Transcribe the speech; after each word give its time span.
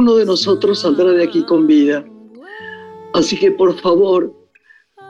ninguno 0.00 0.16
de 0.16 0.24
nosotros 0.24 0.78
saldrá 0.78 1.10
de 1.10 1.24
aquí 1.24 1.44
con 1.44 1.66
vida. 1.66 2.02
Así 3.12 3.38
que 3.38 3.50
por 3.50 3.78
favor, 3.80 4.32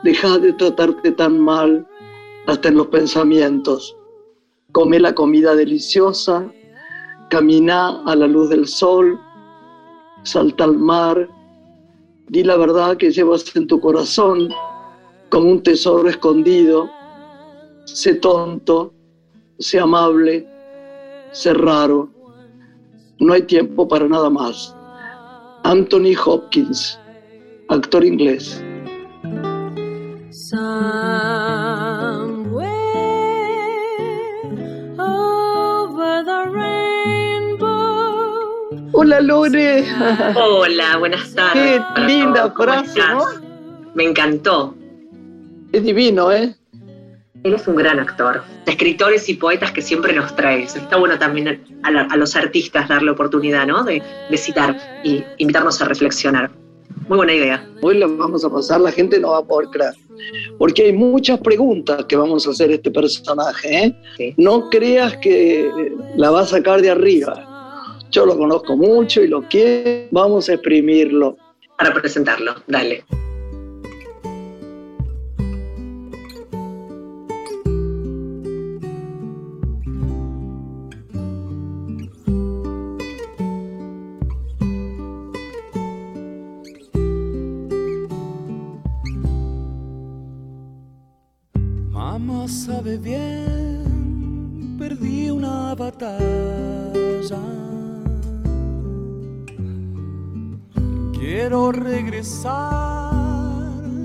deja 0.03 0.37
de 0.37 0.51
tratarte 0.51 1.13
tan 1.13 1.39
mal 1.39 1.87
hasta 2.45 2.67
en 2.67 2.75
los 2.75 2.87
pensamientos. 2.87 3.95
Come 4.73 4.99
la 4.99 5.15
comida 5.15 5.55
deliciosa, 5.55 6.45
camina 7.29 8.03
a 8.05 8.15
la 8.17 8.27
luz 8.27 8.49
del 8.49 8.67
sol, 8.67 9.17
salta 10.23 10.65
al 10.65 10.77
mar, 10.77 11.29
di 12.27 12.43
la 12.43 12.57
verdad 12.57 12.97
que 12.97 13.11
llevas 13.11 13.55
en 13.55 13.67
tu 13.67 13.79
corazón 13.79 14.49
como 15.29 15.51
un 15.51 15.63
tesoro 15.63 16.09
escondido, 16.09 16.89
sé 17.85 18.15
tonto, 18.15 18.93
sé 19.57 19.79
amable, 19.79 20.45
sé 21.31 21.53
raro. 21.53 22.09
No 23.19 23.31
hay 23.31 23.43
tiempo 23.43 23.87
para 23.87 24.05
nada 24.09 24.29
más. 24.29 24.75
Anthony 25.63 26.15
Hopkins, 26.25 26.99
actor 27.69 28.03
inglés. 28.03 28.63
Hola 38.93 39.21
Lore. 39.21 39.85
Hola, 40.35 40.97
buenas 40.97 41.33
tardes. 41.33 41.81
Qué 41.95 42.01
linda 42.01 42.51
frase, 42.51 42.99
¿no? 42.99 43.23
Me 43.95 44.03
encantó. 44.05 44.75
Es 45.71 45.83
divino, 45.83 46.31
¿eh? 46.31 46.55
Él 47.43 47.55
es 47.55 47.67
un 47.67 47.75
gran 47.75 47.99
actor. 47.99 48.43
Escritores 48.67 49.27
y 49.27 49.33
poetas 49.33 49.71
que 49.71 49.81
siempre 49.81 50.13
nos 50.13 50.35
traes. 50.35 50.75
Está 50.75 50.97
bueno 50.97 51.17
también 51.17 51.63
a, 51.83 52.15
los 52.15 52.35
artistas 52.35 52.87
darle 52.87 53.11
oportunidad, 53.11 53.65
¿no? 53.65 53.83
De, 53.83 54.01
de, 54.29 54.37
citar 54.37 54.77
y 55.03 55.23
invitarnos 55.37 55.81
a 55.81 55.85
reflexionar. 55.85 56.51
Muy 57.07 57.17
buena 57.17 57.33
idea. 57.33 57.67
Hoy 57.81 57.97
lo 57.97 58.15
vamos 58.15 58.45
a 58.45 58.49
pasar, 58.49 58.81
la 58.81 58.91
gente 58.91 59.19
no 59.19 59.31
va 59.31 59.39
a 59.39 59.43
poder 59.43 59.69
creer. 59.69 59.93
Porque 60.59 60.83
hay 60.83 60.93
muchas 60.93 61.39
preguntas 61.39 62.05
que 62.05 62.15
vamos 62.15 62.45
a 62.45 62.51
hacer 62.51 62.71
este 62.71 62.91
personaje, 62.91 63.95
¿eh? 64.19 64.33
No 64.37 64.69
creas 64.69 65.17
que 65.17 65.67
la 66.15 66.29
va 66.29 66.41
a 66.41 66.45
sacar 66.45 66.81
de 66.81 66.91
arriba. 66.91 67.47
Yo 68.11 68.25
lo 68.25 68.37
conozco 68.37 68.77
mucho 68.77 69.21
y 69.21 69.27
lo 69.27 69.41
quiero. 69.43 70.07
Vamos 70.11 70.47
a 70.49 70.53
exprimirlo. 70.53 71.37
Para 71.77 71.93
presentarlo, 71.93 72.53
dale. 72.67 73.03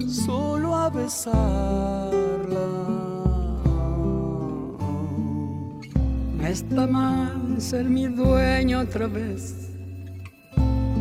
Solo 0.09 0.75
a 0.75 0.91
besarla. 0.91 2.66
No 6.38 6.47
está 6.47 6.86
mal 6.86 7.60
ser 7.60 7.84
mi 7.84 8.06
dueño 8.06 8.81
otra 8.81 9.06
vez, 9.06 9.70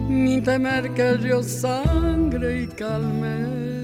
ni 0.07 0.41
temer 0.41 0.93
que 0.93 1.13
río 1.13 1.43
sangre 1.43 2.63
y 2.63 2.67
calme. 2.67 3.74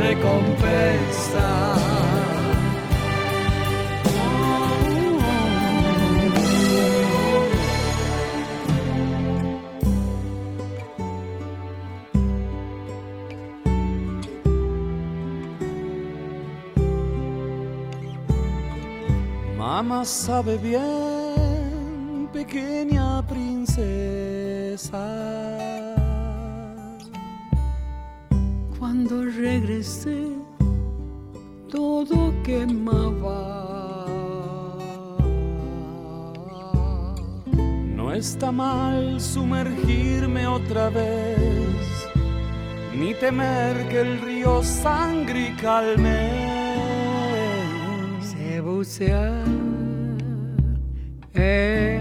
Recompensa. 0.00 1.48
Mamá 19.56 20.04
sabe 20.04 20.56
bien, 20.58 22.28
pequeña 22.32 23.22
princesa. 23.26 24.98
Cuando 28.98 29.30
regresé, 29.30 30.24
todo 31.70 32.34
quemaba. 32.42 34.04
No 37.94 38.12
está 38.12 38.50
mal 38.50 39.20
sumergirme 39.20 40.48
otra 40.48 40.90
vez, 40.90 42.08
ni 42.92 43.14
temer 43.14 43.86
que 43.88 44.00
el 44.00 44.20
río 44.20 44.64
sangre 44.64 45.54
calme. 45.62 46.30
Se 48.20 48.60
bucea 48.60 49.44
en 51.34 51.97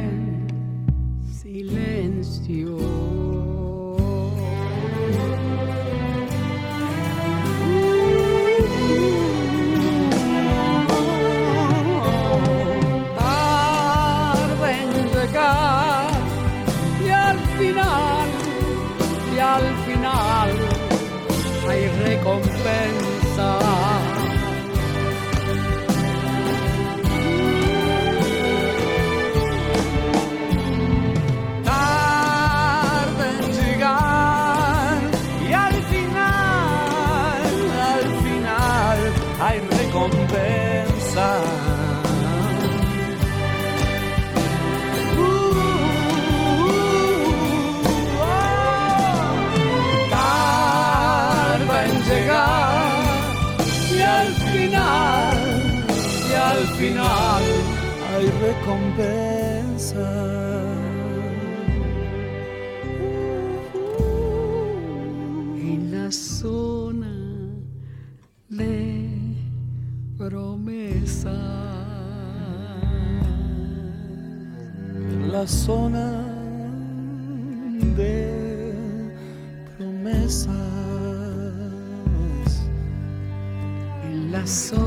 recompensa. 58.67 60.09
En 65.55 65.91
la 65.91 66.11
zona 66.11 67.07
de 68.49 69.35
promesa. 70.17 71.39
En 75.11 75.31
la 75.31 75.47
zona 75.47 76.25
de 77.95 78.73
promesas. 79.77 80.51
En 84.03 84.31
la 84.31 84.45
zona 84.45 84.86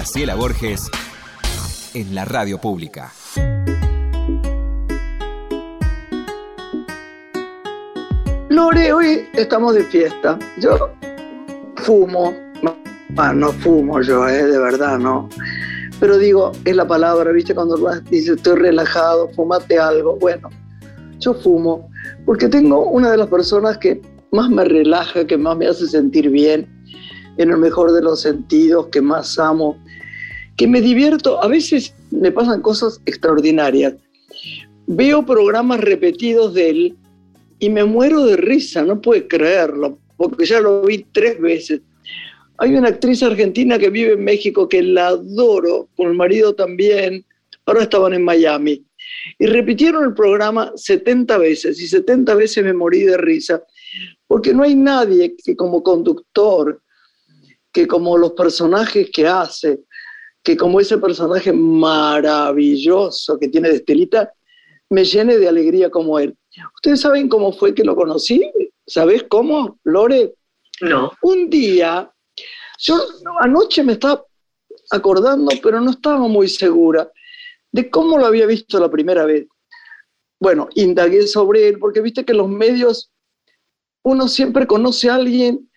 Graciela 0.00 0.34
Borges 0.34 0.90
en 1.92 2.14
la 2.14 2.24
radio 2.24 2.56
pública. 2.56 3.12
Lore, 8.48 8.94
hoy 8.94 9.28
estamos 9.34 9.74
de 9.74 9.84
fiesta. 9.84 10.38
Yo 10.58 10.88
fumo, 11.84 12.32
no, 13.34 13.52
fumo 13.52 14.00
yo, 14.00 14.26
eh, 14.26 14.46
de 14.46 14.58
verdad, 14.58 14.98
no. 14.98 15.28
Pero 16.00 16.16
digo, 16.16 16.52
es 16.64 16.74
la 16.74 16.88
palabra, 16.88 17.30
¿viste? 17.32 17.54
Cuando 17.54 17.76
dice 18.08 18.32
estoy 18.32 18.56
relajado, 18.56 19.28
fumate 19.36 19.78
algo. 19.78 20.16
Bueno, 20.16 20.48
yo 21.18 21.34
fumo 21.34 21.90
porque 22.24 22.48
tengo 22.48 22.86
una 22.86 23.10
de 23.10 23.18
las 23.18 23.28
personas 23.28 23.76
que 23.76 24.00
más 24.32 24.48
me 24.48 24.64
relaja, 24.64 25.26
que 25.26 25.36
más 25.36 25.58
me 25.58 25.66
hace 25.66 25.86
sentir 25.86 26.30
bien, 26.30 26.66
en 27.36 27.50
el 27.50 27.58
mejor 27.58 27.92
de 27.92 28.00
los 28.00 28.22
sentidos, 28.22 28.86
que 28.88 29.02
más 29.02 29.38
amo, 29.38 29.76
que 30.60 30.66
me 30.66 30.82
divierto. 30.82 31.42
A 31.42 31.48
veces 31.48 31.94
me 32.10 32.30
pasan 32.30 32.60
cosas 32.60 33.00
extraordinarias. 33.06 33.94
Veo 34.86 35.24
programas 35.24 35.80
repetidos 35.80 36.52
de 36.52 36.68
él 36.68 36.96
y 37.58 37.70
me 37.70 37.82
muero 37.84 38.26
de 38.26 38.36
risa, 38.36 38.82
no 38.82 39.00
puedo 39.00 39.26
creerlo, 39.26 39.98
porque 40.18 40.44
ya 40.44 40.60
lo 40.60 40.82
vi 40.82 41.06
tres 41.12 41.40
veces. 41.40 41.80
Hay 42.58 42.74
una 42.74 42.88
actriz 42.88 43.22
argentina 43.22 43.78
que 43.78 43.88
vive 43.88 44.12
en 44.12 44.22
México 44.22 44.68
que 44.68 44.82
la 44.82 45.08
adoro, 45.08 45.88
con 45.96 46.08
el 46.08 46.14
marido 46.14 46.54
también, 46.54 47.24
ahora 47.64 47.84
estaban 47.84 48.12
en 48.12 48.22
Miami. 48.22 48.84
Y 49.38 49.46
repitieron 49.46 50.04
el 50.04 50.12
programa 50.12 50.72
70 50.76 51.38
veces 51.38 51.80
y 51.80 51.88
70 51.88 52.34
veces 52.34 52.62
me 52.62 52.74
morí 52.74 53.04
de 53.04 53.16
risa, 53.16 53.62
porque 54.26 54.52
no 54.52 54.64
hay 54.64 54.74
nadie 54.74 55.34
que 55.42 55.56
como 55.56 55.82
conductor, 55.82 56.82
que 57.72 57.86
como 57.86 58.18
los 58.18 58.32
personajes 58.32 59.08
que 59.10 59.26
hace, 59.26 59.80
que 60.42 60.56
como 60.56 60.80
ese 60.80 60.98
personaje 60.98 61.52
maravilloso 61.52 63.38
que 63.38 63.48
tiene 63.48 63.68
de 63.68 63.76
Estelita, 63.76 64.32
me 64.88 65.04
llene 65.04 65.38
de 65.38 65.48
alegría 65.48 65.90
como 65.90 66.18
él. 66.18 66.36
¿Ustedes 66.74 67.00
saben 67.00 67.28
cómo 67.28 67.52
fue 67.52 67.74
que 67.74 67.84
lo 67.84 67.94
conocí? 67.94 68.50
¿Sabes 68.86 69.24
cómo, 69.28 69.78
Lore? 69.84 70.34
No. 70.80 71.12
Un 71.22 71.50
día 71.50 72.10
yo 72.80 72.98
anoche 73.40 73.84
me 73.84 73.92
estaba 73.92 74.24
acordando, 74.90 75.52
pero 75.62 75.80
no 75.80 75.90
estaba 75.90 76.18
muy 76.18 76.48
segura 76.48 77.10
de 77.70 77.90
cómo 77.90 78.18
lo 78.18 78.26
había 78.26 78.46
visto 78.46 78.80
la 78.80 78.90
primera 78.90 79.26
vez. 79.26 79.46
Bueno, 80.40 80.68
indagué 80.74 81.26
sobre 81.26 81.68
él, 81.68 81.78
porque 81.78 82.00
viste 82.00 82.24
que 82.24 82.32
en 82.32 82.38
los 82.38 82.48
medios 82.48 83.12
uno 84.02 84.28
siempre 84.28 84.66
conoce 84.66 85.10
a 85.10 85.16
alguien 85.16 85.70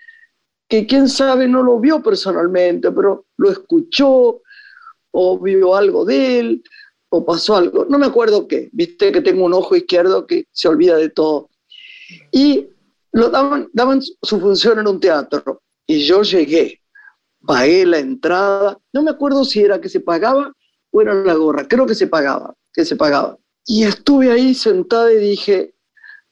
que 0.69 0.88
quién 0.88 1.10
sabe 1.10 1.48
no 1.48 1.62
lo 1.62 1.77
vio 1.80 2.01
personalmente, 2.01 2.89
pero 2.92 3.25
lo 3.36 3.51
escuchó 3.51 4.42
o 5.13 5.39
vio 5.39 5.75
algo 5.75 6.06
de 6.06 6.39
él 6.39 6.63
o 7.10 7.25
pasó 7.25 7.56
algo. 7.56 7.86
No 7.86 7.98
me 7.98 8.07
acuerdo 8.07 8.48
qué, 8.48 8.69
viste 8.74 9.12
que 9.12 9.21
tengo 9.21 9.45
un 9.45 9.54
ojo 9.54 9.75
izquierdo 9.75 10.27
que 10.27 10.45
se 10.51 10.68
olvida 10.68 10.98
de 10.98 11.10
todo. 11.10 11.50
Y 12.31 12.68
lo 13.12 13.30
daban, 13.30 13.69
daban 13.74 14.01
su 14.01 14.39
función 14.39 14.80
en 14.80 14.88
un 14.88 15.00
teatro 15.00 15.62
y 15.88 16.06
yo 16.06 16.24
llegué 16.24 16.83
pagué 17.45 17.86
la 17.86 18.00
entrada, 18.00 18.80
no 18.94 19.04
me 19.04 19.12
acuerdo 19.12 19.44
si 19.44 19.62
era 19.62 19.81
que 19.81 19.89
se 19.89 20.00
pagaba 20.00 20.54
o 20.92 21.01
era 21.01 21.13
la 21.13 21.33
gorra, 21.33 21.68
creo 21.68 21.86
que 21.86 21.95
se 21.95 22.07
pagaba, 22.07 22.54
que 22.71 22.86
se 22.86 22.95
pagaba. 22.95 23.38
Y 23.65 23.83
estuve 23.83 24.31
ahí 24.31 24.54
sentada 24.54 25.12
y 25.12 25.18
dije, 25.18 25.75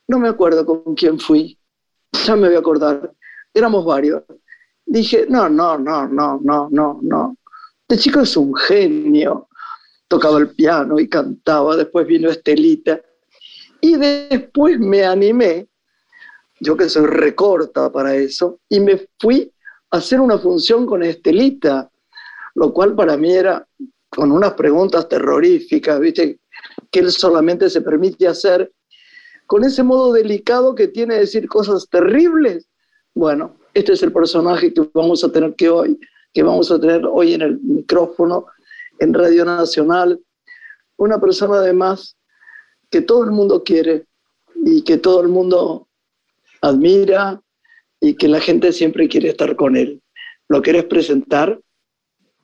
no 0.08 0.20
me 0.20 0.30
acuerdo 0.30 0.66
con 0.66 0.96
quién 0.96 1.20
fui, 1.20 1.58
ya 2.26 2.36
me 2.36 2.48
voy 2.48 2.56
a 2.56 2.60
acordar, 2.60 3.14
éramos 3.54 3.86
varios. 3.86 4.24
Dije, 4.86 5.26
no, 5.30 5.50
no, 5.50 5.78
no, 5.78 6.08
no, 6.08 6.40
no, 6.42 6.70
no, 6.70 7.00
no. 7.02 7.38
Este 7.92 8.04
chico 8.04 8.22
es 8.22 8.38
un 8.38 8.56
genio. 8.56 9.50
Tocaba 10.08 10.40
el 10.40 10.52
piano 10.52 10.98
y 10.98 11.10
cantaba, 11.10 11.76
después 11.76 12.08
vino 12.08 12.30
Estelita. 12.30 13.02
Y 13.82 13.98
después 13.98 14.80
me 14.80 15.04
animé, 15.04 15.68
yo 16.62 16.78
que 16.78 16.88
soy 16.88 17.06
recorta 17.08 17.92
para 17.92 18.16
eso, 18.16 18.62
y 18.70 18.80
me 18.80 19.10
fui 19.20 19.52
hacer 19.90 20.22
una 20.22 20.38
función 20.38 20.86
con 20.86 21.04
Estelita, 21.04 21.92
lo 22.56 22.72
cual 22.72 22.96
para 22.96 23.18
mí 23.18 23.34
era 23.34 23.68
con 24.08 24.32
unas 24.32 24.54
preguntas 24.54 25.10
terroríficas, 25.10 26.00
¿viste? 26.00 26.40
Que 26.90 27.00
él 27.02 27.12
solamente 27.12 27.70
se 27.70 27.82
permite 27.82 28.26
hacer 28.26 28.72
con 29.46 29.66
ese 29.66 29.84
modo 29.84 30.14
delicado 30.14 30.76
que 30.76 30.88
tiene 30.88 31.16
de 31.16 31.20
decir 31.22 31.46
cosas 31.50 31.90
terribles. 31.90 32.70
Bueno, 33.14 33.58
este 33.74 33.92
es 33.92 34.02
el 34.02 34.14
personaje 34.14 34.74
que 34.74 34.90
vamos 34.94 35.26
a 35.26 35.32
tener 35.34 35.56
que 35.56 35.70
hoy, 35.70 36.00
que 36.34 36.44
vamos 36.44 36.72
a 36.72 36.80
tener 36.80 37.06
hoy 37.06 37.34
en 37.34 37.42
el 37.42 37.60
micrófono 37.60 38.48
en 39.00 39.14
Radio 39.14 39.46
Nacional. 39.46 40.20
Una 40.98 41.20
persona 41.20 41.58
además 41.58 42.18
que 42.90 43.02
todo 43.02 43.24
el 43.24 43.32
mundo 43.32 43.64
quiere 43.64 44.06
y 44.64 44.84
que 44.84 44.98
todo 44.98 45.22
el 45.22 45.28
mundo 45.28 45.88
admira, 46.62 47.42
y 48.02 48.16
que 48.16 48.28
la 48.28 48.42
gente 48.42 48.74
siempre 48.74 49.08
quiere 49.08 49.30
estar 49.30 49.56
con 49.56 49.78
él. 49.78 50.02
¿Lo 50.50 50.62
quieres 50.62 50.86
presentar? 50.86 51.60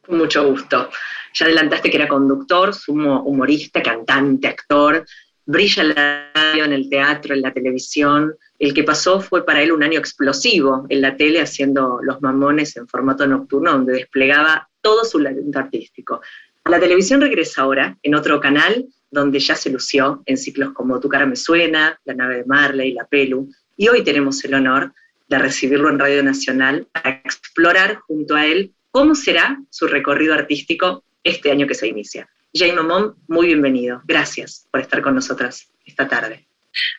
Con 0.06 0.20
mucho 0.20 0.48
gusto. 0.48 0.90
Ya 1.34 1.46
adelantaste 1.46 1.90
que 1.90 1.98
era 1.98 2.08
conductor, 2.08 2.74
sumo 2.74 3.24
humorista, 3.24 3.82
cantante, 3.82 4.48
actor. 4.48 5.06
Brilla 5.48 6.30
en 6.56 6.74
el 6.74 6.90
teatro, 6.90 7.34
en 7.34 7.42
la 7.42 7.54
televisión. 7.54 8.36
El 8.60 8.74
que 8.74 8.84
pasó 8.84 9.22
fue 9.22 9.46
para 9.46 9.62
él 9.62 9.72
un 9.72 9.82
año 9.82 9.98
explosivo 9.98 10.86
en 10.90 11.02
la 11.02 11.16
tele 11.16 11.42
haciendo 11.42 12.00
Los 12.04 12.22
Mamones 12.22 12.76
en 12.76 12.88
formato 12.88 13.26
nocturno, 13.26 13.72
donde 13.72 13.94
desplegaba 13.94 14.70
todo 14.82 15.06
su 15.06 15.24
talento 15.24 15.58
artístico. 15.58 16.22
La 16.66 16.80
televisión 16.80 17.22
regresa 17.22 17.62
ahora 17.62 17.98
en 18.04 18.14
otro 18.14 18.42
canal 18.42 18.88
donde 19.10 19.40
ya 19.40 19.56
se 19.56 19.70
lució 19.70 20.22
en 20.26 20.38
ciclos 20.38 20.74
como 20.74 21.00
Tu 21.00 21.08
cara 21.08 21.26
me 21.26 21.38
suena, 21.38 21.98
La 22.04 22.14
nave 22.14 22.38
de 22.38 22.46
Marley, 22.46 22.92
La 22.92 23.06
Pelu. 23.06 23.50
Y 23.78 23.88
hoy 23.88 24.04
tenemos 24.04 24.44
el 24.44 24.54
honor 24.54 24.94
de 25.30 25.40
recibirlo 25.40 25.90
en 25.90 26.00
Radio 26.00 26.24
Nacional 26.24 26.88
para 26.92 27.22
explorar 27.24 28.00
junto 28.08 28.36
a 28.36 28.46
él 28.46 28.74
cómo 28.92 29.16
será 29.16 29.62
su 29.70 29.88
recorrido 29.88 30.34
artístico 30.34 31.04
este 31.24 31.52
año 31.52 31.68
que 31.68 31.76
se 31.76 31.88
inicia. 31.88 32.28
Jay 32.58 32.72
Mamón, 32.72 33.16
muy 33.28 33.48
bienvenido. 33.48 34.02
Gracias 34.06 34.68
por 34.72 34.82
estar 34.82 35.02
con 35.02 35.16
nosotras 35.16 35.70
esta 35.86 36.08
tarde. 36.08 36.48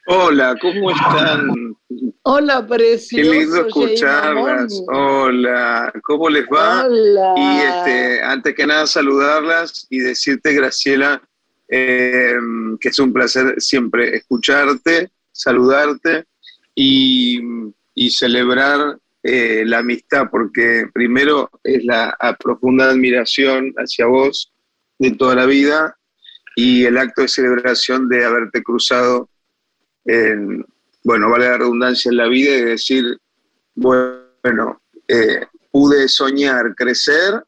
Hola, 0.06 0.56
¿cómo 0.60 0.90
están? 0.90 1.76
Hola, 2.22 2.66
precioso. 2.66 3.30
Qué 3.30 3.38
lindo 3.38 3.66
escucharlas. 3.66 4.82
Hola, 4.88 5.92
¿cómo 6.02 6.28
les 6.28 6.44
va? 6.46 6.86
Hola. 6.86 7.34
Y 7.36 7.58
este, 7.58 8.22
antes 8.22 8.54
que 8.54 8.66
nada 8.66 8.86
saludarlas 8.86 9.86
y 9.90 9.98
decirte, 9.98 10.52
Graciela, 10.52 11.22
eh, 11.68 12.34
que 12.80 12.88
es 12.88 12.98
un 12.98 13.12
placer 13.12 13.54
siempre 13.58 14.16
escucharte, 14.16 15.10
saludarte 15.32 16.24
y 16.74 17.40
y 17.98 18.10
celebrar 18.10 18.96
eh, 19.24 19.64
la 19.66 19.78
amistad, 19.78 20.28
porque 20.30 20.86
primero 20.94 21.50
es 21.64 21.84
la 21.84 22.16
profunda 22.38 22.90
admiración 22.90 23.74
hacia 23.76 24.06
vos 24.06 24.52
de 24.98 25.12
toda 25.12 25.34
la 25.34 25.46
vida 25.46 25.96
y 26.56 26.84
el 26.84 26.98
acto 26.98 27.22
de 27.22 27.28
celebración 27.28 28.08
de 28.08 28.24
haberte 28.24 28.62
cruzado, 28.62 29.28
en, 30.04 30.64
bueno, 31.04 31.30
vale 31.30 31.46
la 31.48 31.58
redundancia 31.58 32.10
en 32.10 32.16
la 32.16 32.26
vida 32.26 32.56
y 32.56 32.62
decir, 32.62 33.18
bueno, 33.74 34.80
eh, 35.06 35.46
pude 35.70 36.08
soñar, 36.08 36.74
crecer 36.74 37.42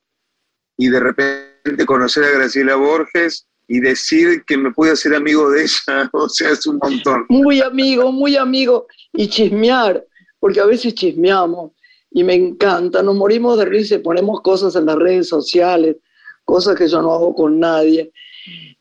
y 0.76 0.88
de 0.88 1.00
repente 1.00 1.85
conocer 1.87 2.25
a 2.25 2.30
Graciela 2.30 2.76
Borges 2.76 3.47
y 3.66 3.80
decir 3.80 4.45
que 4.47 4.57
me 4.57 4.71
pude 4.73 4.92
hacer 4.92 5.14
amigo 5.14 5.50
de 5.50 5.62
ella, 5.62 6.09
o 6.12 6.28
sea, 6.28 6.50
es 6.50 6.66
un 6.66 6.78
montón. 6.78 7.26
Muy 7.28 7.61
amigo, 7.61 8.12
muy 8.12 8.37
amigo, 8.37 8.87
y 9.12 9.28
chismear 9.28 10.04
porque 10.40 10.61
a 10.61 10.66
veces 10.66 10.95
chismeamos 10.95 11.73
y 12.11 12.25
me 12.25 12.35
encanta, 12.35 13.02
nos 13.02 13.14
morimos 13.14 13.57
de 13.59 13.66
risa 13.66 13.95
y 13.95 13.99
ponemos 13.99 14.40
cosas 14.40 14.75
en 14.75 14.87
las 14.87 14.97
redes 14.97 15.28
sociales, 15.28 15.97
cosas 16.50 16.76
que 16.76 16.88
yo 16.88 17.00
no 17.00 17.12
hago 17.12 17.35
con 17.35 17.59
nadie. 17.59 18.12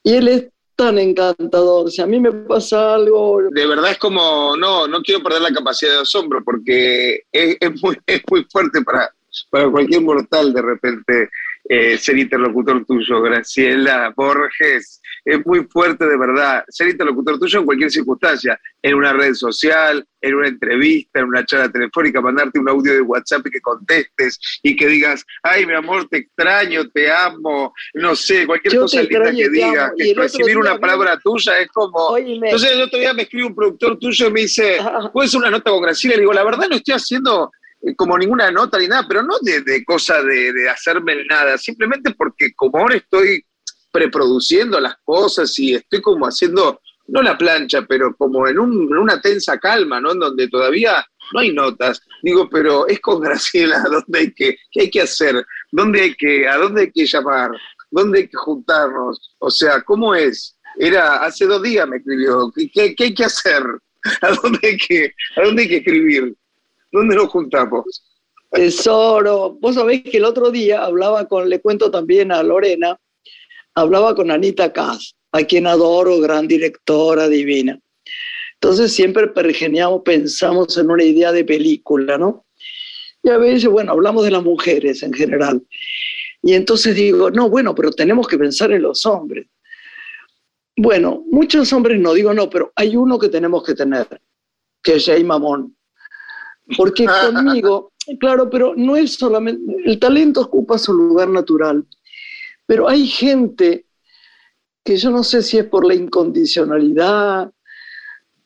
Y 0.04 0.14
él 0.14 0.28
es 0.28 0.48
tan 0.76 0.98
encantador, 0.98 1.92
si 1.92 2.02
a 2.02 2.08
mí 2.08 2.20
me 2.20 2.32
pasa 2.32 2.96
algo... 2.96 3.42
De 3.52 3.68
verdad 3.68 3.92
es 3.92 3.98
como, 3.98 4.56
no, 4.56 4.88
no 4.88 5.02
quiero 5.02 5.22
perder 5.22 5.42
la 5.42 5.52
capacidad 5.52 5.92
de 5.92 6.00
asombro, 6.00 6.42
porque 6.44 7.24
es, 7.32 7.82
muy, 7.82 7.98
es 8.06 8.22
muy 8.32 8.46
fuerte 8.50 8.82
para, 8.82 9.14
para 9.52 9.70
cualquier 9.70 10.02
mortal 10.02 10.54
de 10.54 10.62
repente 10.62 11.30
eh, 11.72 12.00
ser 12.00 12.18
interlocutor 12.18 12.84
tuyo, 12.84 13.22
Graciela 13.22 14.12
Borges. 14.18 15.00
Es 15.24 15.46
muy 15.46 15.68
fuerte 15.70 16.08
de 16.08 16.18
verdad 16.18 16.64
ser 16.68 16.90
interlocutor 16.90 17.38
tuyo 17.38 17.60
en 17.60 17.66
cualquier 17.66 17.92
circunstancia, 17.92 18.60
en 18.82 18.96
una 18.96 19.14
red 19.14 19.36
social, 19.36 20.04
en 20.20 20.34
una 20.34 20.48
entrevista, 20.48 21.20
en 21.20 21.28
una 21.28 21.46
charla 21.46 21.72
telefónica, 21.72 22.22
mandarte 22.22 22.58
un 22.58 22.70
audio 22.70 22.94
de 22.94 23.02
WhatsApp 23.02 23.46
y 23.46 23.52
que 23.52 23.62
contestes 23.62 24.40
y 24.64 24.76
que 24.76 24.88
digas, 24.88 25.24
ay, 25.44 25.68
mi 25.68 25.74
amor, 25.74 26.08
te 26.10 26.18
extraño, 26.18 26.90
te 26.90 27.12
amo, 27.12 27.72
no 27.94 28.16
sé, 28.16 28.48
cualquier 28.48 28.76
cosa 28.76 29.04
linda 29.04 29.32
que 29.32 29.50
digas, 29.50 29.92
que 29.96 30.14
recibir 30.16 30.58
una 30.58 30.80
palabra 30.80 31.20
tuya 31.24 31.60
es 31.60 31.68
como... 31.68 32.18
Entonces 32.18 32.72
el 32.72 32.82
otro 32.82 32.98
día 32.98 33.14
me 33.14 33.24
escribe 33.24 33.46
un 33.46 33.56
productor 33.56 34.00
tuyo 34.00 34.28
y 34.28 34.32
me 34.32 34.42
dice, 34.42 34.80
¿puedes 35.14 35.36
una 35.36 35.52
nota 35.52 35.70
con 35.70 35.84
Graciela? 35.84 36.16
Y 36.16 36.18
le 36.18 36.22
digo, 36.24 36.34
la 36.34 36.44
verdad 36.44 36.68
no 36.68 36.78
estoy 36.78 36.96
haciendo 36.96 37.52
como 37.96 38.18
ninguna 38.18 38.52
nota 38.52 38.78
ni 38.78 38.88
nada, 38.88 39.06
pero 39.08 39.24
no 39.24 39.36
de, 39.42 39.62
de 39.62 39.84
cosa 39.86 40.22
de, 40.24 40.52
de 40.54 40.70
hacerme 40.70 41.24
nada, 41.30 41.58
simplemente 41.58 42.14
porque 42.16 42.54
como 42.56 42.78
ahora 42.80 42.96
estoy 42.96 43.44
preproduciendo 43.92 44.80
las 44.80 44.96
cosas 45.04 45.58
y 45.60 45.74
estoy 45.76 46.02
como 46.02 46.26
haciendo, 46.26 46.82
no 47.08 47.22
la 47.22 47.38
plancha, 47.38 47.82
pero 47.88 48.16
como 48.16 48.48
en, 48.48 48.60
un- 48.60 48.84
en 48.92 48.98
una 48.98 49.20
tensa 49.22 49.58
calma, 49.58 50.00
¿no? 50.00 50.12
En 50.12 50.20
donde 50.20 50.48
todavía 50.48 51.04
no 51.34 51.40
hay 51.40 51.52
notas. 51.54 52.02
Digo, 52.22 52.48
pero 52.50 52.88
es 52.88 53.00
con 53.00 53.20
Graciela, 53.22 53.82
¿dónde 53.90 54.20
hay 54.20 54.34
que, 54.34 54.58
hay 54.80 54.90
que 54.92 55.02
hacer? 55.02 55.44
¿Dónde 55.72 56.02
hay 56.02 56.16
que, 56.16 56.48
a 56.48 56.58
dónde 56.58 56.82
hay 56.82 56.92
que 56.92 57.06
llamar? 57.06 57.52
¿Dónde 57.92 58.20
hay 58.20 58.28
que 58.28 58.38
juntarnos? 58.38 59.36
O 59.40 59.50
sea, 59.50 59.82
¿cómo 59.82 60.14
es? 60.14 60.56
Era, 60.78 61.18
hace 61.24 61.46
dos 61.46 61.64
días 61.64 61.88
me 61.88 61.98
escribió, 61.98 62.52
¿qué, 62.56 62.70
qué- 62.72 62.96
qué 62.96 63.04
hay 63.06 63.14
que 63.16 63.26
hacer? 63.26 63.64
¿A 64.22 64.32
dónde 64.42 64.60
hay 64.68 64.78
que, 64.78 65.14
a 65.36 65.42
dónde 65.46 65.64
hay 65.64 65.68
que 65.70 65.78
escribir? 65.78 66.36
¿Dónde 66.92 67.16
nos 67.16 67.30
juntamos? 67.30 68.04
Tesoro, 68.52 69.58
vos 69.60 69.76
sabés 69.76 70.04
que 70.04 70.18
el 70.18 70.26
otro 70.26 70.50
día 70.50 70.84
hablaba 70.84 71.28
con, 71.28 71.50
le 71.50 71.60
cuento 71.60 71.92
también 71.92 72.32
a 72.32 72.42
Lorena, 72.42 73.00
hablaba 73.76 74.16
con 74.16 74.32
Anita 74.32 74.74
Kass, 74.74 75.16
a 75.32 75.44
quien 75.44 75.68
adoro, 75.68 76.20
gran 76.20 76.48
directora 76.48 77.28
divina. 77.28 77.80
Entonces 78.56 78.92
siempre 78.92 79.28
pergeniamos, 79.28 80.02
pensamos 80.04 80.78
en 80.78 80.90
una 80.90 81.04
idea 81.04 81.32
de 81.32 81.46
película, 81.46 82.18
¿no? 82.18 82.46
Y 83.24 83.30
a 83.30 83.38
veces, 83.38 83.70
bueno, 83.70 83.92
hablamos 83.92 84.26
de 84.26 84.32
las 84.32 84.44
mujeres 84.44 85.04
en 85.04 85.14
general. 85.14 85.62
Y 86.42 86.54
entonces 86.54 86.96
digo, 86.96 87.30
no, 87.30 87.50
bueno, 87.50 87.76
pero 87.76 87.92
tenemos 87.92 88.28
que 88.28 88.38
pensar 88.38 88.72
en 88.72 88.82
los 88.82 89.06
hombres. 89.06 89.48
Bueno, 90.76 91.24
muchos 91.30 91.72
hombres 91.74 92.00
no 92.00 92.14
digo 92.14 92.34
no, 92.34 92.50
pero 92.50 92.72
hay 92.76 92.96
uno 92.96 93.20
que 93.20 93.30
tenemos 93.30 93.64
que 93.64 93.76
tener, 93.76 94.08
que 94.82 94.96
es 94.96 95.06
Jay 95.06 95.24
Mamón. 95.24 95.76
Porque 96.78 97.06
conmigo, 97.06 97.92
claro, 98.20 98.50
pero 98.50 98.74
no 98.76 98.96
es 98.96 99.14
solamente, 99.14 99.76
el 99.86 100.00
talento 100.00 100.42
ocupa 100.42 100.78
su 100.78 100.94
lugar 100.94 101.30
natural, 101.30 101.86
pero 102.66 102.88
hay 102.88 103.08
gente 103.08 103.86
que 104.84 104.98
yo 104.98 105.10
no 105.10 105.24
sé 105.24 105.42
si 105.42 105.58
es 105.58 105.66
por 105.66 105.86
la 105.86 105.96
incondicionalidad, 105.96 107.52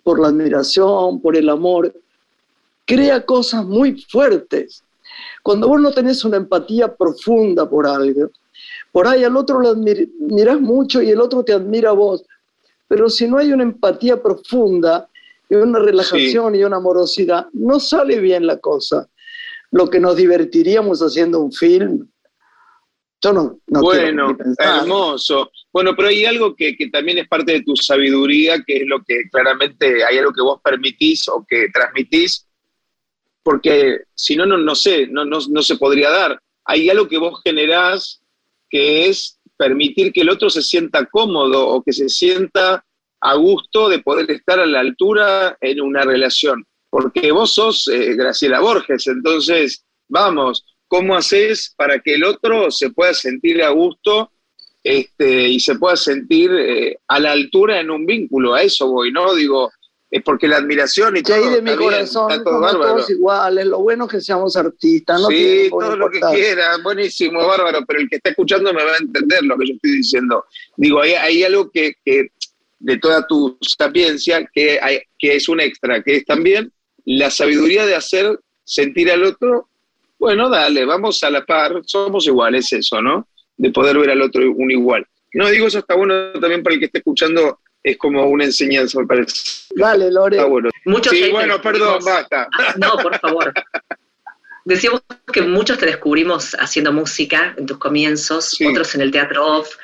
por 0.03 0.19
la 0.19 0.29
admiración, 0.29 1.21
por 1.21 1.35
el 1.35 1.49
amor, 1.49 1.93
crea 2.85 3.25
cosas 3.25 3.65
muy 3.65 4.01
fuertes. 4.01 4.83
Cuando 5.41 5.67
vos 5.67 5.79
no 5.79 5.91
tenés 5.91 6.23
una 6.25 6.37
empatía 6.37 6.93
profunda 6.95 7.69
por 7.69 7.85
algo, 7.85 8.31
por 8.91 9.07
ahí 9.07 9.23
al 9.23 9.35
otro 9.37 9.59
lo 9.59 9.69
admiras 9.69 10.59
mucho 10.59 11.01
y 11.01 11.09
el 11.09 11.19
otro 11.19 11.43
te 11.43 11.53
admira 11.53 11.89
a 11.89 11.93
vos, 11.93 12.23
pero 12.87 13.09
si 13.09 13.27
no 13.27 13.37
hay 13.37 13.51
una 13.51 13.63
empatía 13.63 14.21
profunda 14.21 15.09
y 15.49 15.55
una 15.55 15.79
relajación 15.79 16.55
y 16.55 16.63
una 16.63 16.77
amorosidad, 16.77 17.47
no 17.53 17.79
sale 17.79 18.19
bien 18.19 18.47
la 18.47 18.57
cosa. 18.57 19.07
Lo 19.71 19.89
que 19.89 19.99
nos 19.99 20.15
divertiríamos 20.15 21.01
haciendo 21.01 21.39
un 21.39 21.51
film, 21.51 22.07
yo 23.21 23.33
no, 23.33 23.59
bueno, 23.65 24.37
hermoso. 24.57 25.49
Bueno, 25.71 25.95
pero 25.95 26.09
hay 26.09 26.25
algo 26.25 26.55
que, 26.55 26.75
que 26.75 26.89
también 26.89 27.19
es 27.19 27.27
parte 27.27 27.53
de 27.53 27.63
tu 27.63 27.75
sabiduría, 27.75 28.61
que 28.63 28.77
es 28.77 28.83
lo 28.85 29.01
que 29.01 29.29
claramente 29.31 30.03
hay 30.03 30.17
algo 30.17 30.33
que 30.33 30.41
vos 30.41 30.59
permitís 30.61 31.27
o 31.29 31.45
que 31.47 31.67
transmitís, 31.73 32.45
porque 33.41 34.01
si 34.13 34.35
no, 34.35 34.45
no, 34.45 34.57
no 34.57 34.75
sé, 34.75 35.07
no, 35.07 35.23
no, 35.23 35.39
no 35.49 35.61
se 35.61 35.77
podría 35.77 36.09
dar. 36.09 36.39
Hay 36.65 36.89
algo 36.89 37.07
que 37.07 37.17
vos 37.17 37.41
generás 37.43 38.21
que 38.69 39.07
es 39.07 39.39
permitir 39.55 40.11
que 40.11 40.21
el 40.21 40.29
otro 40.29 40.49
se 40.49 40.61
sienta 40.61 41.05
cómodo 41.05 41.67
o 41.67 41.83
que 41.83 41.93
se 41.93 42.09
sienta 42.09 42.83
a 43.25 43.35
gusto 43.35 43.87
de 43.89 43.99
poder 43.99 44.29
estar 44.29 44.59
a 44.59 44.65
la 44.65 44.81
altura 44.81 45.57
en 45.61 45.79
una 45.81 46.03
relación. 46.03 46.65
Porque 46.89 47.31
vos 47.31 47.53
sos 47.55 47.87
eh, 47.87 48.13
Graciela 48.15 48.59
Borges, 48.59 49.07
entonces, 49.07 49.83
vamos, 50.09 50.65
¿cómo 50.89 51.15
haces 51.15 51.73
para 51.77 51.99
que 51.99 52.15
el 52.15 52.23
otro 52.25 52.69
se 52.69 52.89
pueda 52.91 53.13
sentir 53.13 53.63
a 53.63 53.69
gusto 53.69 54.29
este, 54.83 55.47
y 55.47 55.59
se 55.61 55.75
pueda 55.75 55.95
sentir 55.95 56.51
eh, 56.53 56.97
a 57.07 57.19
la 57.21 57.31
altura 57.31 57.79
en 57.79 57.89
un 57.91 58.05
vínculo? 58.05 58.53
A 58.53 58.61
eso 58.61 58.87
voy, 58.91 59.11
¿no? 59.11 59.33
Digo, 59.33 59.71
es 60.11 60.21
porque 60.21 60.47
la 60.47 60.57
admiración 60.57 61.15
y 61.17 61.23
Que 61.23 61.33
todo. 61.33 61.35
ahí 61.37 61.49
de 61.49 61.61
mi 61.63 61.71
está 61.71 61.79
bien, 61.79 61.91
corazón, 61.93 62.31
está 62.31 62.43
todo 62.43 62.53
somos 62.55 62.71
bárbaro. 62.73 62.95
todos 62.97 63.09
iguales, 63.09 63.65
lo 63.65 63.79
bueno 63.79 64.05
es 64.05 64.11
que 64.11 64.21
seamos 64.21 64.55
artistas, 64.57 65.21
no 65.21 65.27
sí, 65.29 65.67
todo 65.71 65.95
lo 65.95 66.09
que 66.11 66.17
importancia. 66.17 66.45
quiera, 66.45 66.77
buenísimo, 66.83 67.47
bárbaro, 67.47 67.79
pero 67.87 68.01
el 68.01 68.09
que 68.09 68.17
está 68.17 68.29
escuchando 68.31 68.71
me 68.73 68.83
va 68.83 68.91
a 68.91 68.97
entender 68.97 69.43
lo 69.43 69.57
que 69.57 69.67
yo 69.69 69.73
estoy 69.75 69.91
diciendo. 69.91 70.45
Digo, 70.77 71.01
hay, 71.01 71.13
hay 71.13 71.43
algo 71.43 71.71
que, 71.71 71.95
que 72.05 72.27
de 72.83 72.97
toda 72.97 73.25
tu 73.25 73.57
sapiencia 73.61 74.45
que, 74.53 74.77
hay, 74.81 74.99
que 75.17 75.37
es 75.37 75.47
un 75.47 75.61
extra, 75.61 76.03
que 76.03 76.17
es 76.17 76.25
también 76.25 76.71
la 77.05 77.31
sabiduría 77.31 77.85
de 77.85 77.95
hacer 77.95 78.39
sentir 78.63 79.09
al 79.09 79.23
otro, 79.23 79.69
bueno, 80.19 80.49
dale, 80.49 80.83
vamos 80.85 81.23
a 81.23 81.29
la 81.29 81.45
par, 81.45 81.81
somos 81.85 82.27
iguales, 82.27 82.71
eso, 82.73 83.01
¿no? 83.01 83.27
De 83.55 83.71
poder 83.71 83.97
ver 83.97 84.11
al 84.11 84.21
otro 84.21 84.41
un 84.51 84.69
igual. 84.69 85.05
No, 85.33 85.49
digo, 85.49 85.67
eso 85.67 85.79
está 85.79 85.95
bueno 85.95 86.33
también 86.33 86.61
para 86.61 86.73
el 86.73 86.79
que 86.79 86.87
esté 86.87 86.97
escuchando, 86.97 87.59
es 87.81 87.97
como 87.97 88.25
una 88.25 88.43
enseñanza, 88.43 88.99
me 88.99 89.07
parece. 89.07 89.33
Dale, 89.75 90.11
Lore. 90.11 90.37
Está 90.37 90.47
bueno. 90.47 90.69
Muchos 90.85 91.13
Sí, 91.13 91.29
bueno, 91.31 91.61
perdón, 91.61 91.99
basta. 92.03 92.49
Ah, 92.57 92.73
no, 92.77 92.97
por 92.97 93.17
favor. 93.19 93.53
Decíamos 94.65 95.03
que 95.31 95.41
muchos 95.41 95.77
te 95.77 95.85
descubrimos 95.85 96.53
haciendo 96.59 96.91
música 96.91 97.53
en 97.57 97.65
tus 97.65 97.77
comienzos, 97.77 98.51
Sí. 98.51 98.65
otros 98.65 98.93
en 98.95 99.01
el 99.01 99.11
teatro 99.11 99.45
off. 99.45 99.75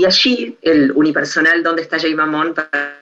Y 0.00 0.06
allí 0.06 0.56
el 0.62 0.92
unipersonal 0.92 1.62
Donde 1.62 1.82
está 1.82 1.98
Jay 1.98 2.14
Mamón 2.14 2.54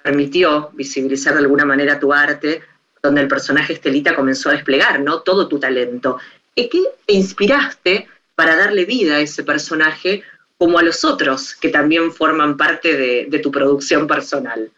permitió 0.03 0.71
visibilizar 0.73 1.33
de 1.33 1.39
alguna 1.39 1.65
manera 1.65 2.01
tu 2.01 2.13
arte, 2.13 2.61
donde 3.01 3.21
el 3.21 3.29
personaje 3.29 3.75
Estelita 3.75 4.17
comenzó 4.17 4.49
a 4.49 4.55
desplegar 4.55 4.99
¿no? 4.99 5.21
todo 5.21 5.47
tu 5.47 5.61
talento. 5.61 6.19
¿En 6.57 6.69
qué 6.69 6.83
te 7.07 7.13
inspiraste 7.13 8.09
para 8.35 8.57
darle 8.57 8.85
vida 8.85 9.15
a 9.15 9.21
ese 9.21 9.45
personaje 9.45 10.25
como 10.57 10.77
a 10.77 10.83
los 10.83 11.05
otros 11.05 11.55
que 11.55 11.69
también 11.69 12.11
forman 12.11 12.57
parte 12.57 12.97
de, 12.97 13.39
tu 13.39 13.53
producción 13.53 14.09
personal? 14.09 14.69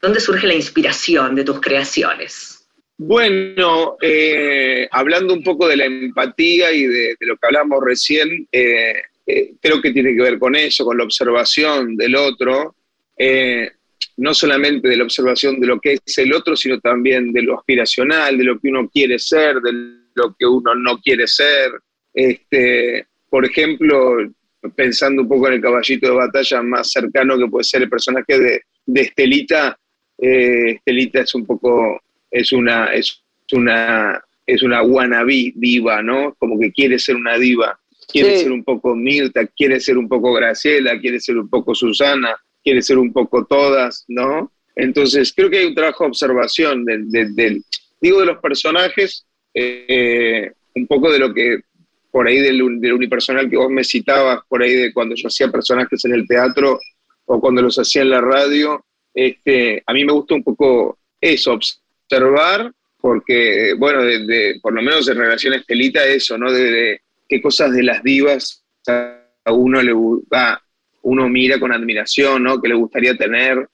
¿Dónde 0.00 0.20
surge 0.20 0.46
la 0.46 0.54
inspiración 0.54 1.34
de 1.34 1.42
tus 1.42 1.60
creaciones? 1.60 2.64
Bueno, 2.96 3.96
eh, 4.00 4.86
hablando 4.92 5.34
un 5.34 5.42
poco 5.42 5.66
de 5.66 5.78
la 5.78 5.84
empatía 5.86 6.70
y 6.70 6.86
de, 6.86 7.16
de 7.18 7.26
lo 7.26 7.36
que 7.36 7.46
hablamos 7.48 7.82
recién, 7.84 8.46
eh, 8.52 9.02
eh, 9.34 9.54
creo 9.60 9.80
que 9.80 9.92
tiene 9.92 10.14
que 10.14 10.22
ver 10.22 10.38
con 10.38 10.54
eso, 10.54 10.84
con 10.84 10.98
la 10.98 11.04
observación 11.04 11.96
del 11.96 12.16
otro, 12.16 12.76
eh, 13.16 13.70
no 14.18 14.34
solamente 14.34 14.88
de 14.88 14.96
la 14.96 15.04
observación 15.04 15.58
de 15.58 15.66
lo 15.66 15.80
que 15.80 15.94
es 15.94 16.18
el 16.18 16.34
otro, 16.34 16.54
sino 16.54 16.78
también 16.80 17.32
de 17.32 17.42
lo 17.42 17.58
aspiracional, 17.58 18.36
de 18.36 18.44
lo 18.44 18.58
que 18.58 18.68
uno 18.68 18.88
quiere 18.88 19.18
ser, 19.18 19.60
de 19.60 19.72
lo 20.14 20.34
que 20.38 20.46
uno 20.46 20.74
no 20.74 20.98
quiere 20.98 21.26
ser. 21.26 21.72
Este, 22.12 23.06
por 23.30 23.46
ejemplo, 23.46 24.16
pensando 24.76 25.22
un 25.22 25.28
poco 25.28 25.48
en 25.48 25.54
el 25.54 25.62
caballito 25.62 26.08
de 26.08 26.14
batalla 26.14 26.62
más 26.62 26.90
cercano 26.90 27.38
que 27.38 27.48
puede 27.48 27.64
ser 27.64 27.82
el 27.82 27.88
personaje 27.88 28.38
de, 28.38 28.62
Estelita, 29.00 29.78
eh, 30.18 30.72
Estelita 30.72 31.22
es 31.22 31.34
un 31.34 31.46
poco 31.46 32.00
es 32.30 32.52
una, 32.52 32.86
es 32.86 33.22
una, 33.52 34.22
es 34.46 34.62
una 34.62 34.82
wannabe 34.82 35.52
diva, 35.54 36.02
¿no? 36.02 36.34
Como 36.38 36.58
que 36.58 36.72
quiere 36.72 36.98
ser 36.98 37.16
una 37.16 37.38
diva, 37.38 37.78
quiere 38.12 38.36
Sí. 38.36 38.42
ser 38.44 38.52
un 38.52 38.62
poco 38.64 38.94
Mirta, 38.94 39.46
quiere 39.46 39.80
ser 39.80 39.96
un 39.98 40.08
poco 40.08 40.32
Graciela, 40.32 41.00
quiere 41.00 41.18
ser 41.20 41.38
un 41.38 41.48
poco 41.48 41.74
Susana, 41.74 42.36
quiere 42.62 42.82
ser 42.82 42.98
un 42.98 43.12
poco 43.12 43.44
todas, 43.46 44.04
¿no? 44.08 44.52
Entonces, 44.76 45.32
creo 45.34 45.50
que 45.50 45.58
hay 45.58 45.66
un 45.66 45.74
trabajo 45.74 46.04
de 46.04 46.08
observación 46.10 46.84
del, 46.84 47.10
del- 47.10 47.34
del- 47.34 47.62
digo, 48.00 48.20
de 48.20 48.26
los 48.26 48.38
personajes, 48.38 49.26
eh, 49.54 50.50
un 50.74 50.86
poco 50.86 51.10
de 51.12 51.18
lo 51.18 51.32
que, 51.34 51.58
por 52.10 52.26
ahí 52.28 52.38
del, 52.40 52.62
un- 52.62 52.80
del 52.80 52.92
unipersonal 52.94 53.48
que 53.50 53.56
vos 53.56 53.70
me 53.70 53.84
citabas, 53.84 54.40
por 54.48 54.62
ahí 54.62 54.74
de 54.74 54.92
cuando 54.92 55.14
yo 55.14 55.28
hacía 55.28 55.48
personajes 55.50 56.04
en 56.04 56.12
el 56.14 56.26
teatro 56.26 56.78
o 57.26 57.40
cuando 57.40 57.62
los 57.62 57.78
hacía 57.78 58.02
en 58.02 58.10
la 58.10 58.20
radio, 58.20 58.84
este, 59.14 59.82
a 59.86 59.92
mí 59.92 60.04
me 60.04 60.12
gusta 60.12 60.34
un 60.34 60.42
poco 60.42 60.98
eso, 61.20 61.52
observar, 61.52 62.72
porque, 63.00 63.74
bueno, 63.78 64.02
de, 64.02 64.26
de- 64.26 64.60
por 64.62 64.72
lo 64.72 64.82
menos 64.82 65.08
en 65.08 65.16
relación 65.18 65.52
a 65.52 65.56
Estelita, 65.56 66.04
eso, 66.06 66.38
¿no? 66.38 66.50
De 66.52 67.00
qué 67.32 67.40
cosas 67.40 67.72
de 67.72 67.82
las 67.82 68.02
divas 68.02 68.62
a 68.86 69.52
uno 69.52 69.80
le 69.80 69.94
ah, 70.32 70.60
uno 71.00 71.30
mira 71.30 71.58
con 71.58 71.72
admiración, 71.72 72.42
¿no? 72.42 72.60
Que 72.60 72.68
le 72.68 72.74
gustaría 72.74 73.16
tener, 73.16 73.70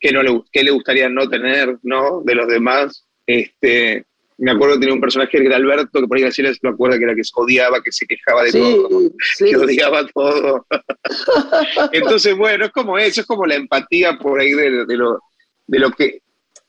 que 0.00 0.10
no 0.10 0.24
le, 0.24 0.42
qué 0.50 0.64
le 0.64 0.72
gustaría 0.72 1.08
no 1.08 1.28
tener, 1.28 1.78
¿no? 1.84 2.22
De 2.24 2.34
los 2.34 2.48
demás. 2.48 3.06
Este, 3.24 4.04
me 4.38 4.50
acuerdo 4.50 4.74
que 4.74 4.80
tenía 4.80 4.94
un 4.94 5.00
personaje 5.00 5.30
que 5.38 5.46
era 5.46 5.54
Alberto, 5.54 6.00
que 6.00 6.08
por 6.08 6.16
ahí 6.16 6.24
Graciela 6.24 6.52
se 6.52 6.58
lo 6.62 6.70
acuerda, 6.70 6.98
que 6.98 7.04
era 7.04 7.14
que 7.14 7.22
se 7.22 7.30
odiaba, 7.36 7.80
que 7.80 7.92
se 7.92 8.06
quejaba 8.06 8.42
de 8.42 8.50
Sí, 8.50 8.58
todo, 8.58 9.00
sí. 9.36 9.44
que 9.44 9.56
odiaba 9.56 10.06
todo. 10.08 10.66
Entonces, 11.92 12.36
bueno, 12.36 12.64
es 12.64 12.72
como 12.72 12.98
eso, 12.98 13.20
es 13.20 13.26
como 13.28 13.46
la 13.46 13.54
empatía 13.54 14.18
por 14.18 14.40
ahí 14.40 14.50
de, 14.50 14.84
de 14.84 14.96
lo, 14.96 15.20
de 15.68 15.78
lo 15.78 15.92
que, 15.92 16.22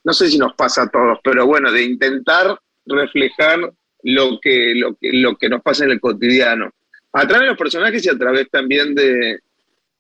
no 0.03 0.13
sé 0.13 0.29
si 0.29 0.37
nos 0.37 0.53
pasa 0.53 0.83
a 0.83 0.89
todos, 0.89 1.17
pero 1.23 1.47
bueno, 1.47 1.71
de 1.71 1.81
intentar 1.83 2.59
reflejar 2.85 3.73
lo 4.03 4.39
que, 4.39 4.73
lo 4.75 4.95
que, 4.95 5.11
lo 5.13 5.35
que 5.35 5.49
nos 5.49 5.61
pasa 5.61 5.85
en 5.85 5.91
el 5.91 5.99
cotidiano, 5.99 6.71
a 7.13 7.27
través 7.27 7.45
de 7.45 7.47
los 7.47 7.57
personajes 7.57 8.05
y 8.05 8.09
a 8.09 8.17
través 8.17 8.49
también 8.49 8.93
de, 8.93 9.39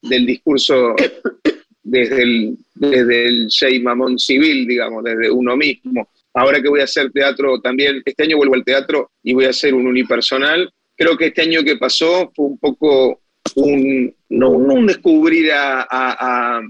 del 0.01 0.25
discurso 0.25 0.95
desde 1.83 2.21
el, 2.21 2.57
desde 2.75 3.27
el 3.27 3.47
Jay 3.49 3.79
Mamón 3.79 4.19
civil, 4.19 4.67
digamos, 4.67 5.03
desde 5.03 5.31
uno 5.31 5.55
mismo. 5.55 6.09
ahora 6.33 6.61
que 6.61 6.69
voy 6.69 6.81
a 6.81 6.85
hacer 6.85 7.11
teatro 7.11 7.59
también, 7.61 8.01
este 8.05 8.23
año 8.23 8.37
vuelvo 8.37 8.55
al 8.55 8.65
teatro 8.65 9.11
y 9.23 9.33
voy 9.33 9.45
a 9.45 9.49
hacer 9.49 9.73
un 9.73 9.87
unipersonal. 9.87 10.71
Creo 10.95 11.17
que 11.17 11.27
este 11.27 11.43
año 11.43 11.63
que 11.63 11.77
pasó 11.77 12.31
fue 12.35 12.45
un 12.45 12.57
poco 12.57 13.21
un, 13.55 14.13
no, 14.29 14.49
un 14.51 14.85
descubrir 14.85 15.51
a, 15.53 16.61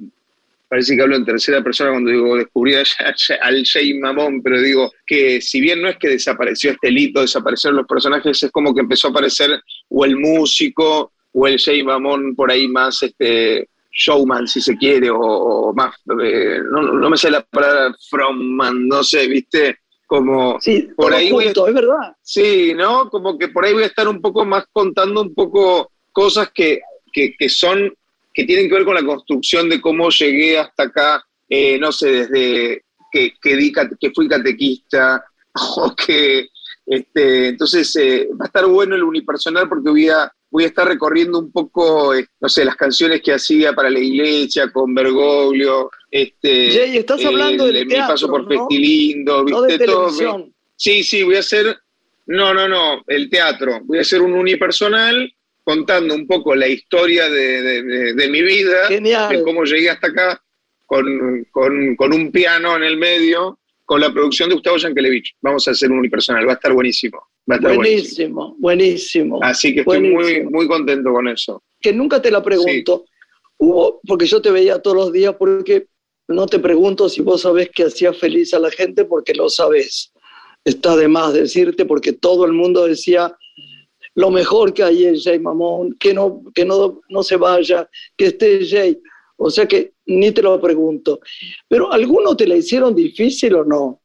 parece 0.67 0.95
que 0.95 1.01
hablo 1.01 1.15
en 1.15 1.25
tercera 1.25 1.63
persona 1.63 1.91
cuando 1.91 2.12
digo 2.12 2.38
descubrir 2.38 2.77
al 3.41 3.65
Jay 3.65 3.93
Mamón, 4.00 4.41
pero 4.41 4.62
digo 4.62 4.91
que 5.05 5.41
si 5.41 5.62
bien 5.62 5.81
no 5.81 5.89
es 5.89 5.97
que 5.97 6.09
desapareció 6.09 6.71
este 6.71 6.89
hito, 6.89 7.21
desaparecieron 7.21 7.77
los 7.77 7.88
personajes, 7.88 8.43
es 8.43 8.51
como 8.51 8.74
que 8.74 8.81
empezó 8.81 9.07
a 9.07 9.12
aparecer 9.12 9.62
o 9.89 10.05
el 10.05 10.17
músico 10.17 11.12
o 11.33 11.47
el 11.47 11.59
Jay 11.59 11.83
Mamón 11.83 12.36
por 12.36 12.51
ahí 12.51 12.67
más 12.67 13.03
este 13.03 13.69
showman, 13.97 14.47
si 14.47 14.62
se 14.62 14.77
quiere, 14.77 15.09
o, 15.12 15.74
más, 15.75 15.95
eh, 16.24 16.59
no, 16.71 17.09
me 17.09 17.17
sé 17.17 17.31
la 17.31 17.41
palabra 17.41 17.95
frontman, 18.09 18.88
no 18.88 19.03
sé, 19.03 19.27
viste, 19.27 19.79
como 20.05 20.59
sí, 20.62 20.88
por 20.95 21.13
ahí 21.13 21.31
voy 21.31 21.47
es 21.47 21.53
verdad. 21.55 22.15
Sí, 22.21 22.74
¿no? 22.75 23.09
Como 23.09 23.38
que 23.38 23.50
por 23.50 23.65
ahí 23.65 23.74
voy 23.74 23.83
a 23.83 23.88
estar 23.88 24.07
un 24.07 24.21
poco 24.21 24.45
más 24.45 24.65
contando 24.71 25.21
un 25.21 25.33
poco 25.33 25.91
cosas 26.12 26.51
que, 26.53 26.79
que, 27.12 27.50
son, 27.50 27.93
que 28.38 28.44
tienen 28.44 28.70
que 28.70 28.75
ver 28.75 28.86
con 28.86 28.94
la 28.94 29.03
construcción 29.03 29.67
de 29.67 29.82
cómo 29.82 30.12
llegué 30.12 30.60
hasta 30.60 30.84
acá, 30.84 31.25
eh, 31.50 31.79
no 31.79 31.91
sé, 31.91 32.27
desde 32.27 32.84
que, 33.12 33.34
que, 33.41 33.74
que 34.00 34.12
fui 34.12 34.27
catequista, 34.27 35.25
o 35.77 35.96
que, 35.96 36.50
este, 36.86 37.48
entonces 37.48 37.96
eh, 37.96 38.29
va 38.39 38.46
a 38.46 38.46
estar 38.46 38.67
bueno 38.67 38.96
el 38.96 39.01
unipersonal 39.01 39.67
porque 39.67 39.89
voy 39.89 40.10
a 40.10 40.32
voy 40.51 40.65
a 40.65 40.67
estar 40.67 40.88
recorriendo 40.88 41.39
un 41.39 41.51
poco, 41.51 42.13
eh, 42.13 42.27
no 42.39 42.48
sé, 42.48 42.63
las 42.63 42.75
canciones 42.75 43.22
que 43.24 43.34
hacía 43.34 43.74
para 43.74 43.89
la 43.89 44.00
iglesia 44.00 44.72
con 44.72 44.94
Bergoglio. 44.94 45.89
Este, 46.12 46.70
Jay, 46.70 46.98
estás 46.98 47.25
hablando 47.25 47.65
del 47.65 47.88
Mi 47.88 47.96
paso 47.96 48.29
por 48.29 48.44
¿no? 48.44 48.50
Festilindo, 48.50 49.44
¿viste? 49.44 49.84
todo, 49.84 50.12
sí, 50.75 51.03
sí, 51.03 51.24
voy 51.24 51.38
a 51.38 51.39
hacer, 51.39 51.75
no, 52.27 52.53
no, 52.53 52.67
no, 52.70 53.03
el 53.08 53.32
teatro. 53.32 53.82
Voy 53.84 53.98
a 53.98 54.01
hacer 54.01 54.22
un 54.22 54.34
unipersonal 54.34 55.34
contando 55.67 56.15
un 56.15 56.25
poco 56.25 56.55
la 56.55 56.69
historia 56.69 57.29
de, 57.29 58.13
de, 58.13 58.29
mi 58.29 58.41
vida, 58.41 58.88
de 58.88 59.43
cómo 59.43 59.65
llegué 59.65 59.89
hasta 59.89 60.07
acá, 60.07 60.41
con, 60.86 61.45
con, 61.51 61.97
con, 61.97 62.13
un 62.13 62.31
piano 62.31 62.77
en 62.77 62.83
el 62.83 62.95
medio, 62.95 63.59
con 63.83 64.00
la 64.00 64.13
producción 64.13 64.47
de 64.47 64.55
Gustavo 64.55 64.77
Yankelevich. 64.77 65.36
Vamos 65.41 65.67
a 65.67 65.71
hacer 65.71 65.91
un 65.91 66.00
unipersonal, 66.00 66.47
va 66.47 66.53
a 66.53 66.55
estar 66.55 66.71
buenísimo 66.71 67.21
buenísimo, 67.47 68.55
buenísimo. 68.59 69.39
Así 69.41 69.74
que 69.74 69.81
estoy 69.81 70.00
muy, 70.00 70.43
muy 70.43 70.69
contento 70.69 71.12
con 71.12 71.27
eso. 71.27 71.62
Que 71.81 71.91
nunca 71.91 72.21
te 72.21 72.31
la 72.31 72.41
pregunto, 72.41 73.03
hubo, 73.57 74.00
porque 74.07 74.25
yo 74.25 74.41
te 74.41 74.51
veía 74.51 74.81
todos 74.81 74.95
los 74.95 75.12
días, 75.12 75.36
porque 75.38 75.88
no 76.29 76.45
te 76.47 76.59
pregunto 76.59 77.09
si 77.09 77.21
vos 77.21 77.41
sabés 77.41 77.69
que 77.74 77.83
hacía 77.83 78.13
feliz 78.13 78.53
a 78.53 78.59
la 78.59 78.71
gente, 78.71 79.03
porque 79.03 79.33
lo 79.33 79.50
sabés. 79.50 80.13
Está 80.63 80.95
de 80.95 81.09
más 81.09 81.33
decirte, 81.33 81.83
porque 81.83 82.13
todo 82.13 82.45
el 82.45 82.53
mundo 82.53 82.88
decía 82.88 83.38
lo 84.17 84.31
mejor 84.31 84.74
que 84.74 84.81
hay 84.81 85.05
es 85.05 85.24
Jay 85.24 85.38
Mamón, 85.38 85.95
que 86.00 86.12
no, 86.12 86.41
que 86.55 86.65
no, 86.65 87.01
no 87.07 87.21
se 87.21 87.36
vaya, 87.36 87.88
que 88.17 88.25
esté 88.25 88.65
Jay. 88.67 88.97
O 89.36 89.51
sea 89.51 89.67
que 89.67 89.91
ni 90.08 90.32
te 90.32 90.41
lo 90.41 90.60
pregunto. 90.60 91.19
Pero 91.67 91.93
¿alguno 91.93 92.36
te 92.36 92.47
la 92.47 92.56
hicieron 92.56 92.95
difícil 92.95 93.53
o 93.53 93.63
no? 93.63 94.01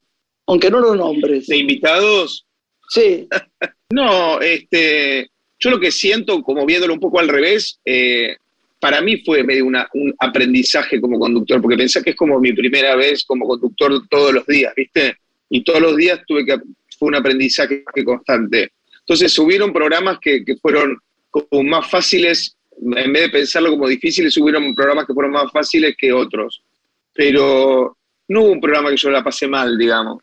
Aunque 0.46 0.70
no 0.70 0.80
los 0.80 0.98
nombres. 0.98 1.46
¿De 1.46 1.56
invitados? 1.56 2.46
Sí. 2.90 3.26
no, 3.90 4.38
este, 4.42 5.30
yo 5.58 5.70
lo 5.70 5.80
que 5.80 5.90
siento, 5.90 6.42
como 6.42 6.66
viéndolo 6.66 6.92
un 6.92 7.00
poco 7.00 7.18
al 7.18 7.28
revés, 7.28 7.80
eh, 7.82 8.36
para 8.78 9.00
mí 9.00 9.22
fue 9.24 9.42
medio 9.42 9.64
una, 9.64 9.88
un 9.94 10.14
aprendizaje 10.18 11.00
como 11.00 11.18
conductor, 11.18 11.62
porque 11.62 11.78
pensé 11.78 12.02
que 12.02 12.10
es 12.10 12.16
como 12.16 12.38
mi 12.38 12.52
primera 12.52 12.96
vez 12.96 13.24
como 13.24 13.48
conductor 13.48 14.06
todos 14.10 14.34
los 14.34 14.46
días, 14.46 14.74
¿viste? 14.76 15.16
Y 15.48 15.64
todos 15.64 15.80
los 15.80 15.96
días 15.96 16.20
tuve 16.26 16.44
que, 16.44 16.58
fue 16.98 17.08
un 17.08 17.14
aprendizaje 17.14 17.82
constante. 18.04 18.72
Entonces 19.06 19.32
subieron 19.32 19.72
programas 19.72 20.18
que, 20.20 20.44
fueron 20.60 20.98
como 21.30 21.62
más 21.62 21.90
fáciles, 21.90 22.56
en 22.80 23.12
vez 23.12 23.22
de 23.22 23.28
pensarlo 23.30 23.70
como 23.70 23.88
difíciles, 23.88 24.34
subieron 24.34 24.74
programas 24.74 25.06
que 25.06 25.14
fueron 25.14 25.32
más 25.32 25.50
fáciles 25.52 25.94
que 25.98 26.12
otros. 26.12 26.62
Pero 27.14 27.96
no 28.28 28.42
hubo 28.42 28.52
un 28.52 28.60
programa 28.60 28.90
que 28.90 28.96
yo 28.96 29.10
la 29.10 29.24
pasé 29.24 29.46
mal, 29.48 29.76
digamos. 29.76 30.22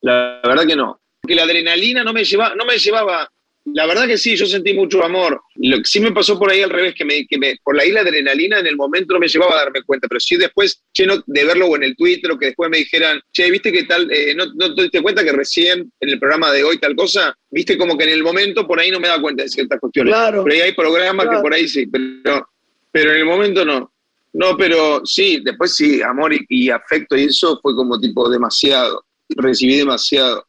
La 0.00 0.40
verdad 0.42 0.66
que 0.66 0.76
no 0.76 1.00
que 1.26 1.34
la 1.34 1.42
adrenalina 1.42 2.04
no 2.04 2.12
me 2.12 2.24
llevaba, 2.24 2.54
no 2.54 2.64
me 2.64 2.78
llevaba, 2.78 3.30
la 3.66 3.86
verdad 3.86 4.06
que 4.06 4.16
sí, 4.16 4.36
yo 4.36 4.46
sentí 4.46 4.74
mucho 4.74 5.04
amor. 5.04 5.42
Lo 5.56 5.78
que 5.78 5.84
sí 5.84 6.00
me 6.00 6.12
pasó 6.12 6.38
por 6.38 6.50
ahí 6.50 6.62
al 6.62 6.70
revés, 6.70 6.94
que, 6.94 7.04
me, 7.04 7.26
que 7.26 7.36
me, 7.36 7.56
por 7.64 7.78
ahí 7.78 7.90
la 7.90 8.00
adrenalina 8.00 8.60
en 8.60 8.66
el 8.66 8.76
momento 8.76 9.14
no 9.14 9.20
me 9.20 9.28
llevaba 9.28 9.54
a 9.54 9.64
darme 9.64 9.82
cuenta, 9.82 10.06
pero 10.08 10.20
sí 10.20 10.36
después, 10.36 10.82
lleno 10.92 11.22
de 11.26 11.44
verlo 11.44 11.66
o 11.66 11.76
en 11.76 11.82
el 11.82 11.96
Twitter 11.96 12.30
o 12.30 12.38
que 12.38 12.46
después 12.46 12.70
me 12.70 12.78
dijeran, 12.78 13.20
che, 13.32 13.50
¿viste 13.50 13.72
qué 13.72 13.84
tal? 13.84 14.10
Eh, 14.10 14.34
no, 14.34 14.46
¿No 14.54 14.74
te 14.74 14.82
diste 14.82 15.02
cuenta 15.02 15.24
que 15.24 15.32
recién 15.32 15.92
en 16.00 16.08
el 16.08 16.18
programa 16.18 16.52
de 16.52 16.64
hoy 16.64 16.78
tal 16.78 16.94
cosa? 16.94 17.34
¿Viste 17.50 17.76
como 17.76 17.98
que 17.98 18.04
en 18.04 18.10
el 18.10 18.22
momento 18.22 18.66
por 18.66 18.78
ahí 18.78 18.90
no 18.90 19.00
me 19.00 19.08
da 19.08 19.20
cuenta 19.20 19.42
de 19.42 19.48
ciertas 19.48 19.80
cuestiones? 19.80 20.14
Claro. 20.14 20.44
Pero 20.44 20.54
ahí 20.54 20.60
hay 20.62 20.74
programas 20.74 21.28
que 21.28 21.36
por 21.42 21.52
ahí 21.52 21.66
sí, 21.66 21.86
pero, 21.86 22.48
pero 22.92 23.10
en 23.10 23.18
el 23.18 23.24
momento 23.24 23.64
no. 23.64 23.92
No, 24.32 24.56
pero 24.56 25.04
sí, 25.04 25.40
después 25.42 25.74
sí, 25.74 26.02
amor 26.02 26.34
y, 26.34 26.44
y 26.48 26.70
afecto 26.70 27.16
y 27.16 27.24
eso 27.24 27.58
fue 27.62 27.74
como 27.74 27.98
tipo 27.98 28.28
demasiado. 28.28 29.04
Recibí 29.28 29.76
demasiado 29.76 30.46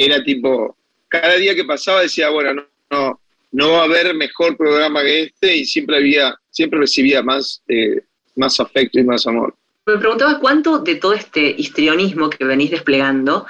era 0.00 0.22
tipo, 0.24 0.78
cada 1.10 1.36
día 1.36 1.54
que 1.54 1.64
pasaba 1.64 2.02
decía, 2.02 2.30
bueno, 2.30 2.54
no, 2.54 2.64
no, 2.90 3.20
no 3.52 3.72
va 3.72 3.80
a 3.80 3.84
haber 3.84 4.14
mejor 4.14 4.56
programa 4.56 5.02
que 5.02 5.24
este 5.24 5.56
y 5.56 5.64
siempre 5.66 5.96
había, 5.96 6.34
siempre 6.50 6.78
recibía 6.78 7.22
más, 7.22 7.62
eh, 7.68 8.00
más 8.36 8.58
afecto 8.60 8.98
y 8.98 9.04
más 9.04 9.26
amor. 9.26 9.54
Me 9.86 9.98
preguntaba 9.98 10.38
cuánto 10.38 10.78
de 10.78 10.94
todo 10.94 11.14
este 11.14 11.54
histrionismo 11.58 12.30
que 12.30 12.44
venís 12.44 12.70
desplegando 12.70 13.46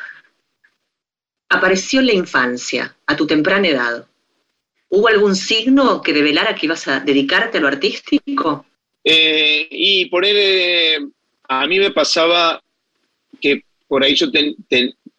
apareció 1.51 2.01
en 2.01 2.07
la 2.07 2.13
infancia, 2.15 2.97
a 3.07 3.17
tu 3.17 3.27
temprana 3.27 3.69
edad. 3.69 4.07
¿Hubo 4.89 5.09
algún 5.09 5.37
signo 5.37 6.01
que 6.01 6.13
develara 6.13 6.55
que 6.55 6.67
ibas 6.67 6.89
a 6.89 7.01
dedicarte 7.01 7.59
a 7.59 7.61
lo 7.61 7.69
artístico? 7.69 8.65
Eh, 9.05 9.69
y 9.71 10.07
por 10.07 10.25
él, 10.25 11.13
a 11.49 11.67
mí 11.67 11.79
me 11.79 11.91
pasaba 11.91 12.63
que 13.41 13.65
por 13.89 14.05
ahí 14.05 14.15
yo 14.15 14.31
ten, 14.31 14.55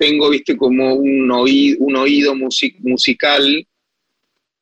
tengo, 0.02 0.32
viste, 0.32 0.58
como 0.58 0.96
un 0.96 1.30
oído, 1.30 1.78
un 1.82 1.96
oído 1.96 2.34
musical 2.36 3.68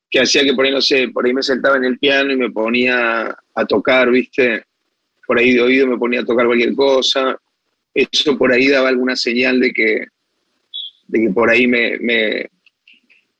que 0.10 0.19
hacía 0.19 0.43
que 0.43 0.54
por 0.54 0.65
ahí, 0.65 0.71
no 0.73 0.82
sé, 0.82 1.08
por 1.08 1.25
ahí 1.25 1.34
me 1.34 1.41
sentaba 1.41 1.78
en 1.78 1.86
el 1.86 1.97
piano 1.97 2.34
y 2.34 2.36
me 2.36 2.52
ponía 2.52 3.34
a 3.56 3.65
tocar, 3.65 4.12
viste, 4.12 4.65
por 5.25 5.39
ahí 5.39 5.54
de 5.54 5.62
oído 5.62 5.88
me 5.88 5.97
ponía 5.97 6.19
a 6.19 6.25
tocar 6.25 6.45
cualquier 6.45 6.75
cosa. 6.75 7.39
Eso 7.93 8.38
por 8.38 8.52
ahí 8.52 8.67
daba 8.67 8.89
alguna 8.89 9.15
señal 9.15 9.62
de 9.62 9.71
que, 9.71 10.08
de 11.08 11.21
que 11.21 11.30
por 11.30 11.49
ahí 11.49 11.67
me, 11.67 11.97
me, 11.99 12.49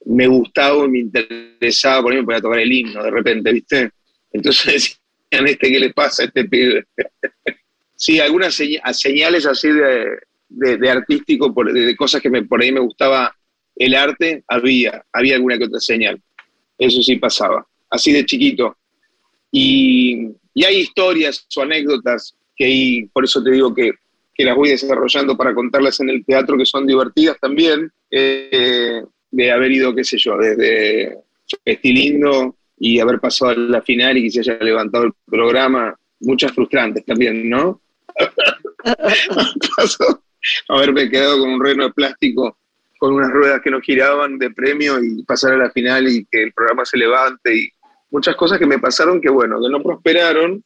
me 0.06 0.28
gustaba 0.28 0.86
y 0.86 0.90
me 0.90 1.00
interesaba, 1.00 2.04
por 2.04 2.14
ahí 2.14 2.20
me 2.20 2.24
ponía 2.24 2.40
tocar 2.40 2.60
el 2.60 2.72
himno 2.72 3.04
de 3.04 3.12
repente, 3.12 3.52
viste. 3.52 3.92
Entonces 4.32 4.66
decían, 5.32 5.48
este, 5.50 5.70
¿qué 5.70 5.80
le 5.82 5.94
pasa 5.94 6.24
a 6.24 6.26
este 6.28 6.46
pibe? 6.46 6.86
sí, 7.98 8.22
algunas 8.22 8.56
señales 8.56 9.46
así 9.46 9.70
de, 9.70 10.18
de, 10.50 10.90
artístico, 10.90 11.54
de, 11.72 11.96
cosas 11.96 12.22
que 12.22 12.30
me, 12.30 12.44
por 12.44 12.62
ahí 12.62 12.72
me 12.72 12.80
gustaba 12.80 13.36
el 13.76 13.96
arte, 13.96 14.44
había, 14.48 15.04
había 15.14 15.36
alguna 15.36 15.58
que 15.58 15.66
otra 15.66 15.80
señal. 15.80 16.22
Eso 16.78 17.02
sí 17.02 17.18
pasaba, 17.18 17.66
así 17.90 18.12
de 18.12 18.26
chiquito. 18.26 18.76
Y, 19.52 20.28
hay 20.62 20.80
historias 20.80 21.48
o 21.56 21.62
anécdotas 21.62 22.36
que 22.58 22.66
ahí, 22.66 23.06
por 23.14 23.24
eso 23.24 23.42
te 23.42 23.52
digo 23.52 23.74
que, 23.74 23.92
las 24.38 24.56
voy 24.56 24.70
desarrollando 24.70 25.36
para 25.36 25.54
contarlas 25.54 26.00
en 26.00 26.10
el 26.10 26.24
teatro, 26.24 26.58
que 26.58 26.66
son 26.66 26.88
divertidas 26.88 27.38
también, 27.42 27.92
eh, 28.10 29.04
de 29.32 29.52
haber 29.52 29.70
ido, 29.70 29.94
qué 29.94 30.06
sé 30.06 30.18
yo, 30.18 30.38
desde 30.38 31.18
Estilindo 31.66 32.56
y 32.78 33.02
haber 33.02 33.20
pasado 33.20 33.52
a 33.52 33.56
la 33.56 33.82
final 33.82 34.18
y 34.18 34.24
que 34.24 34.32
se 34.32 34.40
haya 34.40 34.64
levantado 34.64 35.04
el 35.04 35.12
programa, 35.26 35.94
muchas 36.22 36.54
frustrantes 36.54 37.04
también, 37.04 37.50
¿no? 37.50 37.82
haberme 40.68 41.10
quedado 41.10 41.40
con 41.40 41.50
un 41.50 41.64
reino 41.64 41.86
de 41.86 41.94
plástico 41.94 42.58
con 43.00 43.14
unas 43.14 43.32
ruedas 43.32 43.62
que 43.64 43.72
no 43.72 43.80
giraban 43.80 44.38
de 44.38 44.52
premio 44.52 45.02
y 45.02 45.24
pasar 45.24 45.54
a 45.54 45.58
la 45.58 45.72
final 45.72 46.08
y 46.08 46.26
que 46.26 46.44
el 46.44 46.54
programa 46.54 46.84
se 46.84 46.98
levante 46.98 47.56
y 47.56 47.70
muchas 48.12 48.36
cosas 48.36 48.60
que 48.60 48.66
me 48.66 48.78
pasaron 48.78 49.22
que 49.22 49.30
bueno, 49.30 49.60
que 49.62 49.70
no 49.70 49.82
prosperaron, 49.82 50.62